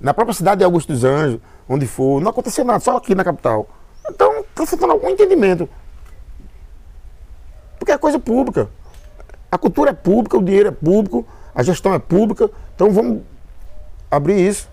Na 0.00 0.12
própria 0.12 0.34
cidade 0.34 0.58
de 0.58 0.64
Augusto 0.64 0.92
dos 0.92 1.02
Anjos, 1.02 1.40
onde 1.66 1.86
for, 1.86 2.20
não 2.20 2.30
aconteceu 2.30 2.64
nada, 2.64 2.80
só 2.80 2.96
aqui 2.96 3.14
na 3.14 3.24
capital. 3.24 3.66
Então, 4.08 4.40
está 4.40 4.66
faltando 4.66 4.92
algum 4.92 5.08
entendimento. 5.08 5.68
Porque 7.78 7.92
é 7.92 7.98
coisa 7.98 8.18
pública. 8.18 8.68
A 9.50 9.58
cultura 9.58 9.90
é 9.90 9.94
pública, 9.94 10.36
o 10.36 10.42
dinheiro 10.42 10.68
é 10.68 10.72
público, 10.72 11.26
a 11.54 11.62
gestão 11.62 11.94
é 11.94 11.98
pública. 11.98 12.50
Então 12.74 12.90
vamos 12.90 13.22
abrir 14.10 14.40
isso. 14.40 14.68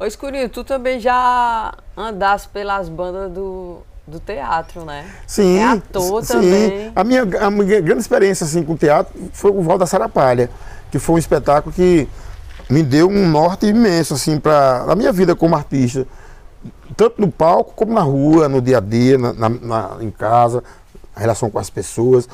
Ô 0.00 0.04
Escurinho, 0.04 0.48
tu 0.48 0.64
também 0.64 1.00
já 1.00 1.74
andasse 1.96 2.48
pelas 2.48 2.88
bandas 2.88 3.30
do, 3.32 3.78
do 4.06 4.20
teatro, 4.20 4.84
né? 4.84 5.04
Sim. 5.26 5.58
É 5.58 5.64
ator 5.64 6.24
sim. 6.24 6.32
também. 6.32 6.92
A 6.94 7.04
minha, 7.04 7.22
a 7.40 7.50
minha 7.50 7.80
grande 7.80 8.00
experiência 8.00 8.44
assim, 8.44 8.62
com 8.64 8.74
o 8.74 8.76
teatro 8.78 9.12
foi 9.32 9.50
o 9.50 9.60
Val 9.60 9.78
da 9.78 9.86
Sarapalha, 9.86 10.50
que 10.90 10.98
foi 10.98 11.16
um 11.16 11.18
espetáculo 11.18 11.74
que 11.74 12.08
me 12.70 12.82
deu 12.82 13.08
um 13.08 13.28
norte 13.28 13.66
imenso 13.66 14.14
assim, 14.14 14.38
para 14.38 14.84
a 14.88 14.94
minha 14.94 15.12
vida 15.12 15.34
como 15.34 15.54
artista 15.54 16.06
tanto 16.96 17.20
no 17.20 17.30
palco 17.30 17.74
como 17.74 17.92
na 17.92 18.02
rua, 18.02 18.48
no 18.48 18.60
dia 18.60 18.78
a 18.78 18.80
dia, 18.80 19.18
na, 19.18 19.32
na, 19.32 19.48
na 19.48 19.96
em 20.00 20.10
casa, 20.10 20.62
a 21.14 21.20
relação 21.20 21.50
com 21.50 21.58
as 21.58 21.70
pessoas. 21.70 22.28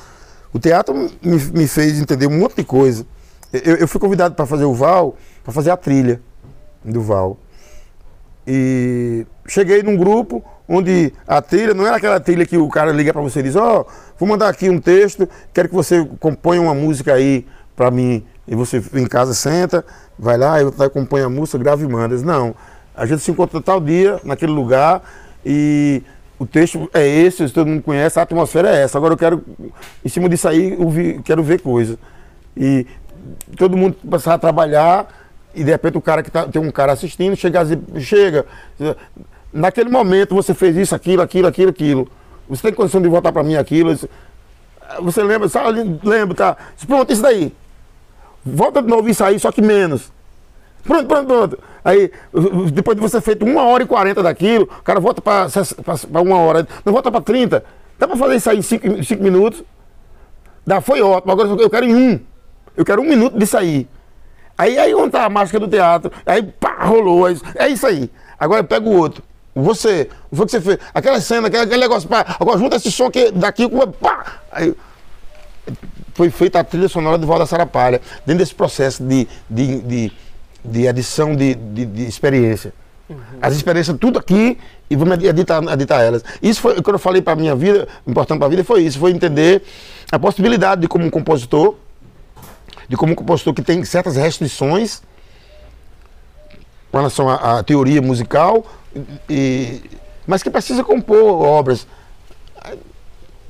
O 0.53 0.59
teatro 0.59 0.95
me, 0.95 1.11
me 1.23 1.67
fez 1.67 1.99
entender 1.99 2.27
um 2.27 2.39
monte 2.39 2.57
de 2.57 2.65
coisa. 2.65 3.07
Eu, 3.53 3.77
eu 3.77 3.89
fui 3.89 4.01
convidado 4.01 4.35
para 4.35 4.47
fazer 4.47 4.65
o 4.65 4.75
Val, 4.75 5.17
para 5.43 5.53
fazer 5.53 5.71
a 5.71 5.77
trilha 5.77 6.21
do 6.85 7.01
Val. 7.01 7.39
E 8.47 9.27
cheguei 9.47 9.83
num 9.83 9.97
grupo 9.97 10.45
onde 10.69 11.13
a 11.27 11.41
trilha 11.41 11.75
não 11.75 11.87
era 11.87 11.97
aquela 11.97 12.21
trilha 12.21 12.47
que 12.47 12.57
o 12.57 12.69
cara 12.69 12.93
liga 12.93 13.13
para 13.13 13.23
você 13.23 13.41
e 13.41 13.43
diz: 13.45 13.57
Ó, 13.57 13.81
oh, 13.81 13.93
vou 14.19 14.29
mandar 14.29 14.49
aqui 14.49 14.69
um 14.69 14.81
texto, 14.81 15.29
quero 15.53 15.69
que 15.69 15.75
você 15.75 16.05
componha 16.21 16.61
uma 16.61 16.75
música 16.75 17.15
aí 17.15 17.47
para 17.75 17.91
mim. 17.91 18.25
E 18.47 18.55
você 18.55 18.83
em 18.93 19.07
casa 19.07 19.33
senta, 19.33 19.85
vai 20.19 20.37
lá, 20.37 20.61
eu 20.61 20.73
compõe 20.91 21.23
a 21.23 21.29
música, 21.31 21.59
grava 21.59 21.83
e 21.83 21.89
manda. 21.89 22.17
Não. 22.19 22.55
A 22.95 23.07
gente 23.07 23.23
se 23.23 23.31
encontra 23.31 23.61
tal 23.61 23.81
dia, 23.81 24.21
naquele 24.25 24.53
lugar, 24.53 25.03
e 25.45 26.03
o 26.39 26.47
texto 26.47 26.89
é 26.93 27.07
esse, 27.07 27.49
todo 27.51 27.67
mundo 27.67 27.83
conhece, 27.83 28.19
a 28.19 28.23
atmosfera 28.23 28.69
é 28.69 28.83
essa. 28.83 28.99
Agora 28.99 29.15
eu 29.15 29.19
quero, 29.19 29.43
em 30.05 30.09
cima 30.09 30.29
disso 30.29 30.49
aí, 30.49 30.77
vi, 30.89 31.21
quero 31.23 31.43
ver 31.43 31.61
coisa. 31.61 31.99
E 32.57 32.87
todo 33.57 33.77
mundo 33.77 33.97
passar 34.09 34.35
a 34.35 34.39
trabalhar, 34.39 35.09
e 35.55 35.65
de 35.65 35.71
repente 35.71 35.99
o 35.99 36.01
cara 36.01 36.23
que 36.23 36.31
tá, 36.31 36.47
tem 36.47 36.61
um 36.61 36.71
cara 36.71 36.93
assistindo, 36.93 37.37
chega 37.37 37.65
dizer, 37.65 37.81
chega, 37.99 38.47
naquele 39.53 39.91
momento 39.91 40.35
você 40.35 40.55
fez 40.55 40.77
isso, 40.77 40.95
aquilo, 40.95 41.23
aquilo, 41.23 41.49
aquilo, 41.49 41.71
aquilo. 41.71 42.09
Você 42.49 42.63
tem 42.63 42.73
condição 42.73 43.01
de 43.01 43.09
voltar 43.09 43.33
para 43.33 43.43
mim 43.43 43.57
aquilo? 43.57 43.97
Você 45.01 45.23
lembra? 45.23 45.49
Sabe, 45.49 45.99
lembra, 46.03 46.35
tá? 46.37 46.57
Pronto, 46.87 47.13
isso 47.13 47.23
daí. 47.23 47.53
Volta 48.45 48.83
de 48.83 48.89
novo 48.89 49.09
isso 49.09 49.25
aí, 49.25 49.39
só 49.41 49.51
que 49.51 49.63
menos. 49.63 50.13
Pronto, 50.85 51.07
pronto, 51.07 51.27
pronto. 51.27 51.59
Aí, 51.85 52.11
depois 52.73 52.97
de 52.97 53.03
você 53.03 53.21
feito 53.21 53.45
uma 53.45 53.63
hora 53.65 53.83
e 53.83 53.87
quarenta 53.87 54.23
daquilo, 54.23 54.65
o 54.65 54.83
cara 54.83 54.99
volta 54.99 55.21
para 55.21 56.23
uma 56.23 56.39
hora, 56.39 56.67
não 56.85 56.93
volta 56.93 57.13
para 57.13 57.21
30. 57.21 57.63
Dá 57.99 58.09
para 58.09 58.17
fazer 58.17 58.37
isso 58.37 58.51
aí 58.51 58.59
em 58.59 58.63
cinco, 58.63 59.05
cinco 59.05 59.23
minutos? 59.23 59.63
Dá, 60.67 60.81
foi 60.81 61.03
ótimo. 61.03 61.33
Agora 61.33 61.49
eu 61.49 61.69
quero 61.69 61.85
em 61.85 61.95
um. 61.95 62.21
Eu 62.75 62.85
quero 62.85 63.03
um 63.03 63.05
minuto 63.05 63.39
de 63.39 63.47
sair. 63.47 63.87
Aí, 64.57 64.79
aí 64.79 64.95
onde 64.95 65.11
tá 65.11 65.25
a 65.25 65.29
máscara 65.29 65.67
do 65.67 65.71
teatro? 65.71 66.11
Aí, 66.25 66.43
pá, 66.43 66.85
rolou. 66.85 67.29
É 67.55 67.69
isso 67.69 67.87
aí. 67.87 68.11
Agora 68.39 68.61
eu 68.61 68.65
pego 68.65 68.89
o 68.89 68.97
outro. 68.97 69.23
Você, 69.55 70.09
o 70.31 70.45
que 70.45 70.51
você 70.51 70.61
fez? 70.61 70.79
Aquela 70.93 71.21
cena, 71.21 71.47
aquele, 71.47 71.63
aquele 71.63 71.81
negócio, 71.81 72.09
pá, 72.09 72.25
agora 72.41 72.59
junta 72.59 72.77
esse 72.77 72.91
som 72.91 73.07
aqui, 73.07 73.31
daqui 73.31 73.69
com. 73.69 73.87
Pá! 73.93 74.41
Aí, 74.51 74.75
foi 76.15 76.31
feita 76.31 76.61
a 76.61 76.65
trilha 76.65 76.89
sonora 76.89 77.19
do 77.19 77.27
Val 77.27 77.39
da 77.39 77.47
Sarapalha, 77.47 78.01
dentro 78.27 78.39
desse 78.39 78.55
processo 78.55 79.03
de, 79.03 79.29
de, 79.49 79.81
de 79.83 80.13
de 80.65 80.89
adição 80.89 81.37
de, 81.37 81.55
de, 81.55 81.85
de 81.85 82.07
experiência. 82.07 82.73
Uhum. 83.09 83.19
As 83.43 83.55
experiências, 83.55 83.97
tudo 83.99 84.19
aqui, 84.19 84.59
e 84.89 84.97
vamos 84.97 85.23
editar, 85.23 85.63
editar 85.73 86.01
elas. 86.01 86.25
Isso 86.43 86.61
foi 86.61 86.79
o 86.79 86.83
que 86.83 86.91
eu 86.91 86.99
falei 86.99 87.21
para 87.21 87.35
a 87.35 87.37
minha 87.37 87.55
vida, 87.55 87.87
importante 88.07 88.39
para 88.39 88.47
a 88.47 88.51
vida, 88.51 88.65
foi 88.65 88.83
isso, 88.83 88.99
foi 88.99 89.11
entender 89.11 89.63
a 90.11 90.19
possibilidade 90.19 90.81
de 90.81 90.89
como 90.89 91.05
um 91.05 91.11
compositor, 91.11 91.75
de 92.89 92.97
como 92.97 93.13
um 93.13 93.17
compositor 93.17 93.53
que 93.53 93.63
tem 93.63 93.85
certas 93.85 94.17
restrições 94.17 95.03
com 96.91 96.99
relação 96.99 97.29
à, 97.29 97.59
à 97.59 97.63
teoria 97.63 98.01
musical, 98.01 98.65
e, 99.29 99.83
mas 100.27 100.43
que 100.43 100.49
precisa 100.49 100.83
compor 100.83 101.43
obras. 101.43 101.87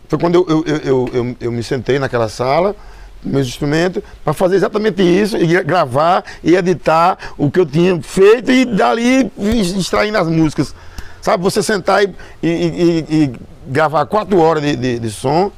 Foi 0.09 0.19
quando 0.19 0.35
eu, 0.35 0.47
eu, 0.49 0.79
eu, 0.79 1.11
eu, 1.13 1.37
eu 1.41 1.53
me 1.53 1.63
sentei 1.63 1.99
naquela 1.99 2.29
sala, 2.29 2.75
meus 3.25 3.47
instrumentos, 3.47 4.03
para 4.23 4.33
fazer 4.33 4.57
exatamente 4.57 5.03
isso, 5.03 5.37
e 5.37 5.63
gravar 5.63 6.25
e 6.43 6.55
editar 6.55 7.19
o 7.39 7.51
que 7.51 7.59
eu 7.59 7.67
tinha 7.67 8.01
feito 8.03 8.53
e 8.53 8.65
dali 8.65 9.31
extraindo 9.77 10.19
as 10.19 10.29
músicas. 10.29 10.75
Sabe, 11.21 11.43
você 11.43 11.63
sentar 11.63 12.05
e, 12.05 12.15
e, 12.43 12.49
e, 12.49 13.07
e 13.09 13.33
gravar 13.67 14.05
quatro 14.07 14.39
horas 14.39 14.63
de, 14.63 14.77
de, 14.77 14.99
de, 14.99 15.11
som, 15.11 15.51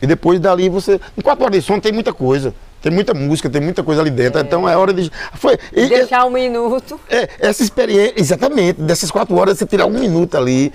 e 0.00 0.06
depois 0.06 0.38
dali 0.38 0.68
você. 0.68 1.00
Em 1.18 1.20
quatro 1.20 1.44
horas 1.44 1.58
de 1.58 1.66
som 1.66 1.80
tem 1.80 1.92
muita 1.92 2.12
coisa. 2.12 2.54
Tem 2.80 2.90
muita 2.90 3.14
música, 3.14 3.48
tem 3.48 3.60
muita 3.60 3.84
coisa 3.84 4.00
ali 4.00 4.10
dentro. 4.10 4.40
É. 4.40 4.42
Então 4.42 4.68
é 4.68 4.76
hora 4.76 4.92
de. 4.92 5.10
Foi, 5.34 5.56
e, 5.72 5.88
Deixar 5.88 6.24
um 6.24 6.30
minuto. 6.30 6.98
É, 7.08 7.28
essa 7.38 7.62
experiência, 7.62 8.14
exatamente, 8.16 8.80
dessas 8.80 9.10
quatro 9.10 9.36
horas 9.36 9.56
você 9.56 9.66
tirar 9.66 9.86
um 9.86 9.98
minuto 9.98 10.36
ali 10.36 10.72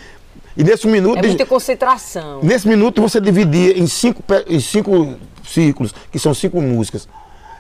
E 0.58 0.64
nesse 0.64 0.88
minuto. 0.88 1.20
É 1.20 1.28
muita 1.28 1.46
concentração. 1.46 2.40
Nesse 2.42 2.68
minuto 2.68 3.00
você 3.00 3.22
dividia 3.22 3.78
em 3.78 3.86
cinco, 3.86 4.24
em 4.48 4.60
cinco 4.60 5.16
círculos, 5.46 5.94
que 6.12 6.18
são 6.18 6.34
cinco 6.34 6.60
músicas. 6.60 7.08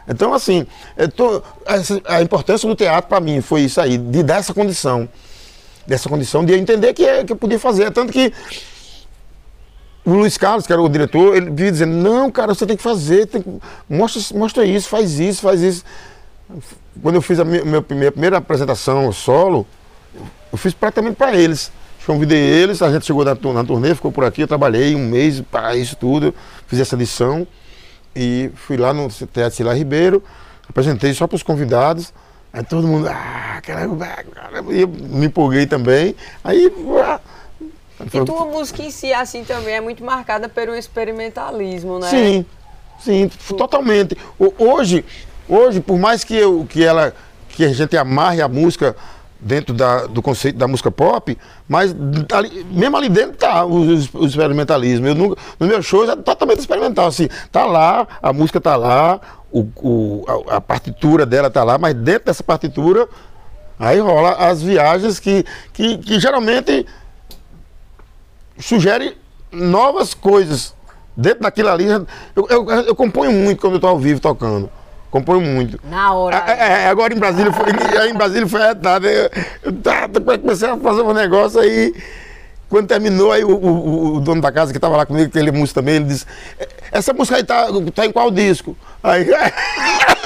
Então, 0.07 0.33
assim, 0.33 0.65
tô, 1.15 1.43
essa, 1.65 2.01
a 2.05 2.21
importância 2.21 2.67
do 2.67 2.75
teatro 2.75 3.07
para 3.07 3.19
mim 3.19 3.39
foi 3.41 3.61
isso 3.61 3.79
aí, 3.79 3.97
de 3.97 4.23
dar 4.23 4.37
essa 4.37 4.53
condição. 4.53 5.07
Dessa 5.85 6.09
condição 6.09 6.43
de 6.43 6.53
entender 6.53 6.93
que, 6.93 7.05
é, 7.05 7.23
que 7.23 7.31
eu 7.31 7.35
podia 7.35 7.59
fazer. 7.59 7.91
Tanto 7.91 8.11
que 8.11 8.33
o 10.03 10.13
Luiz 10.13 10.37
Carlos, 10.37 10.65
que 10.65 10.73
era 10.73 10.81
o 10.81 10.89
diretor, 10.89 11.35
ele 11.35 11.49
vivia 11.49 11.71
dizendo, 11.71 11.93
não, 11.93 12.31
cara, 12.31 12.55
você 12.55 12.65
tem 12.65 12.75
que 12.75 12.83
fazer, 12.83 13.27
tem 13.27 13.41
que... 13.41 13.59
Mostra, 13.89 14.37
mostra 14.37 14.65
isso, 14.65 14.89
faz 14.89 15.19
isso, 15.19 15.41
faz 15.41 15.61
isso. 15.61 15.83
Quando 17.01 17.15
eu 17.15 17.21
fiz 17.21 17.39
a 17.39 17.45
minha, 17.45 17.63
minha 17.63 17.81
primeira 17.81 18.37
apresentação 18.37 19.11
solo, 19.11 19.67
eu 20.51 20.57
fiz 20.57 20.73
praticamente 20.73 21.15
para 21.15 21.35
eles. 21.35 21.71
Convidei 22.07 22.39
eles, 22.39 22.81
a 22.81 22.89
gente 22.89 23.05
chegou 23.05 23.25
na, 23.25 23.35
na 23.35 23.63
turnê, 23.65 23.93
ficou 23.93 24.13
por 24.13 24.23
aqui, 24.23 24.39
eu 24.39 24.47
trabalhei 24.47 24.95
um 24.95 25.09
mês 25.09 25.41
para 25.41 25.75
isso 25.75 25.93
tudo, 25.97 26.33
fiz 26.65 26.79
essa 26.79 26.95
lição 26.95 27.45
e 28.15 28.49
fui 28.55 28.77
lá 28.77 28.93
no 28.93 29.09
Teatro 29.09 29.51
Sila 29.51 29.75
Ribeiro, 29.75 30.23
apresentei 30.69 31.13
só 31.13 31.27
para 31.27 31.35
os 31.35 31.43
convidados. 31.43 32.13
Aí 32.53 32.63
todo 32.63 32.87
mundo, 32.87 33.09
ah, 33.09 33.59
caramba, 33.61 34.07
caramba, 34.33 34.73
e 34.73 34.83
eu 34.83 34.87
me 34.87 35.25
empolguei 35.25 35.65
também. 35.65 36.15
Aí, 36.45 36.71
ah, 37.03 37.19
e 38.05 38.25
tua 38.25 38.45
música 38.45 38.83
em 38.83 38.89
si, 38.89 39.11
assim, 39.11 39.43
também 39.43 39.73
é 39.73 39.81
muito 39.81 40.01
marcada 40.01 40.47
pelo 40.47 40.73
experimentalismo, 40.75 41.99
né? 41.99 42.09
Sim, 42.09 42.45
sim, 43.01 43.29
totalmente. 43.57 44.15
Hoje, 44.57 45.03
hoje, 45.49 45.81
por 45.81 45.99
mais 45.99 46.23
que, 46.23 46.37
eu, 46.37 46.65
que, 46.69 46.85
ela, 46.85 47.13
que 47.49 47.65
a 47.65 47.73
gente 47.73 47.97
amarre 47.97 48.41
a 48.41 48.47
música 48.47 48.95
dentro 49.39 49.73
da, 49.73 50.07
do 50.07 50.21
conceito 50.21 50.57
da 50.57 50.67
música 50.67 50.91
pop, 50.91 51.37
mas 51.67 51.95
ali, 52.33 52.65
mesmo 52.71 52.97
ali 52.97 53.09
dentro 53.09 53.37
tá 53.37 53.65
o, 53.65 53.85
o 54.13 54.25
experimentalismo. 54.25 55.07
Eu 55.07 55.15
nunca, 55.15 55.41
no 55.59 55.67
meu 55.67 55.81
show 55.81 56.09
é 56.09 56.15
totalmente 56.15 56.59
experimental, 56.59 57.07
assim, 57.07 57.27
tá 57.51 57.65
lá, 57.65 58.07
a 58.21 58.33
música 58.33 58.59
tá 58.59 58.75
lá, 58.75 59.19
o, 59.51 59.67
o 59.77 60.25
a, 60.49 60.57
a, 60.57 60.61
partitura 60.61 61.25
dela 61.25 61.49
tá 61.49 61.63
lá, 61.63 61.77
mas 61.77 61.93
dentro 61.93 62.25
dessa 62.25 62.43
partitura 62.43 63.07
aí 63.79 63.99
rola 63.99 64.31
as 64.33 64.61
viagens 64.61 65.19
que, 65.19 65.45
que, 65.71 65.97
que 65.99 66.19
geralmente 66.19 66.85
sugere 68.59 69.17
novas 69.51 70.13
coisas. 70.13 70.75
Dentro 71.15 71.41
daquilo 71.41 71.69
ali, 71.69 71.85
eu, 71.85 72.05
eu, 72.35 72.69
eu 72.69 72.95
componho 72.95 73.31
muito 73.31 73.59
quando 73.59 73.73
eu 73.73 73.77
estou 73.77 73.89
ao 73.89 73.97
vivo 73.97 74.19
tocando. 74.19 74.69
Componho 75.09 75.41
muito. 75.41 75.79
Na 75.89 76.13
hora. 76.13 76.43
É, 76.47 76.51
é, 76.51 76.83
é 76.83 76.87
agora 76.87 77.13
em 77.13 77.17
Brasília 77.17 77.51
foi, 77.51 77.67
em 78.09 78.13
Brasília 78.13 78.47
foi 78.47 78.61
retado. 78.61 79.07
Eu, 79.07 79.29
eu, 79.63 80.39
comecei 80.39 80.69
a 80.69 80.77
fazer 80.77 81.01
um 81.01 81.13
negócio 81.13 81.59
aí. 81.59 81.93
Quando 82.69 82.87
terminou, 82.87 83.31
aí 83.31 83.45
o, 83.45 83.55
o, 83.55 84.15
o 84.15 84.19
dono 84.19 84.41
da 84.41 84.51
casa 84.51 84.73
que 84.73 84.77
estava 84.77 84.97
lá 84.97 85.05
comigo, 85.05 85.31
que 85.31 85.39
ele 85.39 85.47
é 85.47 85.51
músico 85.53 85.79
também, 85.79 85.95
ele 85.95 86.05
disse, 86.05 86.25
essa 86.91 87.13
música 87.13 87.37
aí 87.37 87.43
tá, 87.43 87.67
tá 87.95 88.05
em 88.05 88.11
qual 88.11 88.29
disco? 88.29 88.75
Aí 89.01 89.25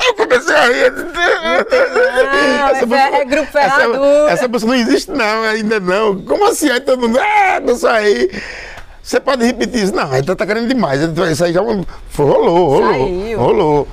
eu 0.07 0.13
comecei 0.15 0.55
a 0.55 0.65
rir. 0.65 0.91
Não, 0.91 2.67
essa 2.69 2.85
música, 2.87 3.17
é, 3.17 3.21
é 3.21 3.25
grupo. 3.25 3.57
Essa, 3.57 3.81
essa, 4.29 4.47
música 4.47 4.71
não 4.71 4.79
existe 4.79 5.11
não, 5.11 5.43
ainda 5.43 5.79
não. 5.79 6.19
Como 6.23 6.47
assim? 6.47 6.71
Aí 6.71 6.79
todo 6.79 6.99
mundo, 6.99 7.19
ah, 7.19 7.59
não 7.59 7.89
aí. 7.91 8.31
Você 9.03 9.19
pode 9.19 9.45
repetir 9.45 9.83
isso? 9.83 9.95
Não, 9.95 10.11
aí 10.11 10.23
tá, 10.23 10.35
tá 10.35 10.45
querendo 10.45 10.67
demais. 10.67 10.99
Isso 11.31 11.43
aí 11.43 11.53
já 11.53 11.61
rolou, 11.61 11.85
rolou, 12.17 12.87
Saiu. 12.87 13.39
rolou. 13.39 13.87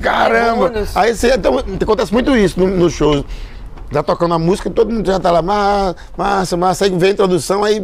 Caramba! 0.00 0.72
Aí 0.94 1.14
você, 1.14 1.34
então, 1.34 1.58
acontece 1.58 2.12
muito 2.12 2.36
isso 2.36 2.60
nos 2.60 2.78
no 2.78 2.90
shows 2.90 3.24
já 3.92 4.02
tocando 4.02 4.32
a 4.32 4.38
música, 4.38 4.70
todo 4.70 4.90
mundo 4.90 5.06
já 5.06 5.20
tá 5.20 5.30
lá, 5.30 5.42
massa, 6.16 6.56
massa, 6.56 6.86
aí 6.86 6.90
vem 6.90 7.10
a 7.10 7.12
introdução, 7.12 7.62
aí, 7.62 7.74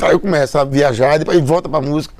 aí 0.00 0.12
eu 0.12 0.18
começo 0.18 0.58
a 0.58 0.64
viajar, 0.64 1.18
depois 1.18 1.38
volta 1.44 1.68
pra 1.68 1.82
música. 1.82 2.14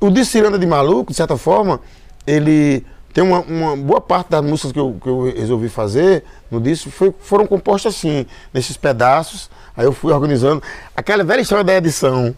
O 0.00 0.10
de 0.10 0.24
Ciranda 0.24 0.58
de 0.58 0.66
Maluco, 0.66 1.12
de 1.12 1.16
certa 1.16 1.36
forma, 1.36 1.80
ele 2.26 2.84
tem 3.12 3.22
uma, 3.22 3.40
uma, 3.40 3.76
boa 3.76 4.00
parte 4.00 4.28
das 4.30 4.42
músicas 4.44 4.72
que 4.72 4.78
eu, 4.78 4.96
que 5.00 5.08
eu 5.08 5.32
resolvi 5.36 5.68
fazer 5.68 6.24
no 6.50 6.60
disco 6.60 6.90
foi, 6.90 7.14
foram 7.20 7.46
compostas 7.46 7.94
assim, 7.94 8.26
nesses 8.52 8.76
pedaços. 8.76 9.50
Aí 9.76 9.84
eu 9.84 9.92
fui 9.92 10.12
organizando. 10.12 10.62
Aquela 10.96 11.22
velha 11.22 11.40
história 11.40 11.64
da 11.64 11.74
edição. 11.76 12.34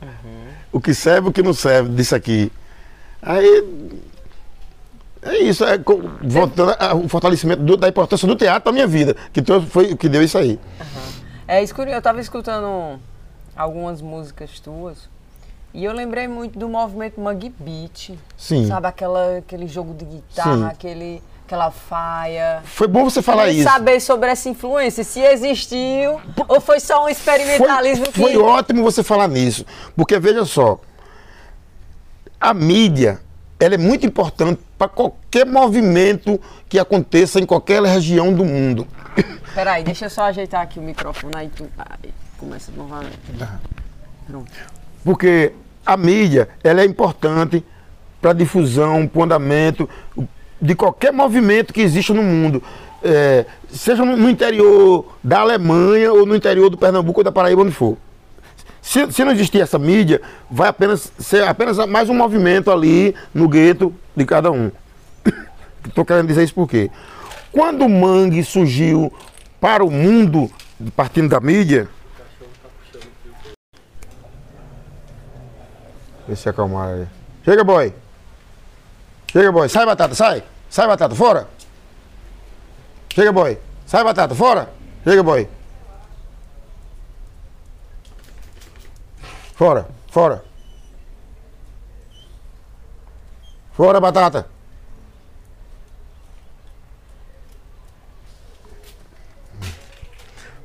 Uhum. 0.00 0.08
O 0.72 0.80
que 0.80 0.94
serve, 0.94 1.28
o 1.28 1.32
que 1.32 1.42
não 1.42 1.52
serve 1.52 1.90
disso 1.90 2.14
aqui. 2.14 2.52
Aí 3.20 3.64
é 5.22 5.38
isso, 5.38 5.64
é, 5.64 5.78
voltando 6.22 6.74
ao 6.78 7.08
fortalecimento 7.08 7.62
do, 7.62 7.76
da 7.76 7.88
importância 7.88 8.26
do 8.26 8.34
teatro 8.34 8.70
na 8.70 8.72
minha 8.72 8.86
vida, 8.88 9.14
que 9.32 9.40
foi 9.68 9.92
o 9.92 9.96
que 9.96 10.08
deu 10.08 10.22
isso 10.22 10.36
aí. 10.36 10.58
Uhum. 10.80 11.12
É 11.46 11.62
eu 11.62 11.98
estava 11.98 12.20
escutando 12.20 12.98
algumas 13.56 14.00
músicas 14.00 14.58
tuas 14.58 15.08
e 15.72 15.84
eu 15.84 15.92
lembrei 15.92 16.26
muito 16.26 16.58
do 16.58 16.68
movimento 16.68 17.20
Mug 17.20 17.54
Beat. 17.58 18.18
Sim. 18.36 18.66
Sabe, 18.66 18.88
aquela, 18.88 19.38
aquele 19.38 19.66
jogo 19.66 19.94
de 19.94 20.04
guitarra, 20.04 20.68
aquele, 20.68 21.22
aquela 21.46 21.70
faia. 21.70 22.60
Foi 22.64 22.88
bom 22.88 23.04
você 23.04 23.22
falar 23.22 23.48
isso. 23.48 23.62
saber 23.62 24.00
sobre 24.00 24.28
essa 24.28 24.48
influência, 24.48 25.04
se 25.04 25.20
existiu 25.20 26.20
ou 26.48 26.60
foi 26.60 26.80
só 26.80 27.04
um 27.04 27.08
experimentalismo 27.08 28.06
foi, 28.06 28.12
que... 28.12 28.20
Foi 28.20 28.36
ótimo 28.36 28.82
você 28.82 29.02
falar 29.02 29.28
nisso, 29.28 29.64
porque 29.96 30.18
veja 30.18 30.44
só, 30.44 30.80
a 32.40 32.52
mídia 32.52 33.20
ela 33.62 33.76
é 33.76 33.78
muito 33.78 34.04
importante 34.04 34.60
para 34.76 34.88
qualquer 34.88 35.46
movimento 35.46 36.40
que 36.68 36.80
aconteça 36.80 37.38
em 37.38 37.46
qualquer 37.46 37.80
região 37.80 38.34
do 38.34 38.44
mundo. 38.44 38.88
Peraí, 39.54 39.84
deixa 39.84 40.06
eu 40.06 40.10
só 40.10 40.24
ajeitar 40.24 40.62
aqui 40.62 40.80
o 40.80 40.82
microfone, 40.82 41.32
aí 41.36 41.48
tu 41.48 41.68
aí, 41.78 42.12
começa 42.36 42.72
novamente. 42.76 43.20
Pronto. 44.26 44.50
Porque 45.04 45.52
a 45.86 45.96
mídia 45.96 46.48
ela 46.64 46.80
é 46.80 46.84
importante 46.84 47.64
para 48.20 48.32
a 48.32 48.34
difusão, 48.34 49.06
para 49.06 49.20
o 49.20 49.22
andamento 49.22 49.88
de 50.60 50.74
qualquer 50.74 51.12
movimento 51.12 51.72
que 51.72 51.82
exista 51.82 52.12
no 52.12 52.22
mundo. 52.22 52.60
É, 53.00 53.46
seja 53.68 54.04
no 54.04 54.28
interior 54.28 55.06
da 55.22 55.38
Alemanha 55.38 56.12
ou 56.12 56.26
no 56.26 56.34
interior 56.34 56.68
do 56.68 56.76
Pernambuco 56.76 57.20
ou 57.20 57.24
da 57.24 57.30
Paraíba, 57.30 57.62
onde 57.62 57.70
for. 57.70 57.96
Se, 58.82 59.10
se, 59.12 59.24
não 59.24 59.30
existir 59.30 59.60
essa 59.60 59.78
mídia, 59.78 60.20
vai 60.50 60.68
apenas 60.68 61.12
ser 61.16 61.44
apenas 61.44 61.78
mais 61.86 62.10
um 62.10 62.14
movimento 62.14 62.68
ali 62.68 63.14
no 63.32 63.48
gueto 63.48 63.94
de 64.14 64.24
cada 64.26 64.50
um. 64.50 64.72
Estou 65.86 66.04
querendo 66.04 66.26
dizer 66.26 66.42
isso 66.42 66.52
porque 66.52 66.90
quando 67.52 67.84
o 67.84 67.88
mangue 67.88 68.42
surgiu 68.42 69.12
para 69.60 69.84
o 69.84 69.90
mundo, 69.90 70.50
partindo 70.96 71.28
da 71.28 71.38
mídia. 71.38 71.88
Deixa 76.26 76.48
eu 76.48 76.50
acalmar 76.50 76.88
aí. 76.88 77.06
Chega, 77.44 77.62
boy. 77.62 77.94
Chega, 79.30 79.52
boy. 79.52 79.68
Sai, 79.68 79.86
batata, 79.86 80.14
sai. 80.14 80.42
Sai, 80.68 80.86
batata, 80.88 81.14
fora. 81.14 81.48
Chega, 83.14 83.30
boy. 83.30 83.58
Sai, 83.86 84.02
batata, 84.02 84.34
fora. 84.34 84.70
Chega, 85.04 85.22
boy. 85.22 85.48
Fora, 89.62 89.86
fora. 90.08 90.44
Fora, 93.70 94.00
batata. 94.00 94.48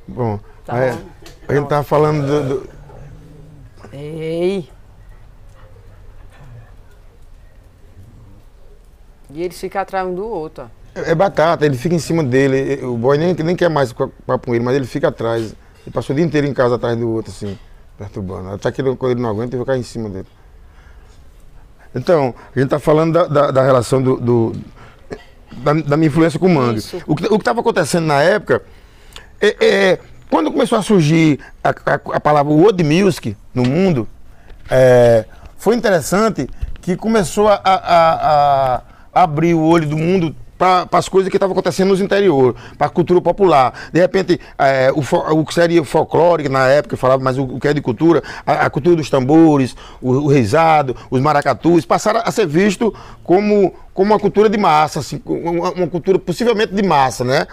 Bom, 0.08 0.40
tá 0.66 0.74
aí, 0.74 0.90
bom. 0.90 0.98
a 1.46 1.54
gente 1.54 1.68
tava 1.68 1.84
falando 1.84 2.26
do, 2.26 2.48
do... 2.48 2.70
Ei! 3.92 4.68
E 9.30 9.44
eles 9.44 9.60
ficam 9.60 9.80
atrás 9.80 10.08
um 10.08 10.12
do 10.12 10.26
outro. 10.26 10.68
É, 10.92 11.12
é, 11.12 11.14
batata, 11.14 11.64
ele 11.64 11.76
fica 11.76 11.94
em 11.94 12.00
cima 12.00 12.24
dele. 12.24 12.84
O 12.84 12.96
boy 12.96 13.16
nem, 13.16 13.32
nem 13.32 13.54
quer 13.54 13.70
mais 13.70 13.92
papo 13.92 14.46
com 14.48 14.56
ele, 14.56 14.64
mas 14.64 14.74
ele 14.74 14.86
fica 14.86 15.06
atrás. 15.06 15.54
Ele 15.82 15.94
passou 15.94 16.14
o 16.14 16.16
dia 16.16 16.26
inteiro 16.26 16.48
em 16.48 16.52
casa 16.52 16.74
atrás 16.74 16.98
do 16.98 17.08
outro, 17.08 17.30
assim 17.30 17.56
perturbando. 17.98 18.50
Até 18.50 18.70
que 18.70 18.82
quando 18.82 19.10
ele 19.10 19.20
não 19.20 19.28
aguenta, 19.28 19.54
eu 19.54 19.58
vou 19.58 19.66
cair 19.66 19.80
em 19.80 19.82
cima 19.82 20.08
dele. 20.08 20.28
Então, 21.94 22.34
a 22.54 22.58
gente 22.58 22.66
está 22.66 22.78
falando 22.78 23.12
da, 23.12 23.26
da, 23.26 23.50
da, 23.50 23.62
relação 23.62 24.00
do, 24.00 24.16
do 24.20 24.52
da, 25.56 25.72
da, 25.72 25.96
minha 25.96 26.06
influência 26.06 26.38
com 26.38 26.46
o 26.46 26.50
mangue. 26.50 26.82
O 27.06 27.16
que 27.16 27.26
estava 27.34 27.60
acontecendo 27.60 28.06
na 28.06 28.22
época 28.22 28.62
é, 29.40 29.56
é, 29.64 29.98
quando 30.30 30.52
começou 30.52 30.78
a 30.78 30.82
surgir 30.82 31.40
a, 31.64 31.70
a, 31.70 31.94
a 32.16 32.20
palavra 32.20 32.52
world 32.52 32.84
music 32.84 33.36
no 33.54 33.64
mundo, 33.64 34.06
é, 34.70 35.24
foi 35.56 35.74
interessante 35.74 36.48
que 36.80 36.96
começou 36.96 37.48
a, 37.48 37.60
a, 37.64 38.82
abrir 39.12 39.54
o 39.54 39.62
olho 39.62 39.88
do 39.88 39.96
mundo 39.96 40.36
para 40.58 40.88
as 40.92 41.08
coisas 41.08 41.30
que 41.30 41.36
estavam 41.36 41.52
acontecendo 41.52 41.88
nos 41.88 42.00
interior, 42.00 42.56
para 42.76 42.88
a 42.88 42.90
cultura 42.90 43.20
popular. 43.20 43.72
De 43.92 44.00
repente, 44.00 44.40
é, 44.58 44.90
o, 44.92 45.00
o, 45.38 45.46
que 45.46 45.54
seria 45.54 45.84
folclore 45.84 46.48
na 46.48 46.66
época, 46.66 46.96
falava, 46.96 47.22
mas 47.22 47.38
o, 47.38 47.44
o, 47.44 47.60
que 47.60 47.68
é 47.68 47.72
de 47.72 47.80
cultura, 47.80 48.22
a, 48.44 48.66
a 48.66 48.70
cultura 48.70 48.96
dos 48.96 49.08
tambores, 49.08 49.76
o, 50.02 50.10
o 50.10 50.26
reizado, 50.26 50.96
os 51.10 51.20
maracatus, 51.20 51.86
passaram 51.86 52.20
a 52.24 52.30
ser 52.32 52.46
visto 52.46 52.92
como, 53.22 53.72
como 53.94 54.12
uma 54.12 54.18
cultura 54.18 54.50
de 54.50 54.58
massa, 54.58 54.98
assim, 54.98 55.22
uma, 55.24 55.70
uma 55.70 55.86
cultura 55.86 56.18
possivelmente 56.18 56.74
de 56.74 56.82
massa, 56.82 57.24
né? 57.24 57.46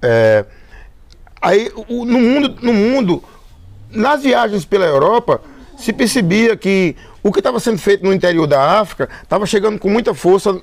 É, 0.00 0.46
aí, 1.42 1.70
no 1.88 2.18
mundo, 2.18 2.54
no 2.62 2.72
mundo 2.72 3.22
nas 3.90 4.22
viagens 4.22 4.64
pela 4.64 4.86
Europa, 4.86 5.40
se 5.78 5.92
percebia 5.92 6.56
que 6.56 6.96
o 7.22 7.32
que 7.32 7.40
estava 7.40 7.60
sendo 7.60 7.78
feito 7.78 8.04
no 8.04 8.12
interior 8.12 8.46
da 8.46 8.80
África 8.80 9.08
estava 9.22 9.46
chegando 9.46 9.78
com 9.78 9.88
muita 9.88 10.12
força 10.12 10.60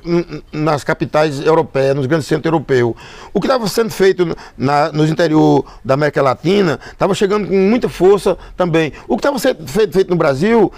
nas 0.51 0.83
capitais 0.83 1.39
europeias, 1.39 1.95
nos 1.95 2.05
grandes 2.05 2.27
centros 2.27 2.45
europeus. 2.45 2.95
O 3.33 3.39
que 3.39 3.47
estava 3.47 3.67
sendo 3.67 3.91
feito 3.91 4.35
na, 4.57 4.91
nos 4.91 5.09
interior 5.09 5.65
da 5.83 5.93
América 5.93 6.21
Latina 6.21 6.79
estava 6.91 7.13
chegando 7.15 7.47
com 7.47 7.55
muita 7.55 7.87
força 7.87 8.37
também. 8.57 8.91
O 9.07 9.15
que 9.15 9.21
estava 9.21 9.39
sendo 9.39 9.65
feito, 9.67 9.93
feito 9.93 10.09
no 10.09 10.15
Brasil 10.15 10.71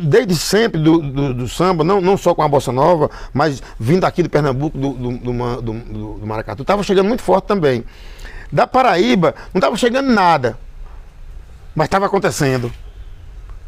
desde 0.00 0.36
sempre 0.36 0.80
do, 0.80 0.98
do, 1.00 1.34
do, 1.34 1.48
samba, 1.48 1.82
não, 1.82 2.00
não 2.00 2.16
só 2.16 2.32
com 2.32 2.42
a 2.42 2.48
Bossa 2.48 2.70
Nova, 2.70 3.10
mas 3.32 3.60
vindo 3.80 4.04
aqui 4.04 4.22
de 4.22 4.28
Pernambuco, 4.28 4.78
do, 4.78 4.92
do, 4.92 5.12
do, 5.12 6.18
do 6.20 6.26
Maracatu, 6.26 6.62
estava 6.62 6.84
chegando 6.84 7.08
muito 7.08 7.22
forte 7.22 7.46
também. 7.46 7.84
Da 8.50 8.64
Paraíba, 8.64 9.34
não 9.52 9.58
estava 9.58 9.76
chegando 9.76 10.08
nada, 10.12 10.56
mas 11.74 11.86
estava 11.86 12.06
acontecendo. 12.06 12.72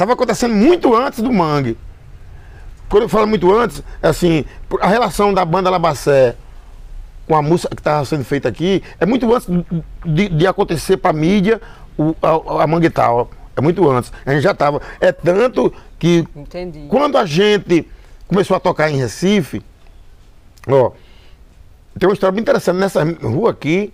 Estava 0.00 0.14
acontecendo 0.14 0.54
muito 0.54 0.96
antes 0.96 1.20
do 1.20 1.30
Mangue. 1.30 1.76
Quando 2.88 3.02
eu 3.02 3.08
falo 3.10 3.26
muito 3.26 3.54
antes, 3.54 3.82
é 4.02 4.08
assim, 4.08 4.46
a 4.80 4.86
relação 4.86 5.34
da 5.34 5.44
banda 5.44 5.68
Labacé 5.68 6.36
com 7.28 7.36
a 7.36 7.42
música 7.42 7.76
que 7.76 7.82
estava 7.82 8.02
sendo 8.06 8.24
feita 8.24 8.48
aqui 8.48 8.82
é 8.98 9.04
muito 9.04 9.30
antes 9.30 9.46
de, 10.06 10.30
de 10.30 10.46
acontecer 10.46 10.96
para 10.96 11.10
a 11.10 11.12
mídia 11.12 11.60
o, 11.98 12.16
a, 12.22 12.62
a 12.62 12.66
Manguital. 12.66 13.30
É 13.54 13.60
muito 13.60 13.86
antes. 13.90 14.10
A 14.24 14.32
gente 14.32 14.42
já 14.42 14.52
estava. 14.52 14.80
É 14.98 15.12
tanto 15.12 15.70
que 15.98 16.26
Entendi. 16.34 16.86
quando 16.88 17.18
a 17.18 17.26
gente 17.26 17.86
começou 18.26 18.56
a 18.56 18.60
tocar 18.60 18.90
em 18.90 18.96
Recife, 18.96 19.62
ó, 20.66 20.92
tem 21.98 22.08
uma 22.08 22.14
história 22.14 22.32
muito 22.32 22.44
interessante. 22.48 22.78
Nessa 22.78 23.04
rua 23.04 23.50
aqui, 23.50 23.92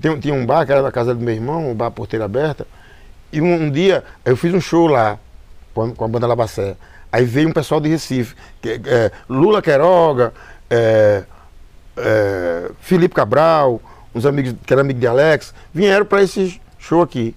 tem, 0.00 0.20
tinha 0.20 0.34
um 0.34 0.46
bar 0.46 0.64
que 0.64 0.70
era 0.70 0.84
da 0.84 0.92
casa 0.92 1.16
do 1.16 1.20
meu 1.20 1.34
irmão, 1.34 1.72
um 1.72 1.74
bar 1.74 1.90
porteira 1.90 2.26
aberta. 2.26 2.64
E 3.32 3.40
um, 3.40 3.64
um 3.64 3.68
dia 3.68 4.04
eu 4.24 4.36
fiz 4.36 4.54
um 4.54 4.60
show 4.60 4.86
lá 4.86 5.18
com 5.96 6.04
a, 6.04 6.08
banda 6.08 6.26
Labacé. 6.26 6.76
Aí 7.10 7.24
veio 7.24 7.48
um 7.48 7.52
pessoal 7.52 7.80
de 7.80 7.88
Recife, 7.88 8.34
que, 8.60 8.80
é, 8.84 9.10
Lula 9.28 9.62
Queiroga, 9.62 10.32
é, 10.68 11.24
é, 11.96 12.70
Felipe 12.80 13.14
Cabral, 13.14 13.80
uns 14.14 14.26
amigos 14.26 14.54
que 14.64 14.72
eram 14.72 14.82
amigos 14.82 15.00
de 15.00 15.06
Alex, 15.06 15.54
vieram 15.72 16.04
para 16.04 16.22
esse 16.22 16.60
show 16.78 17.02
aqui. 17.02 17.34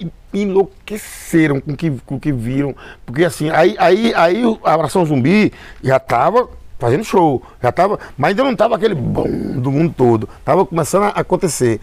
E 0.00 0.10
enlouqueceram 0.32 1.60
com 1.60 1.72
o 1.72 1.76
que, 1.76 1.90
com 2.06 2.18
que 2.18 2.32
viram. 2.32 2.74
Porque 3.04 3.24
assim, 3.24 3.50
aí, 3.50 3.76
aí, 3.78 4.14
aí 4.14 4.42
a 4.64 4.74
Abração 4.74 5.04
Zumbi 5.04 5.52
já 5.82 5.98
estava 5.98 6.48
fazendo 6.78 7.04
show, 7.04 7.42
já 7.62 7.68
estava, 7.68 7.98
mas 8.16 8.30
ainda 8.30 8.42
não 8.42 8.52
estava 8.52 8.74
aquele 8.74 8.94
bom 8.94 9.28
do 9.28 9.70
mundo 9.70 9.94
todo. 9.96 10.28
Estava 10.38 10.64
começando 10.64 11.04
a 11.04 11.08
acontecer. 11.08 11.80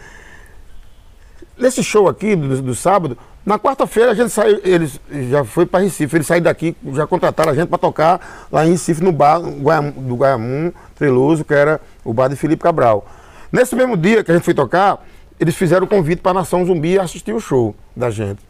Nesse 1.58 1.84
show 1.84 2.08
aqui 2.08 2.36
do, 2.36 2.62
do 2.62 2.76
sábado, 2.76 3.18
na 3.46 3.58
quarta-feira 3.58 4.12
a 4.12 4.14
gente 4.14 4.30
saiu, 4.30 4.60
eles 4.64 5.00
já 5.30 5.44
foi 5.44 5.66
para 5.66 5.80
Recife, 5.84 6.16
eles 6.16 6.28
saíram 6.28 6.44
daqui, 6.44 6.76
já 6.94 7.08
contrataram 7.08 7.52
a 7.52 7.56
gente 7.56 7.68
para 7.68 7.78
tocar 7.78 8.48
lá 8.52 8.66
em 8.66 8.72
Recife 8.72 9.04
no 9.04 9.12
bar 9.12 9.40
do 9.40 10.16
Guaiamum 10.16 10.72
Treloso, 10.96 11.44
que 11.44 11.54
era 11.54 11.82
o 12.04 12.14
bar 12.14 12.28
de 12.28 12.36
Felipe 12.36 12.62
Cabral. 12.62 13.06
Nesse 13.52 13.76
mesmo 13.76 13.98
dia 13.98 14.24
que 14.24 14.32
a 14.32 14.36
gente 14.36 14.44
foi 14.44 14.54
tocar, 14.54 15.04
eles 15.40 15.56
fizeram 15.56 15.86
o 15.86 15.90
convite 15.90 16.22
para 16.22 16.32
a 16.32 16.36
Nação 16.36 16.66
Zumbi 16.66 17.00
assistir 17.00 17.34
o 17.34 17.40
show 17.40 17.74
da 17.96 18.10
gente. 18.10 18.47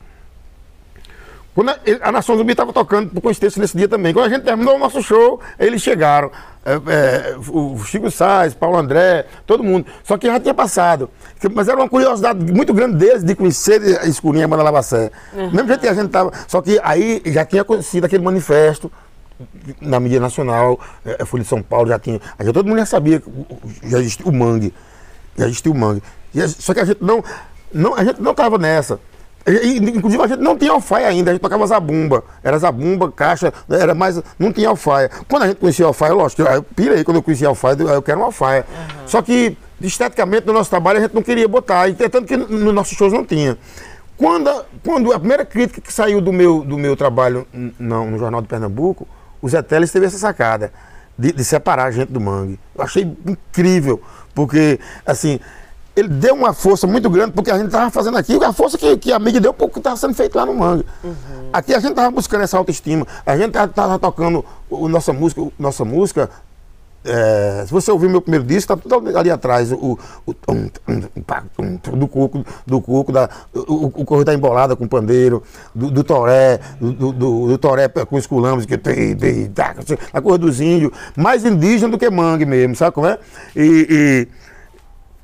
Quando 1.58 1.70
a, 1.70 1.80
a 2.04 2.12
Nação 2.12 2.38
Zumbi 2.38 2.52
estava 2.52 2.72
tocando 2.72 3.10
por 3.10 3.20
coincidência 3.20 3.60
nesse 3.60 3.76
dia 3.76 3.88
também. 3.88 4.14
Quando 4.14 4.28
a 4.28 4.30
gente 4.30 4.44
terminou 4.44 4.76
o 4.76 4.78
nosso 4.78 5.02
show, 5.02 5.42
eles 5.58 5.82
chegaram. 5.82 6.30
É, 6.64 6.74
é, 6.74 7.36
o 7.50 7.84
Chico 7.84 8.12
Sainz, 8.12 8.54
Paulo 8.54 8.78
André, 8.78 9.26
todo 9.44 9.64
mundo. 9.64 9.88
Só 10.04 10.20
que 10.20 10.28
já 10.28 10.40
tinha 10.40 10.54
passado. 10.54 11.10
Mas 11.56 11.68
era 11.68 11.76
uma 11.76 11.90
curiosidade 11.90 12.54
muito 12.54 12.72
grande 12.76 12.98
deles 12.98 13.24
de 13.24 13.34
conhecer 13.34 14.00
a 14.00 14.06
Escurinha 14.06 14.48
Banda 14.48 14.62
Lavacé. 14.62 15.10
Uhum. 15.34 15.50
Mesmo 15.50 15.68
jeito 15.68 15.80
que 15.80 15.88
a 15.88 15.96
gente 15.96 16.06
estava. 16.06 16.32
Só 16.48 16.62
que 16.62 16.80
aí 16.84 17.24
já 17.26 17.44
tinha 17.44 17.64
conhecido 17.64 18.06
aquele 18.06 18.24
manifesto 18.24 18.92
na 19.82 20.00
mídia 20.00 20.20
nacional, 20.20 20.80
é, 21.04 21.26
Folha 21.26 21.42
de 21.42 21.50
São 21.50 21.64
Paulo 21.64 21.88
já 21.88 21.98
tinha. 21.98 22.22
Já 22.40 22.54
todo 22.54 22.68
mundo 22.68 22.78
já 22.78 22.86
sabia 22.86 23.20
que 23.20 23.32
já 23.82 23.98
existia 23.98 24.28
o 24.28 24.32
mangue. 24.32 24.72
Já 25.36 25.46
existia 25.46 25.72
o 25.72 25.76
mangue. 25.76 26.04
Só 26.60 26.76
que 26.76 26.82
a 26.82 26.86
gente 26.86 27.04
não. 27.04 27.24
não 27.74 27.96
a 27.96 28.04
gente 28.04 28.22
não 28.22 28.30
estava 28.30 28.60
nessa. 28.60 29.00
Inclusive 29.48 30.22
a 30.22 30.28
gente 30.28 30.42
não 30.42 30.58
tinha 30.58 30.72
alfaia 30.72 31.08
ainda, 31.08 31.32
a 31.32 31.34
gente 31.34 31.42
tocava 31.42 31.66
zabumba. 31.66 32.24
Era 32.44 32.58
zabumba, 32.58 33.12
caixa, 33.12 33.54
era 33.70 33.96
mais. 33.96 34.22
Não 34.38 34.52
tinha 34.52 34.70
alfaia. 34.70 35.10
Quando 35.28 35.44
a 35.44 35.48
gente 35.48 35.58
conhecia 35.58 35.86
alfaia, 35.86 36.14
lógico, 36.14 36.42
eu 36.42 36.64
pirei 36.64 37.04
quando 37.04 37.18
eu 37.18 37.24
conhecia 37.24 37.48
alfaia, 37.48 37.76
eu 37.80 38.02
quero 38.02 38.20
uma 38.20 38.26
alfaia. 38.26 38.66
Uhum. 38.70 39.08
Só 39.08 39.22
que, 39.22 39.58
esteticamente, 39.80 40.46
no 40.46 40.54
nosso 40.54 40.70
trabalho, 40.70 41.00
a 41.00 41.02
gente 41.02 41.16
não 41.16 41.24
queria 41.24 41.48
botar. 41.48 41.88
E 41.88 41.94
tanto 41.94 42.24
que 42.26 42.36
nos 42.36 42.74
nossos 42.74 42.98
shows 42.98 43.14
não 43.14 43.24
tinha. 43.24 43.58
Quando, 44.18 44.66
quando 44.84 45.14
a 45.14 45.20
primeira 45.20 45.46
crítica 45.46 45.80
que 45.80 45.94
saiu 45.94 46.20
do 46.20 46.34
meu, 46.34 46.64
do 46.64 46.78
meu 46.78 46.98
trabalho 46.98 47.48
no, 47.54 48.12
no 48.12 48.18
Jornal 48.18 48.42
de 48.42 48.48
Pernambuco, 48.48 49.08
o 49.42 49.48
Zé 49.48 49.62
Teles 49.62 49.92
teve 49.92 50.08
essa 50.08 50.18
sacada 50.18 50.74
de, 51.18 51.32
de 51.32 51.44
separar 51.44 51.86
a 51.86 51.92
gente 51.92 52.12
do 52.12 52.20
mangue. 52.20 52.60
Eu 52.76 52.84
achei 52.84 53.04
incrível, 53.26 54.02
porque, 54.34 54.80
assim, 55.06 55.40
ele 55.98 56.10
deu 56.10 56.36
uma 56.36 56.54
força 56.54 56.86
muito 56.86 57.10
grande, 57.10 57.32
porque 57.32 57.50
a 57.50 57.58
gente 57.58 57.68
estava 57.68 57.90
fazendo 57.90 58.18
aqui, 58.18 58.38
a 58.44 58.54
força 58.54 58.78
que, 58.78 58.98
que 58.98 59.12
a 59.12 59.18
mídia 59.18 59.42
deu 59.42 59.52
pouco 59.52 59.80
estava 59.80 59.98
sendo 59.98 60.14
feito 60.14 60.36
lá 60.36 60.46
no 60.46 60.54
Mangue. 60.54 60.86
Uhum. 61.04 61.14
Aqui 61.52 61.74
a 61.74 61.80
gente 61.80 61.90
estava 61.90 62.12
buscando 62.12 62.44
essa 62.44 62.56
autoestima, 62.56 63.08
a 63.26 63.36
gente 63.36 63.58
estava 63.58 63.98
tocando 63.98 64.46
o, 64.70 64.88
nossa 64.88 65.12
música, 65.12 65.42
nossa 65.58 65.84
música. 65.84 66.30
É, 67.04 67.64
se 67.66 67.72
você 67.72 67.90
ouvir 67.90 68.10
meu 68.10 68.22
primeiro 68.22 68.46
disco, 68.46 68.74
está 68.74 68.76
tudo 68.76 69.18
ali 69.18 69.32
atrás, 69.32 69.72
o, 69.72 69.98
o, 70.26 70.36
do 71.96 72.08
cuco, 72.08 72.46
do 72.66 72.82
cuco, 72.82 73.12
da, 73.14 73.30
o, 73.56 73.86
o 73.86 74.06
correio 74.06 74.26
da 74.26 74.34
embolada 74.34 74.76
com 74.76 74.88
pandeiro, 74.88 75.42
do, 75.74 75.90
do 75.90 76.04
toré, 76.04 76.60
do, 76.82 76.92
do, 76.92 77.48
do, 77.48 77.58
toré 77.58 77.88
com 77.88 78.18
esculamos, 78.18 78.66
que 78.66 78.78
tem, 78.78 79.16
tem, 79.16 79.48
tá, 79.48 79.74
a 80.12 80.22
coisa 80.22 80.38
dos 80.38 80.60
índios, 80.60 80.92
mais 81.16 81.46
indígena 81.46 81.90
do 81.90 81.98
que 81.98 82.10
mangue 82.10 82.46
mesmo, 82.46 82.76
sabe 82.76 82.92
como 82.94 83.08
é? 83.08 83.18
e, 83.56 83.88
e 83.90 84.47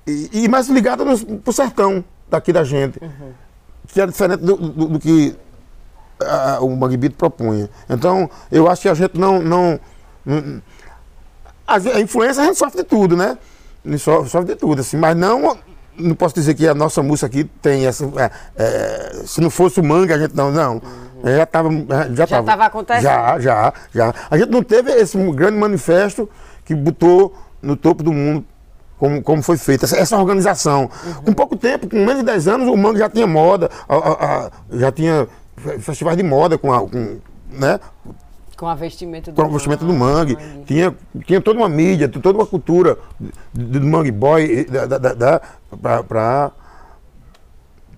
e, 0.06 0.30
e 0.44 0.48
mais 0.48 0.68
ligada 0.68 1.04
no, 1.04 1.18
pro 1.40 1.54
sertão 1.54 2.04
daqui 2.30 2.52
da 2.52 2.64
gente. 2.64 3.00
Uhum. 3.02 3.32
Que 3.88 4.02
é 4.02 4.06
diferente 4.06 4.42
do, 4.42 4.56
do, 4.56 4.88
do 4.90 5.00
que 5.00 5.36
a, 6.22 6.60
o 6.62 6.76
Manguibito 6.76 7.16
propunha. 7.16 7.70
Então, 7.90 8.30
eu 8.52 8.70
acho 8.70 8.82
que 8.82 8.90
a 8.90 8.94
gente 8.94 9.18
não. 9.18 9.42
não, 9.42 9.80
não 10.26 10.62
a, 11.68 11.76
a, 11.76 12.02
influência 12.02 12.44
a 12.44 12.46
gente 12.46 12.58
sofre 12.58 12.82
de 12.82 12.88
tudo, 12.88 13.16
né? 13.16 13.38
Sofre, 13.98 14.30
sofre 14.30 14.54
de 14.54 14.56
tudo, 14.56 14.82
assim, 14.82 14.98
mas 14.98 15.16
não. 15.16 15.58
Não 15.96 16.16
posso 16.16 16.34
dizer 16.34 16.56
que 16.56 16.68
a 16.68 16.74
nossa 16.74 17.04
música 17.04 17.28
aqui 17.28 17.44
tem 17.62 17.86
essa. 17.86 18.06
É, 18.18 18.32
é, 18.56 19.24
se 19.26 19.40
não 19.40 19.52
fosse 19.52 19.80
o 19.80 19.84
manga, 19.84 20.16
a 20.16 20.18
gente 20.18 20.36
não. 20.36 20.52
Não. 20.52 20.76
Uhum. 20.76 20.82
Já 21.24 21.44
estava. 21.44 21.70
Já 22.14 22.24
estava 22.24 22.66
acontecendo? 22.66 23.04
Já, 23.04 23.40
já, 23.40 23.74
já. 23.94 24.14
A 24.32 24.38
gente 24.38 24.50
não 24.50 24.64
teve 24.64 24.92
esse 24.92 25.18
grande 25.32 25.58
manifesto 25.58 26.28
que 26.66 26.74
botou 26.74 27.36
no 27.62 27.76
topo 27.76 28.02
do 28.02 28.12
mundo 28.12 28.44
como, 29.04 29.22
como 29.22 29.44
foi 29.44 29.58
feita 29.58 29.84
essa, 29.84 29.98
essa 29.98 30.18
organização. 30.18 30.90
Uhum. 31.06 31.14
Com 31.26 31.34
pouco 31.34 31.58
tempo, 31.58 31.90
com 31.90 31.98
menos 31.98 32.20
de 32.20 32.24
10 32.24 32.48
anos, 32.48 32.70
o 32.70 32.78
Mangue 32.78 33.00
já 33.00 33.10
tinha 33.10 33.28
moda, 33.28 33.70
a, 33.90 33.96
a, 33.96 34.46
a, 34.46 34.52
já 34.72 34.94
tinha 34.94 35.28
festivais 35.80 36.16
de 36.16 36.24
moda 36.24 36.58
com, 36.58 36.70
com 36.88 37.20
né? 37.52 37.82
Com 38.56 38.66
a 38.66 38.76
vestimenta 38.76 39.30
do, 39.30 39.36
com 39.36 39.42
a 39.42 39.48
vestimenta 39.52 39.84
do 39.84 39.92
mangue. 39.92 40.36
mangue. 40.36 40.64
Tinha, 40.66 40.96
tinha 41.26 41.42
toda 41.42 41.60
uma 41.60 41.68
mídia, 41.68 42.08
toda 42.08 42.38
uma 42.38 42.46
cultura 42.46 42.98
do, 43.54 43.82
do 43.82 43.86
mangue 43.86 44.10
boy 44.10 44.68
para 46.08 46.54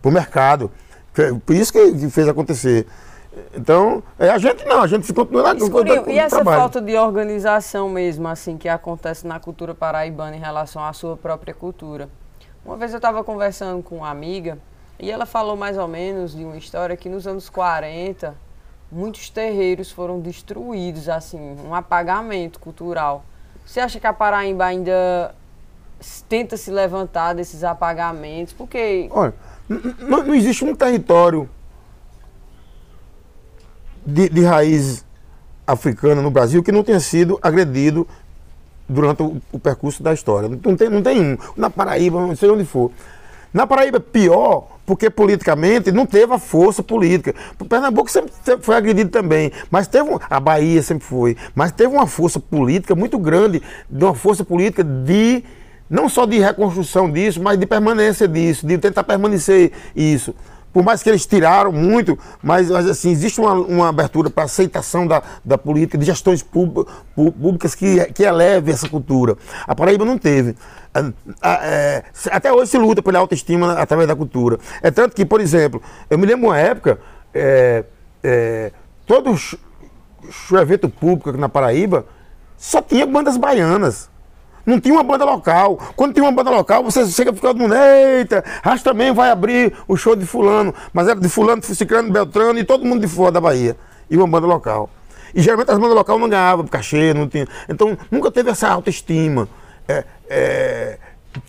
o 0.04 0.10
mercado. 0.10 0.72
Por 1.46 1.56
isso 1.56 1.72
que 1.72 2.10
fez 2.10 2.28
acontecer. 2.28 2.88
Então, 3.54 4.04
é, 4.18 4.30
a 4.30 4.38
gente 4.38 4.66
não, 4.66 4.82
a 4.82 4.88
gente 4.88 5.12
continua 5.14 5.42
lá 5.42 5.56
Escurinho, 5.56 6.10
E 6.10 6.18
essa 6.18 6.38
trabalho. 6.38 6.58
falta 6.58 6.82
de 6.82 6.96
organização 6.96 7.90
mesmo, 7.90 8.28
assim, 8.28 8.58
que 8.58 8.70
acontece 8.70 9.28
na 9.28 9.40
cultura 9.40 9.74
paraibana 9.74 10.36
em 10.36 10.40
relação 10.40 10.84
à 10.84 10.94
sua 10.94 11.18
própria 11.18 11.54
cultura. 11.54 12.10
Uma 12.66 12.78
vez 12.78 12.92
eu 12.92 12.98
estava 12.98 13.24
conversando 13.24 13.84
com 13.84 13.98
uma 13.98 14.10
amiga 14.10 14.58
e 15.00 15.12
ela 15.12 15.26
falou 15.26 15.56
mais 15.56 15.78
ou 15.78 15.88
menos 15.88 16.36
de 16.36 16.44
uma 16.44 16.58
história 16.58 16.96
que 16.96 17.10
nos 17.10 17.28
anos 17.28 17.50
40 17.50 18.36
muitos 18.92 19.30
terreiros 19.30 19.92
foram 19.92 20.20
destruídos, 20.20 21.10
assim, 21.10 21.58
um 21.66 21.76
apagamento 21.76 22.60
cultural. 22.60 23.26
Você 23.66 23.80
acha 23.80 24.00
que 24.00 24.08
a 24.08 24.14
Paraíba 24.14 24.66
ainda 24.66 25.36
tenta 26.30 26.56
se 26.56 26.72
levantar 26.72 27.34
desses 27.34 27.64
apagamentos? 27.64 28.54
Porque. 28.54 29.10
Olha, 29.12 29.34
não 29.68 30.34
existe 30.34 30.64
um 30.64 30.76
território 30.76 31.50
de, 34.06 34.30
de 34.30 34.42
raiz 34.44 35.06
africana 35.66 36.22
no 36.22 36.30
Brasil 36.30 36.62
que 36.62 36.72
não 36.72 36.84
tenha 36.84 37.00
sido 37.00 37.40
agredido 37.42 38.08
durante 38.88 39.24
o, 39.24 39.42
o, 39.52 39.60
percurso 39.60 40.04
da 40.04 40.14
história. 40.14 40.48
Não 40.48 40.76
tem, 40.76 40.90
não 40.90 41.02
tem 41.02 41.22
um. 41.22 41.38
Na 41.58 41.70
Paraíba, 41.70 42.20
não 42.20 42.36
sei 42.36 42.50
onde 42.50 42.66
for. 42.66 42.92
Na 43.54 43.66
Paraíba, 43.66 44.00
pior, 44.00 44.68
porque 44.86 45.10
politicamente 45.10 45.92
não 45.92 46.06
teve 46.06 46.34
a 46.34 46.38
força 46.38 46.84
política. 46.84 47.34
Pernambuco 47.68 48.12
sempre, 48.12 48.32
foi 48.62 48.76
agredido 48.76 49.10
também, 49.10 49.52
mas 49.72 49.88
teve. 49.88 50.10
A 50.30 50.40
Bahia 50.40 50.82
sempre 50.84 51.06
foi, 51.06 51.36
mas 51.56 51.72
teve 51.72 51.94
uma 51.94 52.06
força 52.06 52.40
política 52.40 52.94
muito 52.94 53.18
grande, 53.18 53.62
de 53.90 54.04
uma 54.04 54.14
força 54.14 54.44
política 54.44 54.84
de. 54.84 55.44
Não 55.88 56.10
só 56.10 56.26
de 56.26 56.40
reconstrução 56.40 57.12
disso, 57.12 57.40
mas 57.42 57.60
de 57.60 57.66
permanência 57.68 58.28
disso, 58.28 58.66
de 58.66 58.76
tentar 58.76 59.04
permanecer 59.04 59.72
isso. 59.96 60.34
Por 60.76 60.84
mais 60.84 61.02
que 61.02 61.08
eles 61.08 61.26
tiraram 61.26 61.72
muito, 61.72 62.20
mas, 62.44 62.70
mas 62.70 62.86
assim, 62.90 63.10
existe 63.10 63.40
uma, 63.40 63.54
uma 63.54 63.88
abertura 63.88 64.30
para 64.30 64.44
aceitação 64.44 65.08
da, 65.08 65.24
da 65.46 65.58
política, 65.58 65.98
de 65.98 66.04
gestões 66.04 66.44
públicas 66.44 67.74
que, 67.74 68.04
que 68.12 68.24
eleve 68.24 68.74
essa 68.74 68.90
cultura. 68.90 69.38
A 69.66 69.74
Paraíba 69.74 70.04
não 70.04 70.18
teve. 70.18 70.54
É, 71.42 72.04
até 72.30 72.52
hoje 72.52 72.72
se 72.72 72.78
luta 72.78 73.02
pela 73.02 73.20
autoestima 73.20 73.80
através 73.80 74.06
da 74.06 74.18
cultura. 74.18 74.60
É 74.82 74.92
tanto 74.92 75.16
que, 75.16 75.24
por 75.24 75.40
exemplo, 75.40 75.82
eu 76.10 76.18
me 76.18 76.26
lembro 76.26 76.48
uma 76.48 76.60
época, 76.60 77.00
é, 77.34 77.86
é, 78.22 78.74
evento 80.60 80.90
público 80.90 81.30
aqui 81.30 81.40
na 81.40 81.48
Paraíba 81.48 82.06
só 82.58 82.82
tinha 82.82 83.06
bandas 83.06 83.38
baianas. 83.38 84.10
Não 84.66 84.80
tinha 84.80 84.94
uma 84.94 85.04
banda 85.04 85.26
local. 85.26 85.78
Quando 85.96 86.14
tinha 86.14 86.24
uma 86.24 86.32
banda 86.32 86.50
local, 86.50 86.84
você 86.84 87.06
chega 87.08 87.32
ficando 87.32 87.60
mundo, 87.60 87.76
eita, 87.76 88.44
Ras 88.64 88.82
também 88.82 89.14
vai 89.14 89.30
abrir 89.30 89.74
o 89.88 89.96
show 89.96 90.16
de 90.16 90.26
fulano. 90.26 90.74
Mas 90.94 91.08
era 91.08 91.20
de 91.20 91.30
fulano, 91.30 91.62
ciclano, 91.64 92.12
beltrano 92.12 92.58
e 92.58 92.64
todo 92.64 92.86
mundo 92.86 93.02
de 93.02 93.08
fora 93.08 93.32
da 93.32 93.42
Bahia. 93.42 93.76
E 94.10 94.18
uma 94.18 94.28
banda 94.28 94.48
local. 94.48 94.90
E 95.34 95.42
geralmente 95.42 95.70
as 95.70 95.78
bandas 95.78 95.96
locais 95.96 96.20
não 96.20 96.30
ganhavam 96.30 96.66
cachê, 96.66 97.14
não 97.14 97.28
tinha. 97.28 97.48
Então 97.70 97.98
nunca 98.10 98.32
teve 98.32 98.50
essa 98.50 98.70
autoestima. 98.70 99.48
É, 99.88 100.04
é, 100.30 100.98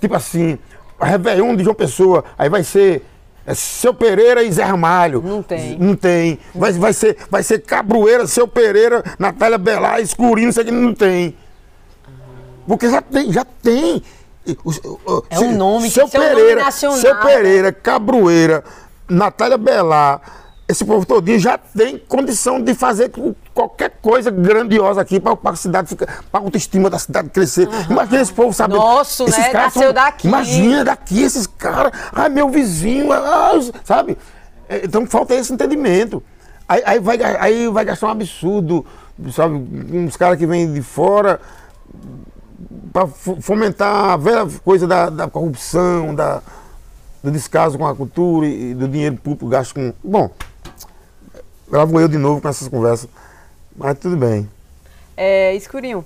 tipo 0.00 0.14
assim, 0.14 0.58
a 0.98 1.06
Réveillon 1.06 1.54
de 1.54 1.62
João 1.62 1.74
Pessoa, 1.74 2.24
aí 2.36 2.48
vai 2.48 2.64
ser 2.64 3.02
é 3.46 3.54
seu 3.54 3.94
Pereira 3.94 4.42
e 4.42 4.50
Zé 4.50 4.64
Ramalho. 4.64 5.22
Não 5.24 5.40
tem. 5.40 5.78
Não 5.78 5.94
tem. 5.94 6.38
Vai, 6.52 6.72
vai, 6.72 6.92
ser, 6.92 7.16
vai 7.30 7.44
ser 7.44 7.60
Cabroeira, 7.60 8.26
seu 8.26 8.48
Pereira, 8.48 9.04
Natália 9.20 9.56
Belar, 9.56 10.00
Escurinho, 10.00 10.48
isso 10.48 10.60
aqui 10.60 10.72
não 10.72 10.92
tem. 10.92 11.36
Porque 12.66 12.90
já 12.90 13.00
tem, 13.00 13.32
já 13.32 13.44
tem. 13.44 14.02
É 15.30 15.40
um 15.40 15.56
nome 15.56 15.90
seu 15.90 16.06
que 16.06 16.18
Pereira, 16.18 16.60
um 16.60 16.64
nacional, 16.64 16.96
Seu 16.98 17.16
Pereira, 17.16 17.72
Cabroeira, 17.72 18.62
Natália 19.08 19.58
Belar, 19.58 20.20
esse 20.68 20.84
povo 20.84 21.06
todinho 21.06 21.38
já 21.38 21.56
tem 21.56 21.98
condição 21.98 22.60
de 22.60 22.74
fazer 22.74 23.12
qualquer 23.54 23.98
coisa 24.02 24.30
grandiosa 24.30 25.00
aqui 25.00 25.20
para 25.20 25.36
a 25.44 25.56
cidade 25.56 25.88
ficar, 25.88 26.24
para 26.30 26.40
a 26.40 26.44
autoestima 26.44 26.90
da 26.90 26.98
cidade 26.98 27.30
crescer. 27.30 27.68
Uhum. 27.68 27.90
Imagina 27.90 28.22
esse 28.22 28.32
povo, 28.32 28.52
sabe? 28.52 28.74
Nossa, 28.74 29.24
esses 29.24 29.36
né? 29.36 29.50
Caras 29.50 29.74
Nasceu 29.74 29.82
são, 29.82 29.92
daqui. 29.92 30.26
Imagina 30.28 30.84
daqui 30.84 31.22
esses 31.22 31.46
caras. 31.46 31.92
Ai, 32.12 32.28
meu 32.28 32.48
vizinho, 32.48 33.12
ai, 33.12 33.72
sabe? 33.84 34.18
É, 34.68 34.84
então 34.84 35.06
falta 35.06 35.34
esse 35.34 35.52
entendimento. 35.52 36.22
Aí, 36.68 36.82
aí, 36.84 36.98
vai, 36.98 37.18
aí 37.22 37.68
vai 37.68 37.84
gastar 37.84 38.08
um 38.08 38.10
absurdo, 38.10 38.84
sabe? 39.32 39.54
Uns 39.54 40.16
caras 40.16 40.36
que 40.36 40.46
vêm 40.46 40.72
de 40.72 40.82
fora 40.82 41.40
para 42.92 43.07
fomentar 43.07 44.11
a 44.11 44.16
velha 44.16 44.46
coisa 44.64 44.86
da, 44.86 45.11
da, 45.11 45.28
corrupção, 45.28 46.14
da, 46.14 46.42
do 47.22 47.30
descaso 47.30 47.76
com 47.76 47.86
a 47.86 47.94
cultura 47.94 48.46
e 48.46 48.74
do 48.74 48.88
dinheiro 48.88 49.16
público 49.16 49.48
gasto 49.48 49.74
com. 49.74 49.92
Bom, 50.02 50.30
lá 51.68 51.84
vou 51.84 52.00
eu 52.00 52.09
de 52.09 52.18
novo 52.18 52.40
com 52.40 52.48
essas 52.48 52.68
conversas, 52.68 53.09
mas 53.76 53.98
tudo 53.98 54.16
bem. 54.16 54.48
É, 55.16 55.54
Escurinho, 55.54 56.04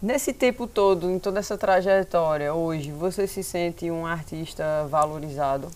nesse 0.00 0.32
tempo 0.32 0.66
todo, 0.66 1.10
em 1.10 1.18
toda 1.18 1.40
essa 1.40 1.56
trajetória, 1.56 2.52
hoje, 2.52 2.90
você 2.90 3.26
se 3.26 3.42
sente 3.42 3.90
um 3.90 4.06
artista 4.06 4.86
valorizado? 4.90 5.68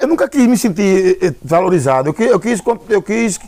Eu 0.00 0.08
nunca 0.08 0.28
quis 0.28 0.46
me 0.46 0.56
sentir 0.56 1.18
eh, 1.20 1.26
eh, 1.26 1.34
valorizado. 1.42 2.08
Eu 2.08 2.14
quis, 2.14 2.30
eu 2.30 2.40
quis, 2.40 2.62
eu 2.88 3.02
quis 3.02 3.38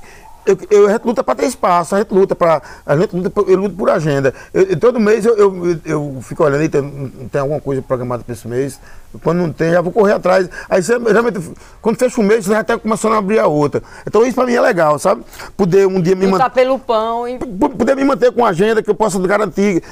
eu, 0.45 0.59
eu, 0.71 0.89
a 0.89 0.93
gente 0.93 1.05
luta 1.05 1.23
para 1.23 1.37
ter 1.37 1.47
espaço, 1.47 1.95
a 1.95 1.99
gente 1.99 2.13
luta 2.13 2.35
para. 2.35 2.61
A 2.85 2.97
gente 2.97 3.15
luta, 3.15 3.33
eu 3.49 3.57
luto 3.57 3.77
por 3.77 3.89
agenda. 3.89 4.35
Eu, 4.53 4.79
todo 4.79 4.99
mês 4.99 5.25
eu, 5.25 5.37
eu, 5.37 5.81
eu, 5.85 6.19
fico 6.23 6.43
olhando, 6.43 6.69
tem, 6.69 7.09
tem 7.31 7.41
alguma 7.41 7.61
coisa 7.61 7.81
programada 7.81 8.25
para 8.25 8.33
esse 8.33 8.49
mês. 8.49 8.81
Quando 9.23 9.39
não 9.39 9.53
tem, 9.53 9.71
já 9.71 9.81
vou 9.81 9.93
correr 9.93 10.15
atrás. 10.15 10.49
Aí 10.69 10.83
geralmente, 10.83 11.39
quando 11.81 11.97
fecha 11.97 12.21
um 12.21 12.25
mês, 12.25 12.45
você 12.45 12.53
já 12.53 12.63
está 12.63 12.79
começando 12.79 13.13
a 13.13 13.19
abrir 13.19 13.39
a 13.39 13.47
outra. 13.47 13.83
Então 14.07 14.25
isso 14.25 14.35
para 14.35 14.47
mim 14.47 14.55
é 14.55 14.61
legal, 14.61 14.99
sabe? 14.99 15.23
Poder 15.57 15.87
um 15.87 16.01
dia 16.01 16.17
me 16.17 16.27
manter. 16.27 16.51
pelo 16.51 16.79
pão 16.79 17.29
e. 17.29 17.39
Poder 17.39 17.95
me 17.95 18.05
manter 18.05 18.33
com 18.33 18.45
agenda 18.45 18.83
que 18.83 18.91
eu 18.91 18.95
possa 18.95 19.19
garantir. 19.21 19.83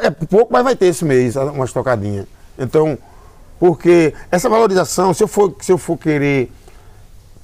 É 0.00 0.10
pouco, 0.10 0.52
mas 0.52 0.62
vai 0.62 0.76
ter 0.76 0.86
esse 0.86 1.04
mês, 1.04 1.34
uma 1.34 1.64
estocadinha. 1.64 2.26
Então, 2.56 2.96
porque 3.58 4.14
essa 4.30 4.48
valorização, 4.48 5.12
se 5.12 5.24
eu 5.24 5.28
for, 5.28 5.54
se 5.60 5.72
eu 5.72 5.78
for 5.78 5.96
querer 5.96 6.52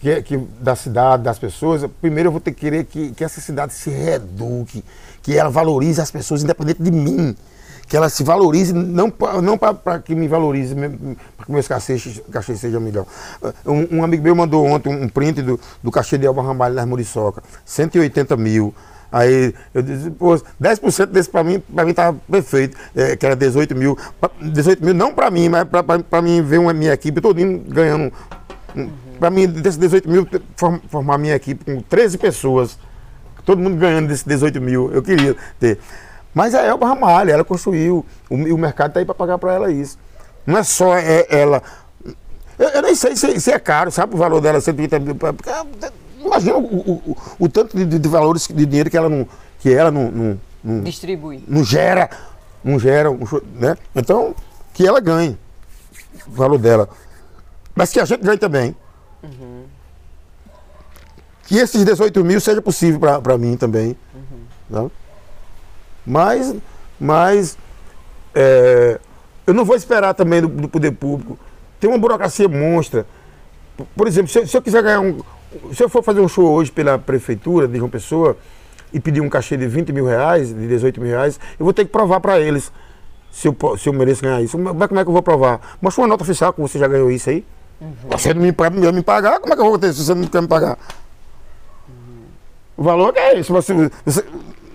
que, 0.05 0.23
que, 0.23 0.37
da 0.61 0.77
cidade, 0.77 1.23
das 1.23 1.39
pessoas, 1.39 1.83
primeiro 1.99 2.27
eu 2.27 2.31
vou 2.31 2.41
ter 2.41 2.53
que 2.53 2.61
querer 2.61 2.85
que, 2.85 3.13
que 3.13 3.25
essa 3.25 3.41
cidade 3.41 3.73
se 3.73 3.89
reeduque, 3.89 4.85
que 5.23 5.35
ela 5.35 5.49
valorize 5.49 5.99
as 5.99 6.11
pessoas 6.11 6.43
independente 6.43 6.83
de 6.83 6.91
mim. 6.91 7.35
Que 7.87 7.97
ela 7.97 8.09
se 8.09 8.23
valorize, 8.23 8.73
não, 8.73 9.13
não 9.43 9.59
para 9.59 9.99
que 9.99 10.15
me 10.15 10.27
valorize, 10.27 10.75
para 10.75 11.47
que 11.47 11.53
meus 11.53 11.69
cachês, 11.69 12.21
cachês 12.31 12.59
sejam 12.59 12.81
melhor. 12.81 13.07
Um, 13.65 13.99
um, 13.99 14.05
amigo 14.05 14.23
meu 14.23 14.35
mandou 14.35 14.65
ontem 14.67 14.89
um 14.89 15.09
print 15.09 15.43
do, 15.43 15.61
do 15.83 15.91
cachê 15.91 16.17
de 16.17 16.27
Elba 16.27 16.43
Ramalho 16.43 16.75
nas 16.75 16.87
Muriçoca, 16.87 17.43
180 17.65 18.37
mil. 18.37 18.75
Aí 19.13 19.55
eu 19.73 19.83
disse, 19.83 20.11
pô, 20.11 20.35
10% 20.61 21.07
desse 21.07 21.31
para 21.31 21.45
mim, 21.45 21.61
para 21.61 21.85
mim 21.85 21.91
estava 21.91 22.19
perfeito, 22.31 22.77
é, 22.97 23.17
que 23.17 23.25
era 23.25 23.37
18 23.37 23.75
mil. 23.75 23.97
18 24.41 24.85
mil 24.85 24.95
não 24.95 25.15
para 25.15 25.31
mim, 25.31 25.49
mas 25.49 25.67
para 26.11 26.23
mim 26.23 26.43
ver 26.43 26.59
uma 26.59 26.73
minha 26.73 26.93
equipe 26.93 27.21
todinho 27.21 27.59
ganhando 27.69 28.13
para 29.19 29.31
mim, 29.31 29.47
desses 29.47 29.79
18 29.79 30.09
mil, 30.09 30.29
formar 30.89 31.19
minha 31.19 31.35
equipe 31.35 31.65
com 31.65 31.81
13 31.81 32.19
pessoas, 32.19 32.79
todo 33.45 33.61
mundo 33.61 33.77
ganhando 33.77 34.09
desses 34.09 34.25
18 34.25 34.61
mil, 34.61 34.93
eu 34.93 35.03
queria 35.03 35.37
ter. 35.59 35.79
Mas 36.35 36.55
a 36.55 36.63
Elba 36.63 36.87
Ramalho, 36.87 37.31
ela 37.31 37.45
construiu, 37.45 38.05
o, 38.29 38.35
o 38.35 38.59
mercado 38.59 38.89
está 38.89 39.01
aí 39.01 39.07
para 39.07 39.15
pagar 39.15 39.39
para 39.39 39.55
ela 39.55 39.71
isso. 39.71 39.97
Não 40.47 40.59
é 40.59 40.63
só 40.63 40.97
é, 40.97 41.27
ela. 41.31 41.63
Eu, 42.59 42.69
eu, 42.69 42.83
nem 42.83 42.95
sei 42.95 43.17
se, 43.17 43.41
se, 43.41 43.53
é 43.53 43.59
caro, 43.59 43.91
sabe 43.91 44.15
o 44.15 44.19
valor 44.19 44.41
dela, 44.41 44.61
130 44.61 44.99
mil. 44.99 45.15
Porque, 45.15 45.51
imagina 46.21 46.57
o, 46.57 46.61
o, 46.61 47.17
o 47.39 47.49
tanto 47.49 47.77
de, 47.77 47.99
de, 47.99 48.09
valores 48.09 48.49
de 48.49 48.67
dinheiro 48.67 48.91
que 48.91 48.97
ela 48.97 49.09
não. 49.09 49.27
Que 49.61 49.73
ela 49.73 49.91
não, 49.91 50.11
não, 50.11 50.41
não 50.63 50.83
distribui. 50.83 51.43
Não 51.47 51.65
gera. 51.65 52.11
Não 52.63 52.79
gera. 52.79 53.11
Né? 53.55 53.77
Então, 53.95 54.35
que 54.73 54.87
ela 54.87 55.01
ganhe 55.01 55.39
o 56.27 56.33
valor 56.33 56.59
dela. 56.59 56.89
Mas 57.75 57.91
que 57.91 58.01
a 58.01 58.05
gente 58.05 58.23
ganhe 58.23 58.39
também. 58.39 58.77
Uhum. 59.23 59.65
Que 61.47 61.59
esses 61.59 61.85
18 61.85 62.25
mil 62.25 62.41
seja 62.41 62.63
possível 62.63 63.01
para 63.21 63.37
mim 63.37 63.57
também. 63.57 63.97
Uhum. 64.15 64.45
Tá? 64.71 64.95
Mas, 66.07 66.55
mas 66.99 67.59
é, 68.35 69.01
eu 69.47 69.55
não 69.55 69.65
vou 69.65 69.77
esperar 69.77 70.15
também 70.15 70.41
do, 70.41 70.49
do, 70.49 70.69
poder 70.69 70.93
público. 70.93 71.39
Tem 71.81 71.89
uma 71.89 71.99
burocracia 71.99 72.49
monstra. 72.49 73.07
Por 73.97 74.07
exemplo, 74.07 74.31
se, 74.31 74.47
se, 74.47 74.57
eu 74.57 74.63
quiser 74.63 74.83
ganhar 74.83 75.01
um. 75.01 75.21
Se 75.73 75.83
eu 75.83 75.89
for 75.89 76.03
fazer 76.03 76.21
um 76.21 76.29
show 76.29 76.51
hoje 76.51 76.71
pela 76.71 76.99
prefeitura 76.99 77.69
de 77.69 77.79
João 77.79 77.91
Pessoa 77.91 78.37
e 78.93 79.01
pedir 79.01 79.21
um 79.21 79.29
cachê 79.29 79.57
de 79.57 79.67
20 79.67 79.93
mil 79.93 80.07
reais, 80.07 80.49
de 80.49 80.67
18 80.67 81.01
mil 81.01 81.11
reais, 81.11 81.39
eu 81.59 81.65
vou 81.65 81.73
ter 81.73 81.85
que 81.85 81.91
provar 81.91 82.21
para 82.21 82.41
eles 82.41 82.73
se 83.31 83.49
eu, 83.49 83.57
se 83.77 83.89
eu 83.89 83.93
mereço 83.93 84.23
ganhar 84.23 84.41
isso. 84.41 84.59
Mas 84.59 84.89
como 84.89 85.01
é 85.01 85.05
que 85.05 85.09
eu 85.09 85.13
vou 85.13 85.23
provar? 85.23 85.77
Mostra 85.81 86.03
uma 86.03 86.09
nota 86.09 86.23
oficial 86.23 86.53
que 86.53 86.61
você 86.61 86.79
já 86.79 86.89
ganhou 86.89 87.11
isso 87.11 87.29
aí. 87.29 87.45
Uhum. 87.81 87.95
Você 88.11 88.33
não 88.33 88.43
me, 88.43 88.53
me, 88.53 88.93
me 88.93 89.03
pagar, 89.03 89.41
como 89.41 89.53
é 89.53 89.57
que 89.57 89.63
eu 89.63 89.67
vou 89.67 89.79
ter 89.79 89.93
se 89.93 90.05
você 90.05 90.15
não 90.15 90.27
quer 90.27 90.43
me 90.43 90.49
pagar? 90.49 90.79
Uhum. 91.89 92.25
O 92.77 92.83
valor 92.83 93.13
é 93.17 93.39
isso. 93.39 93.53
Você, 93.53 93.91
você 94.05 94.25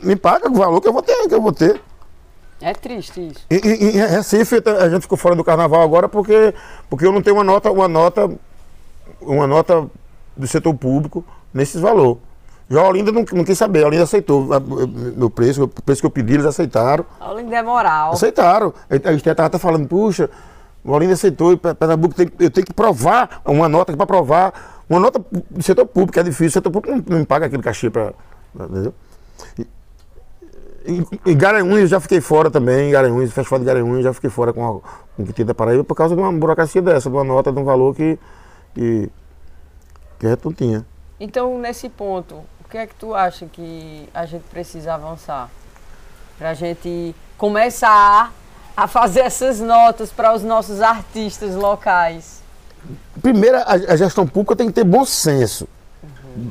me 0.01 0.15
paga 0.15 0.49
o 0.49 0.53
valor 0.53 0.81
que 0.81 0.87
eu 0.87 0.93
vou 0.93 1.01
ter, 1.01 1.27
que 1.27 1.33
eu 1.33 1.41
vou 1.41 1.51
ter. 1.51 1.81
É 2.61 2.73
triste 2.73 3.27
isso. 3.27 3.45
Em, 3.49 3.57
em 3.57 3.91
Recife 3.91 4.61
a 4.65 4.89
gente 4.89 5.03
ficou 5.03 5.17
fora 5.17 5.35
do 5.35 5.43
carnaval 5.43 5.81
agora 5.81 6.09
porque, 6.09 6.53
porque 6.89 7.05
eu 7.05 7.11
não 7.11 7.21
tenho 7.21 7.37
uma 7.37 7.43
nota, 7.43 7.71
uma 7.71 7.87
nota, 7.87 8.29
uma 9.21 9.47
nota 9.47 9.87
do 10.35 10.47
setor 10.47 10.73
público 10.73 11.23
nesses 11.53 11.79
valor. 11.79 12.17
Já 12.69 12.81
a 12.81 12.87
Olinda 12.87 13.11
não, 13.11 13.25
não 13.31 13.43
quis 13.43 13.57
saber, 13.57 13.83
a 13.83 13.87
Olinda 13.87 14.03
aceitou 14.03 14.47
meu 15.15 15.29
preço, 15.29 15.63
o 15.63 15.67
preço 15.67 16.01
que 16.01 16.05
eu 16.05 16.11
pedi, 16.11 16.35
eles 16.35 16.45
aceitaram. 16.45 17.03
A 17.19 17.31
Olinda 17.31 17.55
é 17.55 17.63
moral. 17.63 18.11
Aceitaram. 18.11 18.73
A 18.89 19.11
gente 19.11 19.27
estava 19.27 19.57
falando, 19.57 19.87
puxa, 19.87 20.29
o 20.89 20.93
Olinda 20.95 21.13
aceitou, 21.13 21.53
e 21.53 21.57
Pernambuco 21.57 22.15
tem, 22.15 22.31
eu 22.39 22.49
tenho 22.49 22.65
que 22.65 22.73
provar 22.73 23.41
uma 23.45 23.69
nota 23.69 23.95
para 23.95 24.07
provar. 24.07 24.81
Uma 24.89 24.99
nota 24.99 25.23
do 25.51 25.61
setor 25.61 25.85
público, 25.85 26.13
que 26.13 26.19
é 26.19 26.23
difícil, 26.23 26.47
o 26.47 26.51
setor 26.51 26.71
público 26.71 26.97
não, 26.97 27.19
não 27.19 27.25
paga 27.25 27.45
aquele 27.45 27.61
cachê 27.61 27.91
para. 27.91 28.11
Entendeu? 28.55 28.91
Em, 30.83 31.37
Garanhuns 31.37 31.81
eu 31.81 31.87
já 31.87 31.99
fiquei 31.99 32.19
fora 32.19 32.49
também, 32.49 32.89
em 32.89 32.91
Garanhuns, 32.91 33.31
Festival 33.31 33.59
de 33.59 33.65
Garanhuns, 33.65 34.03
já 34.03 34.13
fiquei 34.13 34.31
fora 34.31 34.51
com, 34.51 34.81
com 35.15 35.23
o 35.23 35.25
Quintinho 35.27 35.45
da 35.45 35.53
Paraíba 35.53 35.83
por 35.83 35.93
causa 35.93 36.15
de 36.15 36.21
uma 36.21 36.31
burocracia 36.31 36.81
dessa, 36.81 37.07
de 37.07 37.15
uma 37.15 37.23
nota, 37.23 37.51
de 37.51 37.59
um 37.59 37.63
valor 37.63 37.95
que, 37.95 38.17
que, 38.73 39.11
que 40.17 40.25
a 40.25 40.29
gente 40.31 40.43
não 40.43 40.53
tinha. 40.53 40.85
Então, 41.19 41.59
nesse 41.59 41.87
ponto, 41.87 42.37
o 42.65 42.67
que 42.67 42.79
é 42.79 42.87
que 42.87 42.95
tu 42.95 43.13
acha 43.13 43.45
que 43.45 44.09
a 44.11 44.25
gente 44.25 44.43
precisa 44.49 44.95
avançar? 44.95 45.51
Para 46.39 46.49
a 46.49 46.53
gente 46.55 47.13
começar 47.37 48.33
a 48.83 48.87
fazer 48.87 49.21
essas 49.21 49.59
notas 49.59 50.09
para 50.09 50.33
os 50.33 50.41
nossos 50.41 50.81
artistas 50.81 51.53
locais? 51.53 52.41
Primeiro, 53.21 53.57
a, 53.57 53.95
gestão 53.97 54.25
pública 54.25 54.55
tem 54.55 54.67
que 54.67 54.73
ter 54.73 54.85
bom 54.85 55.03
senso. 55.03 55.67
Uhum. 56.01 56.49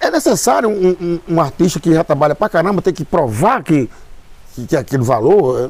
É 0.00 0.10
necessário 0.12 0.68
um, 0.68 0.90
um, 0.90 1.20
um, 1.28 1.40
artista 1.40 1.80
que 1.80 1.92
já 1.92 2.04
trabalha 2.04 2.36
pra 2.36 2.48
caramba 2.48 2.80
ter 2.80 2.92
que 2.92 3.04
provar 3.04 3.64
que, 3.64 3.90
que, 4.54 4.66
que 4.68 4.76
aquele 4.76 5.02
valor 5.02 5.68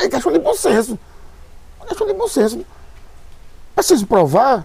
é, 0.00 0.04
é 0.04 0.08
questão 0.08 0.32
de 0.32 0.38
bom 0.38 0.54
senso. 0.54 0.98
É 1.82 1.86
questão 1.88 2.06
de 2.06 2.14
bom 2.14 2.28
senso. 2.28 2.64
preciso 3.74 4.06
provar 4.06 4.64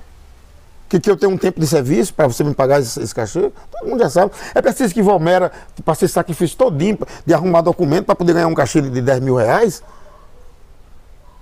que, 0.89 0.99
que 0.99 1.09
eu 1.09 1.17
tenho 1.17 1.31
um 1.31 1.37
tempo 1.37 1.59
de 1.59 1.67
serviço 1.67 2.13
para 2.13 2.27
você 2.27 2.43
me 2.43 2.53
pagar 2.53 2.79
esse, 2.79 3.01
esse, 3.01 3.13
cachê? 3.13 3.51
Todo 3.71 3.89
mundo 3.89 3.99
já 3.99 4.09
sabe. 4.09 4.31
É 4.53 4.61
preciso 4.61 4.93
que 4.93 5.01
Valmera 5.01 5.51
passe 5.83 6.05
esse 6.05 6.13
sacrifício 6.13 6.57
todinho 6.57 6.99
de 7.25 7.33
arrumar 7.33 7.61
documento 7.61 8.05
para 8.05 8.15
poder 8.15 8.33
ganhar 8.33 8.47
um 8.47 8.53
cachê 8.53 8.81
de 8.81 9.01
10 9.01 9.19
mil 9.21 9.35
reais? 9.35 9.83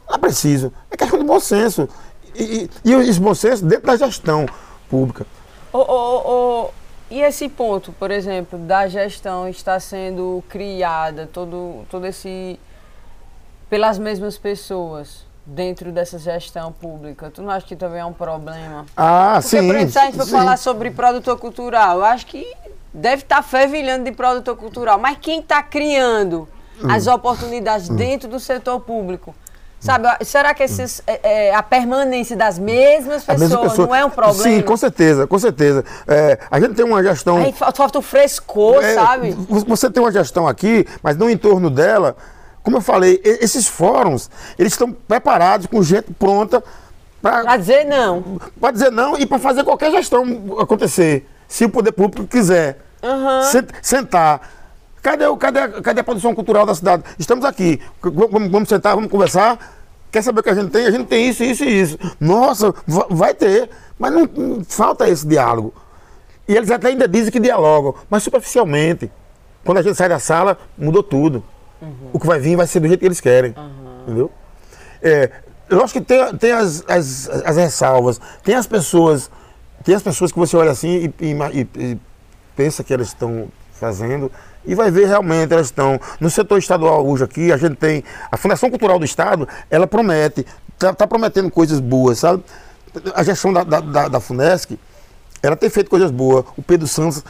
Não 0.08 0.16
é 0.16 0.18
preciso. 0.18 0.72
É 0.90 0.98
questão 0.98 1.20
de 1.20 1.26
bom 1.26 1.40
senso. 1.40 1.90
E, 2.36 2.70
e, 2.86 2.92
e 2.92 2.94
esse 2.94 3.20
bom 3.20 3.36
senso 3.36 3.66
dentro 3.66 3.86
da 3.88 3.98
gestão 3.98 4.46
pública. 4.90 5.26
Oh, 5.72 5.86
oh, 5.88 6.22
oh, 6.26 6.70
e 7.10 7.22
esse 7.22 7.50
ponto, 7.50 7.92
por 7.94 8.12
exemplo, 8.12 8.58
da 8.60 8.88
gestão 8.88 9.48
está 9.48 9.80
sendo 9.80 10.44
criada, 10.50 11.30
todo, 11.32 11.86
todo 11.90 12.06
esse. 12.06 12.60
pelas 13.70 14.00
mesmas 14.00 14.38
pessoas 14.38 15.26
dentro 15.46 15.92
dessa 15.92 16.18
gestão 16.18 16.72
pública? 16.72 17.30
Tu 17.34 17.42
não 17.42 17.50
acha 17.52 17.66
que 17.66 17.76
também 17.76 18.00
é 18.00 18.06
um 18.06 18.14
problema? 18.14 18.86
Ah, 18.96 19.34
Porque, 19.42 19.48
sim. 19.50 19.68
Por 19.68 19.76
exemplo, 19.76 19.92
se 19.92 20.00
a 20.00 20.06
gente 20.06 20.18
for 20.18 20.26
sim. 20.26 20.32
falar 20.32 20.58
sobre 20.58 20.92
produtor 20.92 21.38
cultural, 21.38 21.98
eu 21.98 22.06
acho 22.06 22.26
que 22.28 22.46
deve 22.94 23.24
estar 23.24 23.38
tá 23.38 23.44
fervilhando 23.44 24.06
de 24.06 24.12
produtor 24.12 24.56
cultural, 24.56 24.98
mas 25.00 25.18
quem 25.22 25.40
está 25.40 25.62
criando 25.62 26.48
Hum. 26.82 26.90
as 26.90 27.06
oportunidades 27.08 27.88
dentro 27.88 28.28
do 28.28 28.40
setor 28.40 28.80
público? 28.80 29.36
Sabe, 29.80 30.08
será 30.24 30.54
que 30.54 30.64
esses, 30.64 31.04
é, 31.06 31.50
é, 31.50 31.54
a 31.56 31.62
permanência 31.62 32.38
das 32.38 32.58
mesmas 32.58 33.26
pessoas 33.26 33.40
mesma 33.42 33.62
pessoa- 33.64 33.88
não 33.88 33.94
é 33.94 34.06
um 34.06 34.10
problema? 34.10 34.42
Sim, 34.42 34.62
com 34.62 34.78
certeza, 34.78 35.28
com 35.28 35.38
certeza. 35.38 35.84
É, 36.08 36.40
a 36.50 36.58
gente 36.58 36.74
tem 36.74 36.86
uma 36.86 37.04
gestão. 37.04 37.36
Aí 37.36 37.52
fa- 37.52 37.70
falta 37.74 38.00
o 38.00 38.02
frescor, 38.02 38.82
É, 38.82 38.94
sabe? 38.96 39.32
Você 39.68 39.90
tem 39.92 40.02
uma 40.02 40.12
gestão 40.12 40.48
aqui, 40.48 40.88
mas 41.04 41.18
no 41.18 41.30
entorno 41.30 41.70
dela, 41.70 42.16
como 42.64 42.78
eu 42.78 42.82
falei, 42.82 43.22
esses 43.24 43.68
fóruns, 43.68 44.30
eles 44.58 44.74
estão 44.74 44.92
preparados 44.92 45.68
com 45.68 45.84
gente 45.84 46.12
pronta 46.14 46.64
para 47.22 47.58
dizer 47.58 47.84
não. 47.86 48.40
dizer 48.72 48.92
não 48.92 49.18
e 49.18 49.26
para 49.26 49.38
fazer 49.40 49.64
qualquer 49.64 49.92
gestão 49.92 50.24
acontecer, 50.60 51.28
se 51.48 51.66
o 51.66 51.70
poder 51.70 51.92
público 51.92 52.26
quiser. 52.28 52.80
Sent- 53.52 53.70
Sentar. 53.82 54.50
Cadê, 55.02 55.26
o- 55.28 55.36
cadê, 55.36 55.60
a- 55.60 55.82
cadê 55.82 56.00
a 56.00 56.04
produção 56.04 56.34
cultural 56.34 56.66
da 56.66 56.74
cidade? 56.74 57.04
Estamos 57.20 57.44
aqui. 57.44 57.82
Vamos, 58.02 58.50
vamos 58.50 58.70
sentar, 58.70 58.96
vamos 58.96 59.12
conversar. 59.12 59.60
Quer 60.10 60.22
saber 60.22 60.40
o 60.40 60.44
que 60.44 60.50
a 60.50 60.54
gente 60.56 60.70
tem? 60.72 60.86
A 60.86 60.92
gente 60.92 61.08
tem 61.08 61.28
isso, 61.28 61.44
isso 61.44 61.64
e 61.66 61.82
isso. 61.82 61.98
Nossa, 62.20 62.74
va- 62.88 63.08
vai 63.10 63.34
ter. 63.34 63.70
Mas 64.00 64.14
não, 64.14 64.26
não 64.26 64.64
falta 64.64 65.10
esse 65.10 65.28
diálogo. 65.28 65.74
E 66.48 66.56
eles 66.56 66.72
até 66.72 66.88
ainda 66.90 67.08
dizem 67.08 67.32
que 67.32 67.40
dialogam, 67.40 67.96
mas 68.10 68.24
superficialmente. 68.24 69.12
Quando 69.66 69.78
a 69.80 69.82
gente 69.82 69.96
sai 69.96 70.08
da 70.08 70.20
sala, 70.20 70.58
mudou 70.78 71.02
tudo. 71.04 71.44
O 72.12 72.20
que 72.20 72.28
vai 72.28 72.40
vir 72.40 72.56
vai 72.56 72.68
ser 72.68 72.80
do 72.80 72.88
jeito 72.88 73.00
que 73.00 73.06
eles 73.06 73.20
querem. 73.22 73.54
Entendeu? 74.04 74.32
É, 75.02 75.30
lógico 75.70 76.00
que 76.00 76.06
tem, 76.06 76.36
tem 76.38 76.52
as, 76.52 76.84
as, 76.88 77.30
as 77.46 77.58
ressalvas, 77.58 78.20
tem 78.44 78.56
as 78.56 78.68
pessoas, 78.68 79.30
tem 79.84 79.96
as 79.96 80.02
pessoas 80.04 80.32
que 80.32 80.40
você 80.40 80.56
olha 80.56 80.72
assim 80.72 81.14
e, 81.20 81.26
e 81.26 81.82
e- 81.82 81.98
pensa 82.56 82.84
que 82.84 82.94
elas 82.94 83.08
estão 83.08 83.48
fazendo 83.74 84.32
e 84.66 84.76
vai 84.76 84.90
ver 84.92 85.08
realmente 85.08 85.52
elas 85.52 85.68
estão. 85.68 86.00
No 86.20 86.30
setor 86.30 86.58
estadual 86.58 87.06
hoje 87.06 87.24
aqui, 87.24 87.52
a 87.52 87.58
gente 87.58 87.76
tem. 87.76 88.04
A 88.32 88.38
Fundação 88.38 88.70
Cultural 88.70 88.98
do 88.98 89.04
Estado, 89.06 89.48
ela 89.70 89.86
promete, 89.88 90.46
está 90.76 91.06
prometendo 91.08 91.50
coisas 91.52 91.80
boas, 91.82 92.20
sabe? 92.20 92.44
A 93.16 93.24
gestão 93.24 93.52
da, 93.52 93.64
da, 93.64 93.80
da, 93.82 94.08
da 94.08 94.20
Funesc, 94.20 94.78
ela 95.42 95.56
tem 95.58 95.70
feito 95.70 95.90
coisas 95.90 96.12
boas. 96.12 96.46
O 96.56 96.62
Pedro 96.62 96.88
Santos, 96.88 97.24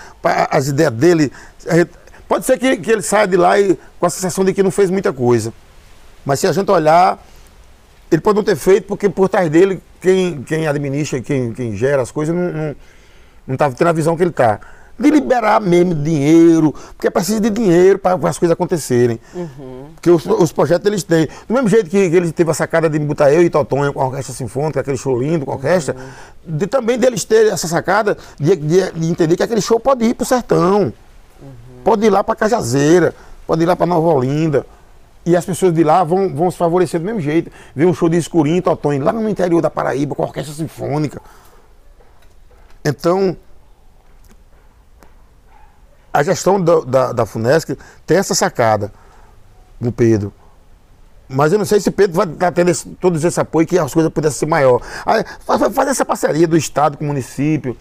as 0.51 0.67
ideias 0.67 0.91
dele. 0.93 1.31
a 1.67 1.75
gente- 1.77 2.02
pode 2.33 2.45
ser 2.47 2.57
que, 2.57 2.77
que 2.77 2.91
ele 2.91 3.03
saia 3.03 3.27
de 3.27 3.37
lá 3.37 3.59
e, 3.59 3.77
com 3.99 4.05
a 4.07 4.09
sensação 4.09 4.43
de 4.43 4.53
que 4.55 4.63
não 4.63 4.71
fez 4.71 4.89
muita 4.89 5.13
coisa. 5.13 5.53
Mas 6.25 6.39
se 6.39 6.47
a 6.47 6.51
gente 6.51 6.71
olhar, 6.71 7.23
ele 8.11 8.21
pode 8.21 8.37
não 8.37 8.43
ter 8.43 8.55
feito, 8.55 8.87
porque 8.87 9.07
por 9.07 9.29
trás 9.29 9.51
dele, 9.51 9.79
quem, 10.01 10.41
quem 10.41 10.67
administra, 10.67 11.21
quem, 11.21 11.53
quem 11.53 11.75
gera 11.75 12.01
as 12.01 12.09
coisas, 12.09 12.35
não, 12.35 12.75
não 13.45 13.55
tá 13.55 13.69
tendo 13.69 13.87
a 13.87 13.91
visão 13.93 14.17
que 14.17 14.23
ele 14.23 14.31
está. 14.31 14.59
De 14.97 15.11
liberar 15.11 15.61
mesmo 15.61 15.93
dinheiro, 15.93 16.73
porque 16.95 17.05
é 17.07 17.09
preciso 17.11 17.39
de 17.39 17.51
dinheiro 17.51 17.99
para 17.99 18.15
as 18.27 18.39
coisas 18.39 18.51
acontecerem. 18.53 19.19
Porque 19.93 20.09
os, 20.09 20.25
os 20.25 20.51
projetos 20.51 20.87
eles 20.87 21.03
têm. 21.03 21.27
Do 21.47 21.53
mesmo 21.53 21.69
jeito 21.69 21.87
que, 21.89 22.09
que 22.09 22.15
ele 22.15 22.31
teve 22.31 22.49
a 22.49 22.53
sacada 22.55 22.89
de 22.89 22.97
botar 22.97 23.31
eu 23.31 23.43
e 23.43 23.49
Totonho 23.49 23.93
com 23.93 24.01
a 24.01 24.05
orquestra 24.05 24.33
sinfônica, 24.33 24.79
aquele 24.79 24.97
show 24.97 25.19
lindo 25.19 25.45
com 25.45 25.51
a 25.51 25.55
orquestra, 25.55 25.95
de, 26.45 26.65
também 26.65 26.97
deles 26.97 27.23
terem 27.25 27.51
essa 27.51 27.67
sacada 27.67 28.17
de, 28.39 28.55
de- 28.55 28.91
de 28.91 29.07
entender 29.07 29.35
que 29.35 29.43
aquele 29.43 29.61
show 29.61 29.79
pode 29.79 30.03
ir 30.03 30.15
para 30.15 30.23
o 30.23 30.27
sertão. 30.27 30.91
Pode 31.83 32.05
ir 32.05 32.09
lá 32.09 32.23
para 32.23 32.35
Cajazeira, 32.35 33.13
pode 33.45 33.63
ir 33.63 33.65
lá 33.65 33.75
para 33.75 33.85
Nova 33.85 34.07
Olinda. 34.07 34.65
E 35.25 35.37
as 35.37 35.45
pessoas 35.45 35.73
de 35.73 35.83
lá 35.83 36.03
vão, 36.03 36.33
vão 36.35 36.51
se 36.51 36.57
favorecer 36.57 36.99
do 36.99 37.05
mesmo 37.05 37.21
jeito. 37.21 37.49
Ver 37.75 37.85
um 37.85 37.93
show 37.93 38.09
de 38.09 38.17
escurinho, 38.17 38.61
Totonho, 38.61 39.03
lá 39.03 39.13
no 39.13 39.27
interior 39.29 39.61
da 39.61 39.69
Paraíba, 39.69 40.13
com 40.15 40.23
a 40.23 40.25
orquestra 40.25 40.53
sinfônica. 40.53 41.21
Então, 42.83 43.37
a 46.11 46.21
gestão 46.21 46.61
da, 46.61 46.79
da, 46.81 47.11
da 47.13 47.25
Funesc 47.25 47.77
tem 48.05 48.17
essa 48.17 48.35
sacada 48.35 48.91
no 49.79 49.91
Pedro. 49.91 50.33
Mas 51.27 51.53
eu 51.53 51.57
não 51.57 51.65
sei 51.65 51.79
se 51.79 51.89
Pedro 51.89 52.17
vai 52.17 52.27
estar 52.27 52.51
tendo 52.51 52.69
esse, 52.69 52.87
todo 52.89 53.15
esse 53.17 53.39
apoio 53.39 53.65
que 53.65 53.79
as 53.79 53.93
coisas 53.93 54.11
pudessem 54.11 54.39
ser 54.39 54.45
maior. 54.45 54.81
Aí, 55.05 55.23
fa- 55.39 55.57
fa- 55.57 55.71
Fazer 55.71 55.91
essa 55.91 56.05
parceria 56.05 56.47
do 56.47 56.57
Estado 56.57 56.97
com 56.97 57.05
o 57.05 57.07
município 57.07 57.75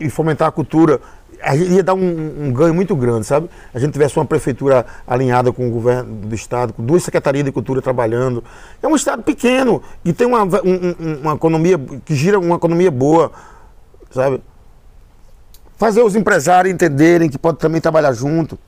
e 0.00 0.10
fomentar 0.10 0.48
a 0.48 0.52
cultura, 0.52 1.00
ia 1.54 1.82
dar 1.82 1.94
um, 1.94 2.46
um 2.46 2.52
ganho 2.52 2.74
muito 2.74 2.94
grande, 2.96 3.26
sabe? 3.26 3.48
A 3.72 3.78
gente 3.78 3.92
tivesse 3.92 4.16
uma 4.18 4.24
prefeitura 4.24 4.84
alinhada 5.06 5.52
com 5.52 5.68
o 5.68 5.70
governo 5.70 6.12
do 6.26 6.34
Estado, 6.34 6.72
com 6.72 6.84
duas 6.84 7.02
secretarias 7.02 7.44
de 7.44 7.52
cultura 7.52 7.80
trabalhando. 7.80 8.42
É 8.82 8.88
um 8.88 8.96
Estado 8.96 9.22
pequeno 9.22 9.82
e 10.04 10.12
tem 10.12 10.26
uma, 10.26 10.42
um- 10.44 10.48
um- 10.98 11.20
uma 11.22 11.34
economia 11.34 11.78
que 12.04 12.14
gira 12.14 12.38
uma 12.38 12.56
economia 12.56 12.90
boa, 12.90 13.30
sabe? 14.10 14.42
Fazer 15.76 16.02
os 16.02 16.16
empresários 16.16 16.74
entenderem 16.74 17.28
que 17.28 17.38
pode 17.38 17.58
também 17.58 17.80
trabalhar 17.80 18.12
junto. 18.12 18.58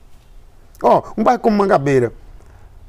Ó, 0.81 1.03
um 1.17 1.23
bairro 1.23 1.39
como 1.41 1.57
Mangabeira. 1.57 2.13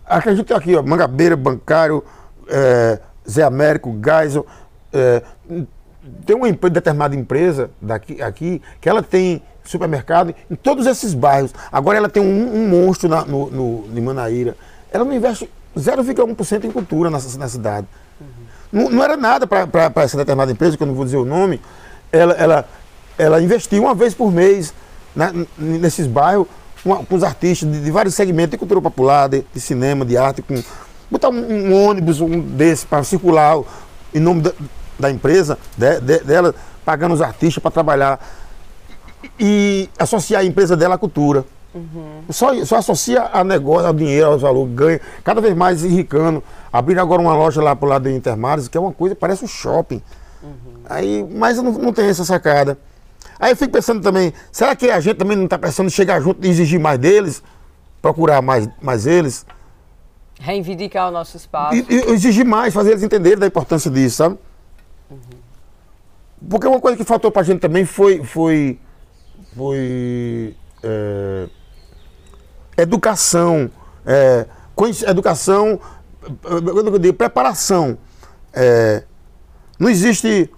Aqui 0.07 0.29
a 0.29 0.35
gente 0.35 0.47
tem 0.47 0.57
aqui, 0.57 0.77
ó, 0.77 0.83
Mangabeira, 0.83 1.37
Bancário, 1.37 2.05
eh, 2.49 3.01
Zé 3.29 3.43
Américo, 3.43 3.99
Geisel. 4.05 4.47
eh, 4.93 5.23
tem 6.27 6.37
uma 6.37 6.51
determinada 6.53 7.15
empresa 7.17 7.71
daqui, 7.81 8.21
aqui 8.23 8.61
que 8.81 8.89
ela 8.89 9.03
tem 9.03 9.43
supermercado 9.65 10.35
em 10.51 10.55
todos 10.55 10.87
esses 10.87 11.15
bairros. 11.15 11.53
Agora 11.71 11.99
ela 11.99 12.09
tem 12.09 12.23
um, 12.23 12.55
um 12.57 12.69
monstro 12.69 13.09
na, 13.09 13.25
no, 13.25 13.51
no, 13.51 13.85
em 13.97 14.01
Manaíra. 14.01 14.57
Ela 14.93 15.05
não 15.05 15.13
investe 15.13 15.49
0,1% 15.77 16.65
em 16.65 16.71
cultura 16.71 17.11
na, 17.11 17.19
na 17.39 17.49
cidade. 17.49 17.87
Não, 18.71 18.89
não 18.91 19.03
era 19.05 19.17
nada 19.17 19.47
para 19.47 19.93
essa 20.03 20.17
determinada 20.17 20.51
empresa, 20.53 20.77
que 20.77 20.83
eu 20.83 20.87
não 20.87 20.95
vou 20.95 21.05
dizer 21.05 21.17
o 21.19 21.25
nome. 21.25 21.61
Ela, 22.11 22.33
ela, 22.35 22.69
ela 23.19 23.43
investiu 23.43 23.83
uma 23.83 23.95
vez 23.95 24.15
por 24.15 24.31
mês 24.33 24.73
na- 25.15 25.33
n- 25.33 25.47
nesses 25.59 26.07
bairros 26.07 26.47
com, 26.83 27.15
os 27.17 27.23
artistas 27.23 27.71
de, 27.71 27.81
de 27.81 27.91
vários 27.91 28.15
segmentos, 28.15 28.51
de 28.53 28.59
cultura 28.59 28.81
popular, 28.81 29.29
de, 29.29 29.45
de 29.55 29.61
cinema, 29.61 30.05
de 30.05 30.17
arte, 30.17 30.43
com 30.43 30.63
botar 31.11 31.29
um, 31.29 31.35
um 31.71 31.87
ônibus 31.87 32.21
um 32.21 32.41
desse 32.41 32.87
para 32.87 33.05
circular 33.05 33.59
em 34.15 34.19
nome 34.19 34.41
da, 34.43 34.53
da 34.99 35.11
empresa, 35.11 35.59
de- 35.77 36.01
dela, 36.21 36.55
pagando 36.85 37.15
os 37.15 37.23
artistas 37.23 37.63
para 37.63 37.71
trabalhar 37.71 38.19
e 39.39 39.89
associar 39.99 40.43
a 40.43 40.45
empresa 40.45 40.77
dela 40.77 40.95
à 40.95 40.99
cultura. 40.99 41.45
Só, 42.29 42.65
só 42.65 42.77
associa 42.77 43.31
a 43.33 43.43
negócio, 43.43 43.87
ao 43.87 43.95
dinheiro, 43.95 44.27
aos 44.27 44.43
valores, 44.43 44.75
ganha, 44.75 45.01
cada 45.25 45.41
vez 45.41 45.55
mais 45.57 45.85
enricando. 45.85 46.43
Abriram 46.71 47.03
agora 47.03 47.23
uma 47.23 47.35
loja 47.35 47.63
lá 47.63 47.75
pro 47.75 47.89
lado 47.89 48.09
de 48.09 48.15
Intermares, 48.15 48.69
que 48.69 48.77
é 48.77 48.81
uma 48.81 48.93
coisa, 48.93 49.15
parece 49.17 49.45
um 49.45 49.49
shopping. 49.49 50.03
Aí, 50.89 51.27
mas 51.31 51.57
não, 51.57 51.73
não 51.73 51.93
tem 51.93 52.07
essa 52.07 52.25
sacada. 52.25 52.79
Aí 53.41 53.53
eu 53.53 53.57
fico 53.57 53.73
pensando 53.73 54.03
também, 54.03 54.33
será 54.51 54.77
que 54.77 54.91
a 54.91 55.01
gente 55.01 55.17
também 55.17 55.37
não 55.37 55.45
está 55.45 55.59
precisando 55.59 55.91
chegar 55.91 56.21
junto 56.21 56.45
e 56.47 56.51
exigir 56.51 56.79
mais 56.79 56.99
deles? 56.99 57.43
Procurar 58.01 58.43
mais, 58.43 58.69
mais 58.81 59.07
eles? 59.07 59.47
Reivindicar 60.39 61.09
o 61.09 61.11
nosso 61.11 61.37
espaço. 61.37 61.77
E, 61.77 61.87
e 61.89 62.13
exigir 62.13 62.45
mais, 62.45 62.75
fazer 62.75 62.91
eles 62.91 63.03
entenderem 63.03 63.39
da 63.39 63.47
importância 63.47 63.91
disso, 63.91 64.17
sabe? 64.17 64.39
Porque 66.49 66.67
uma 66.67 66.81
coisa 66.81 66.97
que 66.97 67.05
faltou 67.05 67.31
pra 67.31 67.43
gente 67.43 67.61
também 67.61 67.85
foi. 67.85 68.23
foi, 68.25 68.79
foi 69.57 70.55
é, 70.83 71.49
educação. 72.77 73.71
É, 74.05 74.47
educação. 75.09 75.81
é, 76.45 76.53
eu 76.53 76.99
digo, 76.99 77.15
preparação. 77.15 77.99
É, 78.53 79.05
não 79.79 79.89
existe 79.89 80.51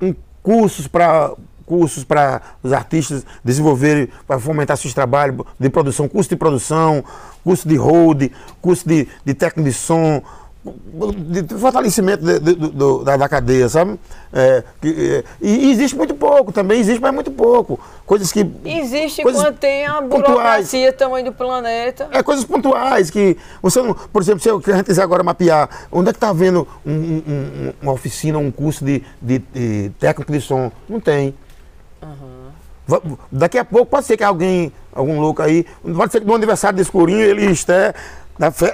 um 0.00 0.14
cursos 0.42 0.86
para 0.86 1.32
cursos 1.70 2.02
para 2.02 2.42
os 2.64 2.72
artistas 2.72 3.24
desenvolverem, 3.44 4.08
para 4.26 4.40
fomentar 4.40 4.76
seus 4.76 4.92
trabalhos 4.92 5.46
de 5.56 5.70
produção, 5.70 6.08
curso 6.08 6.28
de 6.28 6.34
produção, 6.34 7.04
curso 7.44 7.68
de 7.68 7.76
hold, 7.76 8.28
curso 8.60 8.88
de, 8.88 9.06
de 9.24 9.34
técnico 9.34 9.68
de 9.68 9.72
som, 9.72 10.20
de 10.62 11.54
fortalecimento 11.58 12.22
de, 12.22 12.38
de, 12.38 12.54
do, 12.54 13.02
da, 13.02 13.16
da, 13.16 13.28
cadeia, 13.28 13.66
sabe? 13.68 13.98
É, 14.30 14.62
que, 14.80 14.88
é, 14.88 15.24
e 15.40 15.70
existe 15.70 15.96
muito 15.96 16.14
pouco, 16.14 16.52
também 16.52 16.78
existe, 16.78 17.00
mas 17.00 17.14
muito 17.14 17.30
pouco. 17.30 17.80
Coisas 18.04 18.30
que. 18.30 18.46
Existe 18.64 19.22
coisas 19.22 19.42
quando 19.42 19.56
tem 19.56 19.86
a 19.86 20.02
burocracia 20.02 20.92
tamanho 20.92 21.24
do 21.24 21.32
planeta. 21.32 22.08
É, 22.12 22.22
coisas 22.22 22.44
pontuais 22.44 23.08
que. 23.08 23.38
Você 23.62 23.80
não, 23.80 23.94
por 23.94 24.20
exemplo, 24.20 24.40
se 24.40 24.50
a 24.50 24.76
gente 24.76 24.84
quiser 24.84 25.02
agora 25.02 25.22
mapear, 25.22 25.68
onde 25.90 26.10
é 26.10 26.12
que 26.12 26.18
está 26.18 26.28
havendo 26.28 26.68
um, 26.84 26.92
um, 26.92 27.72
uma 27.80 27.92
oficina, 27.92 28.36
um 28.36 28.50
curso 28.50 28.84
de, 28.84 29.02
de, 29.20 29.38
de, 29.38 29.90
técnico 29.98 30.30
de 30.30 30.42
som? 30.42 30.70
Não 30.86 31.00
tem. 31.00 31.34
Uhum. 32.02 32.40
Daqui 33.30 33.56
a 33.56 33.64
pouco 33.64 33.86
pode 33.86 34.04
ser 34.04 34.16
que 34.16 34.24
alguém, 34.24 34.72
algum 34.92 35.20
louco 35.20 35.40
aí, 35.40 35.64
pode 35.96 36.12
ser 36.12 36.20
que 36.20 36.26
no 36.26 36.34
aniversário 36.34 36.76
de 36.76 36.82
escurinho 36.82 37.20
ele 37.20 37.46
esteja 37.46 37.94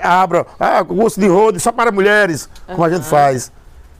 abra 0.03 0.47
ah, 0.59 0.85
curso 0.85 1.21
de 1.21 1.29
rodo 1.29 1.59
só 1.59 1.73
para 1.73 1.91
mulheres, 1.91 2.49
como 2.67 2.85
a 2.85 2.91
gente 2.91 3.07
faz. 3.07 3.51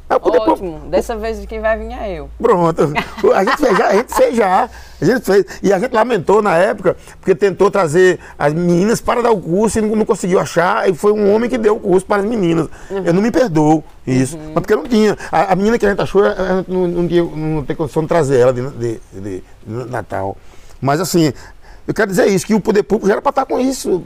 Ótimo, 0.09 0.89
dessa 0.89 1.17
vez 1.17 1.45
quem 1.47 1.61
vai 1.61 1.77
vir 1.77 1.91
é 1.91 2.21
eu. 2.21 2.31
Pronto, 2.41 2.93
a 3.35 3.45
gente 3.45 3.57
fez 3.57 3.77
já, 3.77 3.89
a 3.89 3.95
gente 3.97 4.15
fez 4.15 4.37
já, 4.37 4.71
a 5.01 5.05
gente 5.05 5.21
fez. 5.25 5.45
E 5.61 5.73
a 5.73 5.81
gente 5.81 5.93
lamentou 5.93 6.41
na 6.41 6.57
época, 6.57 6.97
porque 7.19 7.35
tentou 7.35 7.73
trazer 7.73 8.21
as 8.39 8.55
meninas 8.55 9.01
para 9.01 9.21
dar 9.21 9.33
o 9.33 9.41
curso 9.41 9.81
e 9.81 9.83
não, 9.83 9.97
não 9.97 10.05
conseguiu 10.05 10.39
achar, 10.39 10.89
e 10.89 10.95
foi 10.95 11.11
um 11.11 11.35
homem 11.35 11.51
que 11.51 11.59
deu 11.59 11.75
o 11.75 11.81
curso 11.81 12.07
para 12.07 12.23
as 12.23 12.29
meninas. 12.29 12.69
Uhum. 12.89 13.03
Eu 13.05 13.13
não 13.13 13.21
me 13.21 13.33
perdoo 13.33 13.83
isso, 14.07 14.37
uhum. 14.37 14.53
mas 14.55 14.61
porque 14.63 14.77
não 14.77 14.85
tinha. 14.85 15.19
A, 15.33 15.53
a, 15.53 15.57
menina 15.57 15.77
que 15.77 15.85
a 15.85 15.91
gente 15.91 16.01
achou, 16.01 16.23
a 16.23 16.59
gente 16.59 16.71
não, 16.71 16.87
não, 16.87 17.09
tinha, 17.09 17.25
não 17.25 17.65
tem 17.65 17.75
condição 17.75 18.03
de 18.03 18.09
trazer 18.09 18.39
ela 18.39 18.53
de, 18.53 18.63
de, 18.71 19.01
de, 19.13 19.45
de 19.67 19.91
Natal. 19.91 20.37
Mas 20.81 21.01
assim, 21.01 21.33
eu 21.85 21.93
quero 21.93 22.11
dizer 22.11 22.27
isso, 22.29 22.47
que 22.47 22.55
o 22.55 22.61
poder 22.61 22.85
público 22.85 23.09
já 23.09 23.15
era 23.15 23.23
para 23.23 23.31
estar 23.31 23.45
com 23.45 23.59
isso 23.59 24.05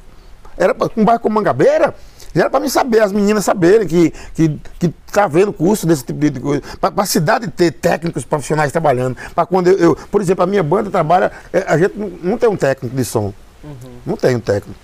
era 0.60 0.76
um 0.96 1.04
bairro 1.04 1.20
como 1.20 1.34
Mangabeira, 1.34 1.94
era 2.34 2.50
para 2.50 2.60
mim 2.60 2.68
saber, 2.68 3.00
as 3.00 3.10
meninas 3.10 3.44
saberem 3.44 3.86
que 3.88 4.12
que 4.34 4.60
que 4.78 4.88
tá 5.10 5.26
vendo 5.26 5.52
curso 5.52 5.86
desse 5.86 6.04
tipo 6.04 6.18
de 6.30 6.38
coisa, 6.38 6.62
para 6.80 6.92
a 7.02 7.06
cidade 7.06 7.48
ter 7.48 7.72
técnicos 7.72 8.24
profissionais 8.24 8.70
trabalhando, 8.70 9.16
para 9.34 9.46
quando 9.46 9.68
eu, 9.68 9.78
eu, 9.78 9.96
por 9.96 10.20
exemplo, 10.20 10.44
a 10.44 10.46
minha 10.46 10.62
banda 10.62 10.90
trabalha, 10.90 11.32
é, 11.52 11.64
a 11.66 11.76
gente 11.78 11.98
não, 11.98 12.08
não 12.22 12.38
tem 12.38 12.48
um 12.48 12.56
técnico 12.56 12.94
de 12.94 13.04
som, 13.04 13.32
uhum. 13.64 13.74
não 14.06 14.16
tem 14.16 14.36
um 14.36 14.40
técnico. 14.40 14.78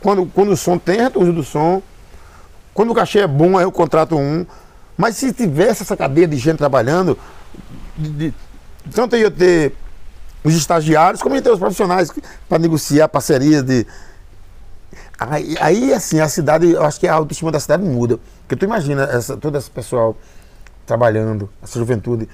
Quando, 0.00 0.26
quando 0.26 0.52
o 0.52 0.56
som 0.56 0.78
tem, 0.78 1.00
a 1.00 1.04
gente 1.04 1.18
usa 1.18 1.32
do 1.32 1.42
som. 1.42 1.82
Quando 2.72 2.90
o 2.90 2.94
cachê 2.94 3.20
é 3.20 3.26
bom, 3.26 3.58
aí 3.58 3.64
eu 3.64 3.72
contrato 3.72 4.16
um. 4.16 4.46
Mas 4.96 5.16
se 5.16 5.32
tivesse 5.32 5.82
essa 5.82 5.96
cadeia 5.96 6.26
de 6.26 6.36
gente 6.36 6.58
trabalhando, 6.58 7.18
de, 7.96 8.08
de, 8.10 8.34
tanto 8.94 9.16
ia 9.16 9.30
ter 9.30 9.74
os 10.44 10.54
estagiários, 10.54 11.20
como 11.20 11.34
ia 11.34 11.42
ter 11.42 11.50
os 11.50 11.58
profissionais 11.58 12.12
para 12.48 12.58
negociar 12.58 13.08
parcerias 13.08 13.62
de, 13.62 13.86
Aí, 15.18 15.56
aí, 15.60 15.92
assim, 15.92 16.20
a 16.20 16.28
cidade, 16.28 16.70
eu 16.70 16.84
acho 16.84 17.00
que 17.00 17.08
a 17.08 17.14
autoestima 17.14 17.50
da 17.50 17.58
cidade 17.58 17.82
muda. 17.82 18.20
Porque 18.42 18.54
tu 18.54 18.64
imagina 18.64 19.02
essa, 19.02 19.36
todo 19.36 19.58
esse 19.58 19.70
pessoal 19.70 20.16
trabalhando, 20.86 21.50
essa 21.62 21.78
juventude, 21.78 22.28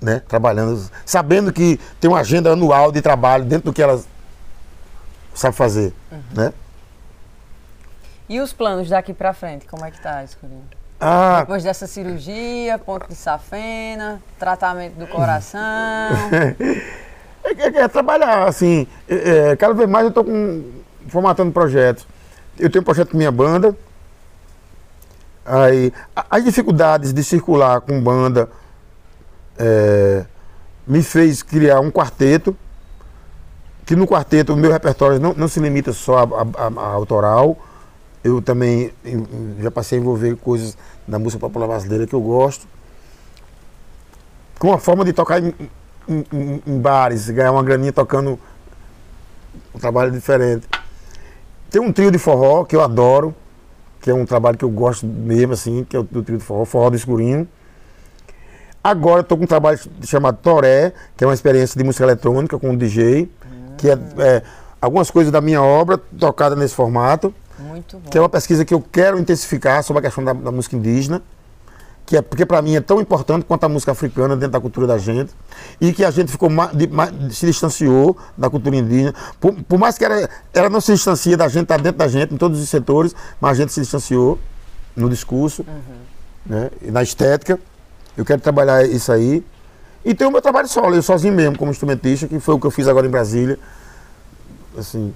né, 0.00 0.22
trabalhando, 0.28 0.88
sabendo 1.04 1.52
que 1.52 1.78
tem 2.00 2.08
uma 2.08 2.20
agenda 2.20 2.52
anual 2.52 2.92
de 2.92 3.02
trabalho 3.02 3.44
dentro 3.44 3.66
do 3.66 3.72
que 3.72 3.82
elas 3.82 4.06
sabem 5.34 5.56
fazer, 5.56 5.92
uhum. 6.10 6.20
né? 6.34 6.52
E 8.28 8.40
os 8.40 8.52
planos 8.52 8.88
daqui 8.88 9.12
para 9.12 9.34
frente, 9.34 9.66
como 9.66 9.84
é 9.84 9.90
que 9.90 10.00
tá, 10.00 10.24
Escurinho? 10.24 10.64
Ah, 10.98 11.40
Depois 11.40 11.64
dessa 11.64 11.86
cirurgia, 11.86 12.78
ponto 12.78 13.08
de 13.08 13.14
safena, 13.16 14.22
tratamento 14.38 14.94
do 14.94 15.06
coração. 15.06 15.60
é, 17.44 17.50
é, 17.58 17.82
é, 17.82 17.88
trabalhar, 17.88 18.46
assim, 18.46 18.86
é, 19.08 19.50
é, 19.50 19.56
cada 19.56 19.74
vez 19.74 19.88
mais 19.88 20.06
eu 20.06 20.12
tô 20.12 20.24
com 20.24 20.81
formatando 21.12 21.52
projetos. 21.52 22.06
Eu 22.58 22.70
tenho 22.70 22.82
um 22.82 22.84
projeto 22.84 23.10
com 23.10 23.18
minha 23.18 23.30
banda. 23.30 23.76
Aí, 25.44 25.92
as 26.30 26.44
dificuldades 26.44 27.12
de 27.12 27.22
circular 27.22 27.80
com 27.80 28.00
banda 28.00 28.48
é, 29.58 30.24
me 30.86 31.02
fez 31.02 31.42
criar 31.42 31.80
um 31.80 31.90
quarteto. 31.90 32.56
Que 33.84 33.94
no 33.94 34.06
quarteto 34.06 34.54
o 34.54 34.56
meu 34.56 34.72
repertório 34.72 35.18
não, 35.18 35.34
não 35.34 35.48
se 35.48 35.60
limita 35.60 35.92
só 35.92 36.18
a, 36.18 36.22
a, 36.22 36.66
a, 36.66 36.80
a 36.80 36.86
autoral. 36.94 37.58
Eu 38.24 38.40
também 38.40 38.92
já 39.60 39.70
passei 39.70 39.98
a 39.98 40.00
envolver 40.00 40.36
coisas 40.36 40.78
da 41.06 41.18
música 41.18 41.40
popular 41.40 41.66
brasileira 41.66 42.06
que 42.06 42.14
eu 42.14 42.20
gosto. 42.20 42.66
Com 44.58 44.68
uma 44.68 44.78
forma 44.78 45.04
de 45.04 45.12
tocar 45.12 45.42
em, 45.42 45.52
em, 46.08 46.24
em, 46.32 46.62
em 46.64 46.80
bares, 46.80 47.28
ganhar 47.28 47.50
uma 47.50 47.64
graninha 47.64 47.92
tocando 47.92 48.38
um 49.74 49.78
trabalho 49.80 50.12
diferente. 50.12 50.68
Tem 51.72 51.80
um 51.80 51.90
trio 51.90 52.10
de 52.10 52.18
forró 52.18 52.64
que 52.64 52.76
eu 52.76 52.82
adoro, 52.82 53.34
que 54.02 54.10
é 54.10 54.14
um 54.14 54.26
trabalho 54.26 54.58
que 54.58 54.64
eu 54.64 54.68
gosto 54.68 55.06
mesmo, 55.06 55.54
assim, 55.54 55.84
que 55.84 55.96
é 55.96 55.98
o 55.98 56.02
do 56.02 56.22
trio 56.22 56.36
de 56.36 56.44
forró, 56.44 56.66
forró 56.66 56.90
do 56.90 56.96
escurinho. 56.96 57.48
Agora 58.84 59.22
estou 59.22 59.38
com 59.38 59.44
um 59.44 59.46
trabalho 59.46 59.80
chamado 60.04 60.36
Toré, 60.42 60.92
que 61.16 61.24
é 61.24 61.26
uma 61.26 61.32
experiência 61.32 61.78
de 61.78 61.82
música 61.82 62.04
eletrônica 62.04 62.58
com 62.58 62.70
um 62.70 62.76
DJ, 62.76 63.30
que 63.78 63.88
é, 63.88 63.94
é 64.18 64.42
algumas 64.82 65.10
coisas 65.10 65.32
da 65.32 65.40
minha 65.40 65.62
obra 65.62 65.96
tocada 65.96 66.54
nesse 66.54 66.74
formato. 66.74 67.32
Muito 67.58 67.96
bom. 67.96 68.10
Que 68.10 68.18
é 68.18 68.20
uma 68.20 68.28
pesquisa 68.28 68.66
que 68.66 68.74
eu 68.74 68.84
quero 68.92 69.18
intensificar 69.18 69.82
sobre 69.82 70.00
a 70.00 70.02
questão 70.02 70.22
da, 70.22 70.34
da 70.34 70.52
música 70.52 70.76
indígena 70.76 71.22
que 72.04 72.16
é 72.16 72.22
porque 72.22 72.44
para 72.44 72.60
mim 72.60 72.74
é 72.74 72.80
tão 72.80 73.00
importante 73.00 73.44
quanto 73.46 73.64
a 73.64 73.68
música 73.68 73.92
africana 73.92 74.34
dentro 74.36 74.52
da 74.52 74.60
cultura 74.60 74.86
da 74.86 74.98
gente 74.98 75.32
e 75.80 75.92
que 75.92 76.04
a 76.04 76.10
gente 76.10 76.30
ficou 76.30 76.48
de, 76.72 77.34
se 77.34 77.46
distanciou 77.46 78.16
da 78.36 78.50
cultura 78.50 78.76
indígena 78.76 79.14
por, 79.40 79.54
por, 79.64 79.78
mais 79.78 79.96
que 79.96 80.04
ela, 80.04 80.28
ela 80.52 80.68
não 80.68 80.80
se 80.80 80.92
distancie 80.92 81.36
da 81.36 81.48
gente, 81.48 81.64
está 81.64 81.76
dentro 81.76 81.98
da 81.98 82.08
gente 82.08 82.34
em 82.34 82.36
todos 82.36 82.60
os 82.60 82.68
setores, 82.68 83.14
mas 83.40 83.52
a 83.52 83.54
gente 83.62 83.72
se 83.72 83.80
distanciou 83.80 84.38
no 84.96 85.08
discurso, 85.08 85.64
uhum. 85.66 86.54
né, 86.54 86.70
e 86.82 86.90
na 86.90 87.02
estética. 87.02 87.58
Eu 88.16 88.24
quero 88.24 88.42
trabalhar 88.42 88.84
isso 88.84 89.10
aí 89.10 89.42
e 90.04 90.14
tem 90.14 90.26
o 90.26 90.30
meu 90.30 90.42
trabalho 90.42 90.68
solo, 90.68 90.94
eu 90.94 91.02
sozinho 91.02 91.32
mesmo 91.32 91.56
como 91.56 91.70
instrumentista, 91.70 92.26
que 92.26 92.38
foi 92.40 92.54
o 92.54 92.60
que 92.60 92.66
eu 92.66 92.70
fiz 92.70 92.88
agora 92.88 93.06
em 93.06 93.10
Brasília, 93.10 93.58
assim. 94.76 95.14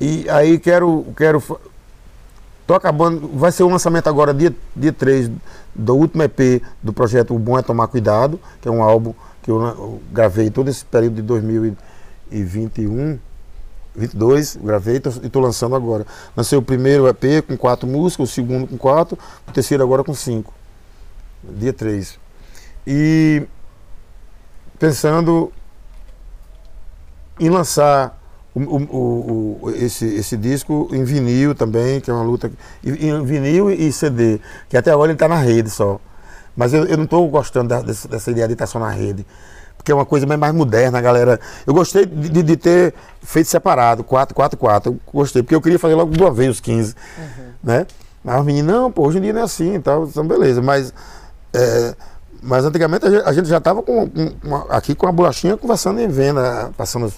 E 0.00 0.28
aí 0.28 0.58
quero 0.58 1.06
quero 1.16 1.40
Tô 2.66 2.74
acabando, 2.74 3.28
vai 3.34 3.50
ser 3.50 3.64
o 3.64 3.68
lançamento 3.68 4.08
agora, 4.08 4.32
dia, 4.32 4.54
dia 4.74 4.92
3, 4.92 5.30
do 5.74 5.96
último 5.96 6.22
EP 6.22 6.62
do 6.82 6.92
projeto 6.92 7.34
O 7.34 7.38
Bom 7.38 7.58
é 7.58 7.62
Tomar 7.62 7.88
Cuidado, 7.88 8.38
que 8.60 8.68
é 8.68 8.70
um 8.70 8.82
álbum 8.82 9.12
que 9.42 9.50
eu, 9.50 9.60
eu 9.60 10.00
gravei 10.12 10.48
todo 10.48 10.68
esse 10.68 10.84
período 10.84 11.16
de 11.16 11.22
2021, 11.22 13.18
22, 13.94 14.56
gravei 14.62 14.94
e 14.96 15.26
estou 15.26 15.42
lançando 15.42 15.74
agora. 15.74 16.06
Lancei 16.36 16.56
o 16.56 16.62
primeiro 16.62 17.08
EP 17.08 17.44
com 17.46 17.56
quatro 17.56 17.86
músicas, 17.86 18.30
o 18.30 18.32
segundo 18.32 18.66
com 18.68 18.78
quatro, 18.78 19.18
o 19.46 19.52
terceiro 19.52 19.82
agora 19.82 20.04
com 20.04 20.14
cinco. 20.14 20.54
Dia 21.42 21.72
3. 21.72 22.18
E 22.86 23.42
pensando 24.78 25.52
em 27.40 27.50
lançar 27.50 28.21
o, 28.54 28.60
o, 28.60 29.58
o, 29.62 29.70
esse, 29.70 30.04
esse 30.04 30.36
disco 30.36 30.88
em 30.92 31.04
vinil 31.04 31.54
também, 31.54 32.00
que 32.00 32.10
é 32.10 32.14
uma 32.14 32.22
luta. 32.22 32.50
Em 32.84 33.24
vinil 33.24 33.70
e 33.70 33.90
CD, 33.92 34.40
que 34.68 34.76
até 34.76 34.90
agora 34.90 35.10
ele 35.10 35.16
está 35.16 35.28
na 35.28 35.36
rede 35.36 35.70
só. 35.70 35.98
Mas 36.54 36.74
eu, 36.74 36.84
eu 36.84 36.96
não 36.96 37.04
estou 37.04 37.26
gostando 37.28 37.68
da, 37.68 37.80
dessa, 37.80 38.06
dessa, 38.06 38.30
ideia 38.30 38.46
de 38.46 38.52
estar 38.52 38.66
só 38.66 38.78
na 38.78 38.90
rede. 38.90 39.26
Porque 39.76 39.90
é 39.90 39.94
uma 39.94 40.04
coisa 40.04 40.26
mais 40.26 40.54
moderna, 40.54 41.00
galera. 41.00 41.40
Eu 41.66 41.72
gostei 41.72 42.04
de, 42.04 42.42
de, 42.42 42.56
ter 42.56 42.94
feito 43.22 43.48
separado, 43.48 44.04
4, 44.04 44.34
4, 44.34 44.58
4. 44.58 44.92
Eu 44.92 45.00
gostei, 45.12 45.42
porque 45.42 45.54
eu 45.54 45.60
queria 45.62 45.78
fazer 45.78 45.94
logo 45.94 46.12
de 46.12 46.22
uma 46.22 46.30
vez 46.30 46.50
os 46.50 46.60
15. 46.60 46.94
Uhum. 47.18 47.44
Né? 47.64 47.86
Mas 48.22 48.38
os 48.38 48.46
meninos, 48.46 48.72
não, 48.72 48.92
pô, 48.92 49.06
hoje 49.06 49.18
em 49.18 49.22
dia 49.22 49.32
não 49.32 49.40
é 49.40 49.44
assim 49.44 49.74
e 49.74 49.80
tal, 49.80 50.04
então 50.04 50.26
beleza. 50.26 50.60
Mas, 50.62 50.92
é, 51.54 51.94
mas 52.42 52.64
antigamente 52.64 53.06
a 53.06 53.32
gente, 53.32 53.48
já 53.48 53.58
estava 53.58 53.82
com, 53.82 54.08
com, 54.08 54.54
aqui 54.68 54.94
com 54.94 55.08
a 55.08 55.12
bolachinha 55.12 55.56
conversando 55.56 56.00
em 56.00 56.06
venda, 56.06 56.70
passando 56.76 57.12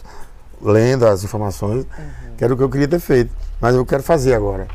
lendo 0.65 1.07
as 1.07 1.23
informações, 1.23 1.85
uhum. 1.85 2.37
que 2.37 2.43
era 2.45 2.55
o 2.55 2.57
que 2.57 2.63
eu 2.63 2.71
queria 2.71 2.89
ter 2.89 2.99
feito. 2.99 3.35
Mas 3.61 3.75
eu 3.75 3.85
quero 3.85 4.03
fazer 4.03 4.35
agora, 4.35 4.67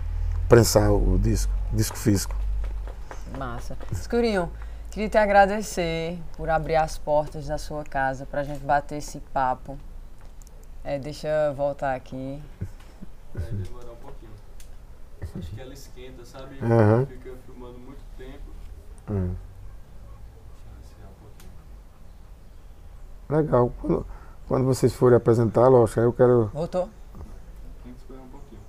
prensar 0.48 0.92
o 0.92 1.18
disco, 1.18 1.52
disco 1.74 1.98
físico. 1.98 2.36
Massa. 3.38 3.76
Escurinho, 3.92 4.52
queria 4.92 5.10
te 5.10 5.18
agradecer 5.18 6.20
por 6.38 6.50
abrir 6.50 6.76
as 6.76 6.98
portas 6.98 7.48
da 7.48 7.58
sua 7.58 7.84
casa 7.84 8.26
para 8.26 8.42
a 8.42 8.44
gente 8.44 8.60
bater 8.60 8.98
esse 9.00 9.20
papo. 9.34 9.78
É, 10.84 11.00
deixa 11.00 11.28
eu 11.28 11.56
voltar 11.56 11.96
aqui. 11.96 12.42
É, 13.36 13.40
demorar 13.40 13.92
um 13.92 13.96
pouquinho. 13.96 14.32
Acho 15.22 15.50
que 15.50 15.62
ela 15.62 15.74
esquenta, 15.74 16.24
sabe? 16.24 16.56
Uhum. 16.62 17.06
Fica 17.06 17.34
filmando 17.46 17.80
muito 17.80 18.02
tempo. 18.18 18.52
Uhum. 19.10 19.36
Legal. 23.30 23.72
Quando... 24.50 24.66
Vocês 24.66 24.93
forem 24.93 25.16
apresentar, 25.16 25.68
lógico, 25.68 26.00
aí 26.00 26.06
eu 26.08 26.12
quero. 26.12 26.47
Voltou? 26.47 26.89
Tem 27.84 27.93
que 27.93 28.00
esperar 28.02 28.22
um 28.22 28.28
pouquinho. 28.30 28.62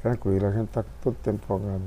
Tranquilo, 0.00 0.46
a 0.46 0.50
gente 0.50 0.68
tá 0.68 0.82
com 0.82 0.88
todo 1.02 1.14
tempo 1.16 1.44
folgado. 1.46 1.82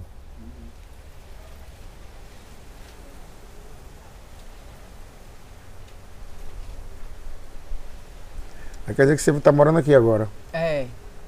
Quer 8.85 9.03
dizer 9.03 9.15
que 9.15 9.21
você 9.21 9.31
está 9.31 9.51
morando 9.51 9.79
aqui 9.79 9.95
agora. 9.95 10.27
É. 10.53 10.87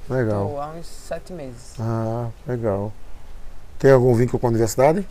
Legal. 0.09 0.49
Tô 0.49 0.59
há 0.59 0.67
uns 0.67 0.85
sete 0.85 1.33
meses. 1.33 1.75
Ah, 1.79 2.29
legal. 2.45 2.91
Tem 3.79 3.91
algum 3.91 4.13
vínculo 4.13 4.39
com 4.39 4.47
a 4.47 4.49
universidade? 4.49 5.07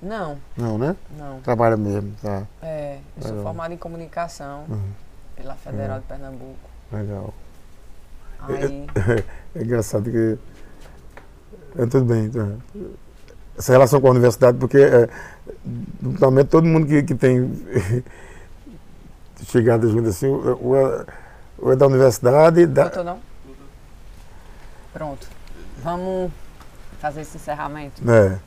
Não, 0.00 0.38
Não, 0.56 0.78
né? 0.78 0.94
não. 1.18 1.40
Trabalha 1.40 1.76
mesmo, 1.76 2.14
tá. 2.22 2.44
É, 2.62 2.98
eu 3.16 3.22
sou 3.22 3.30
Legal. 3.32 3.44
formada 3.44 3.74
em 3.74 3.76
comunicação 3.76 4.64
Uhum. 4.68 4.90
pela 5.36 5.54
Federal 5.56 5.98
de 5.98 6.04
Pernambuco. 6.06 6.56
Legal. 6.92 7.34
Aí, 8.40 8.86
É 9.56 9.62
engraçado 9.62 10.08
que. 10.10 10.38
É 11.76 11.86
tudo 11.86 12.04
bem. 12.04 12.30
tá. 12.30 12.46
Essa 13.58 13.72
relação 13.72 14.00
com 14.00 14.06
a 14.06 14.10
universidade, 14.10 14.56
porque 14.56 14.78
é, 14.78 15.08
normalmente 16.00 16.46
todo 16.48 16.64
mundo 16.64 16.86
que, 16.86 17.02
que 17.02 17.14
tem 17.16 17.50
chegado 19.44 19.90
junto 19.90 20.08
assim, 20.08 20.28
ou 20.28 20.76
é, 20.76 21.06
ou 21.58 21.72
é 21.72 21.76
da 21.76 21.86
universidade, 21.88 22.66
da, 22.66 22.84
Botou 22.84 23.02
não? 23.04 23.18
Pronto. 24.92 25.26
Vamos 25.82 26.30
fazer 27.00 27.22
esse 27.22 27.36
encerramento. 27.36 28.00
é, 28.08 28.38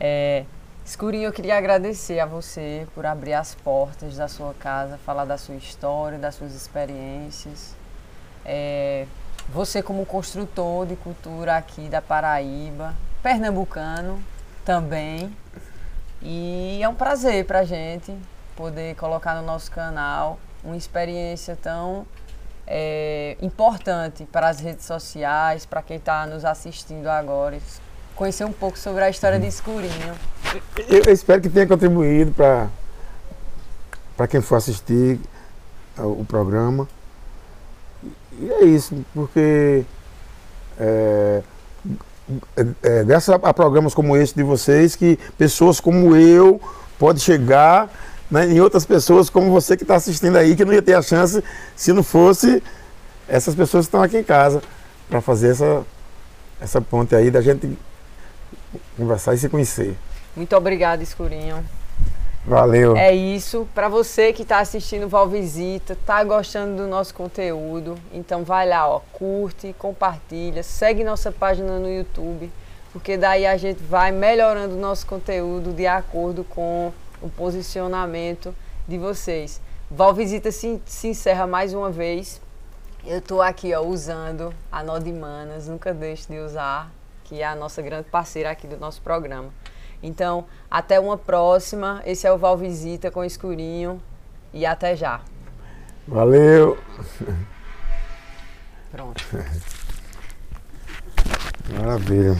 É, 0.00 0.44
Escurinho, 0.88 1.24
eu 1.24 1.32
queria 1.34 1.58
agradecer 1.58 2.18
a 2.18 2.24
você 2.24 2.88
por 2.94 3.04
abrir 3.04 3.34
as 3.34 3.54
portas 3.54 4.16
da 4.16 4.26
sua 4.26 4.54
casa, 4.54 4.96
falar 5.04 5.26
da 5.26 5.36
sua 5.36 5.54
história, 5.54 6.16
das 6.18 6.34
suas 6.34 6.54
experiências. 6.54 7.74
É, 8.42 9.04
você 9.50 9.82
como 9.82 10.06
construtor 10.06 10.86
de 10.86 10.96
cultura 10.96 11.58
aqui 11.58 11.90
da 11.90 12.00
Paraíba, 12.00 12.94
pernambucano 13.22 14.18
também. 14.64 15.30
E 16.22 16.80
é 16.82 16.88
um 16.88 16.94
prazer 16.94 17.44
pra 17.44 17.64
gente 17.64 18.16
poder 18.56 18.96
colocar 18.96 19.34
no 19.34 19.42
nosso 19.42 19.70
canal 19.70 20.38
uma 20.64 20.76
experiência 20.76 21.54
tão 21.54 22.06
é, 22.66 23.36
importante 23.42 24.24
para 24.24 24.48
as 24.48 24.58
redes 24.58 24.86
sociais, 24.86 25.66
para 25.66 25.82
quem 25.82 25.98
está 25.98 26.26
nos 26.26 26.46
assistindo 26.46 27.08
agora, 27.08 27.58
conhecer 28.16 28.44
um 28.44 28.52
pouco 28.52 28.78
sobre 28.78 29.04
a 29.04 29.10
história 29.10 29.38
de 29.38 29.46
Escurinho. 29.46 30.14
Eu, 30.88 31.12
espero 31.12 31.40
que 31.40 31.48
tenha 31.48 31.66
contribuído 31.66 32.32
para 32.32 34.26
quem 34.28 34.40
for 34.40 34.56
assistir 34.56 35.18
o 35.98 36.24
programa. 36.24 36.88
E 38.40 38.50
é 38.50 38.64
isso, 38.64 39.04
porque 39.12 39.84
é, 40.78 41.42
é, 42.56 42.66
é, 42.82 43.04
graças 43.04 43.28
a, 43.28 43.34
a 43.48 43.54
programas 43.54 43.94
como 43.94 44.16
esse 44.16 44.34
de 44.34 44.42
vocês, 44.42 44.94
que 44.94 45.18
pessoas 45.36 45.80
como 45.80 46.14
eu 46.14 46.60
podem 46.98 47.20
chegar 47.20 47.90
né, 48.30 48.46
em 48.46 48.60
outras 48.60 48.84
pessoas 48.84 49.28
como 49.28 49.50
você 49.50 49.76
que 49.76 49.82
está 49.82 49.96
assistindo 49.96 50.36
aí, 50.36 50.54
que 50.54 50.64
não 50.64 50.72
ia 50.72 50.82
ter 50.82 50.94
a 50.94 51.02
chance 51.02 51.42
se 51.74 51.92
não 51.92 52.02
fosse 52.02 52.62
essas 53.28 53.54
pessoas 53.54 53.86
que 53.86 53.88
estão 53.88 54.02
aqui 54.02 54.18
em 54.18 54.24
casa 54.24 54.62
para 55.08 55.20
fazer 55.20 55.50
essa, 55.50 55.84
essa 56.60 56.80
ponte 56.80 57.14
aí 57.14 57.30
da 57.30 57.40
gente 57.40 57.76
conversar 58.96 59.34
e 59.34 59.38
se 59.38 59.48
conhecer. 59.48 59.96
Muito 60.38 60.56
obrigada, 60.56 61.02
Escurinho. 61.02 61.64
Valeu. 62.46 62.96
É 62.96 63.12
isso. 63.12 63.68
Para 63.74 63.88
você 63.88 64.32
que 64.32 64.42
está 64.42 64.60
assistindo 64.60 65.08
Val 65.08 65.28
Visita, 65.28 65.98
tá 66.06 66.22
gostando 66.22 66.76
do 66.76 66.86
nosso 66.86 67.12
conteúdo, 67.12 67.98
então 68.12 68.44
vai 68.44 68.68
lá, 68.68 68.88
ó, 68.88 69.00
curte, 69.12 69.74
compartilha, 69.76 70.62
segue 70.62 71.02
nossa 71.02 71.32
página 71.32 71.80
no 71.80 71.92
YouTube, 71.92 72.52
porque 72.92 73.16
daí 73.16 73.44
a 73.44 73.56
gente 73.56 73.82
vai 73.82 74.12
melhorando 74.12 74.76
o 74.76 74.78
nosso 74.78 75.08
conteúdo 75.08 75.72
de 75.72 75.88
acordo 75.88 76.44
com 76.44 76.92
o 77.20 77.28
posicionamento 77.28 78.54
de 78.86 78.96
vocês. 78.96 79.60
Val 79.90 80.14
Visita 80.14 80.52
se, 80.52 80.80
se 80.86 81.08
encerra 81.08 81.48
mais 81.48 81.74
uma 81.74 81.90
vez. 81.90 82.40
Eu 83.04 83.18
estou 83.18 83.42
aqui 83.42 83.74
ó, 83.74 83.80
usando 83.82 84.54
a 84.70 84.84
Nó 84.84 85.00
de 85.00 85.12
Manas, 85.12 85.66
nunca 85.66 85.92
deixe 85.92 86.28
de 86.32 86.38
usar, 86.38 86.92
que 87.24 87.42
é 87.42 87.44
a 87.44 87.56
nossa 87.56 87.82
grande 87.82 88.08
parceira 88.08 88.52
aqui 88.52 88.68
do 88.68 88.76
nosso 88.76 89.02
programa. 89.02 89.48
Então, 90.02 90.44
até 90.70 90.98
uma 91.00 91.16
próxima. 91.16 92.02
Esse 92.04 92.26
é 92.26 92.32
o 92.32 92.38
Val 92.38 92.56
Visita 92.56 93.10
com 93.10 93.24
Escurinho. 93.24 94.00
E 94.52 94.64
até 94.64 94.96
já. 94.96 95.20
Valeu. 96.06 96.78
Pronto. 98.90 99.22
Maravilha. 101.78 102.36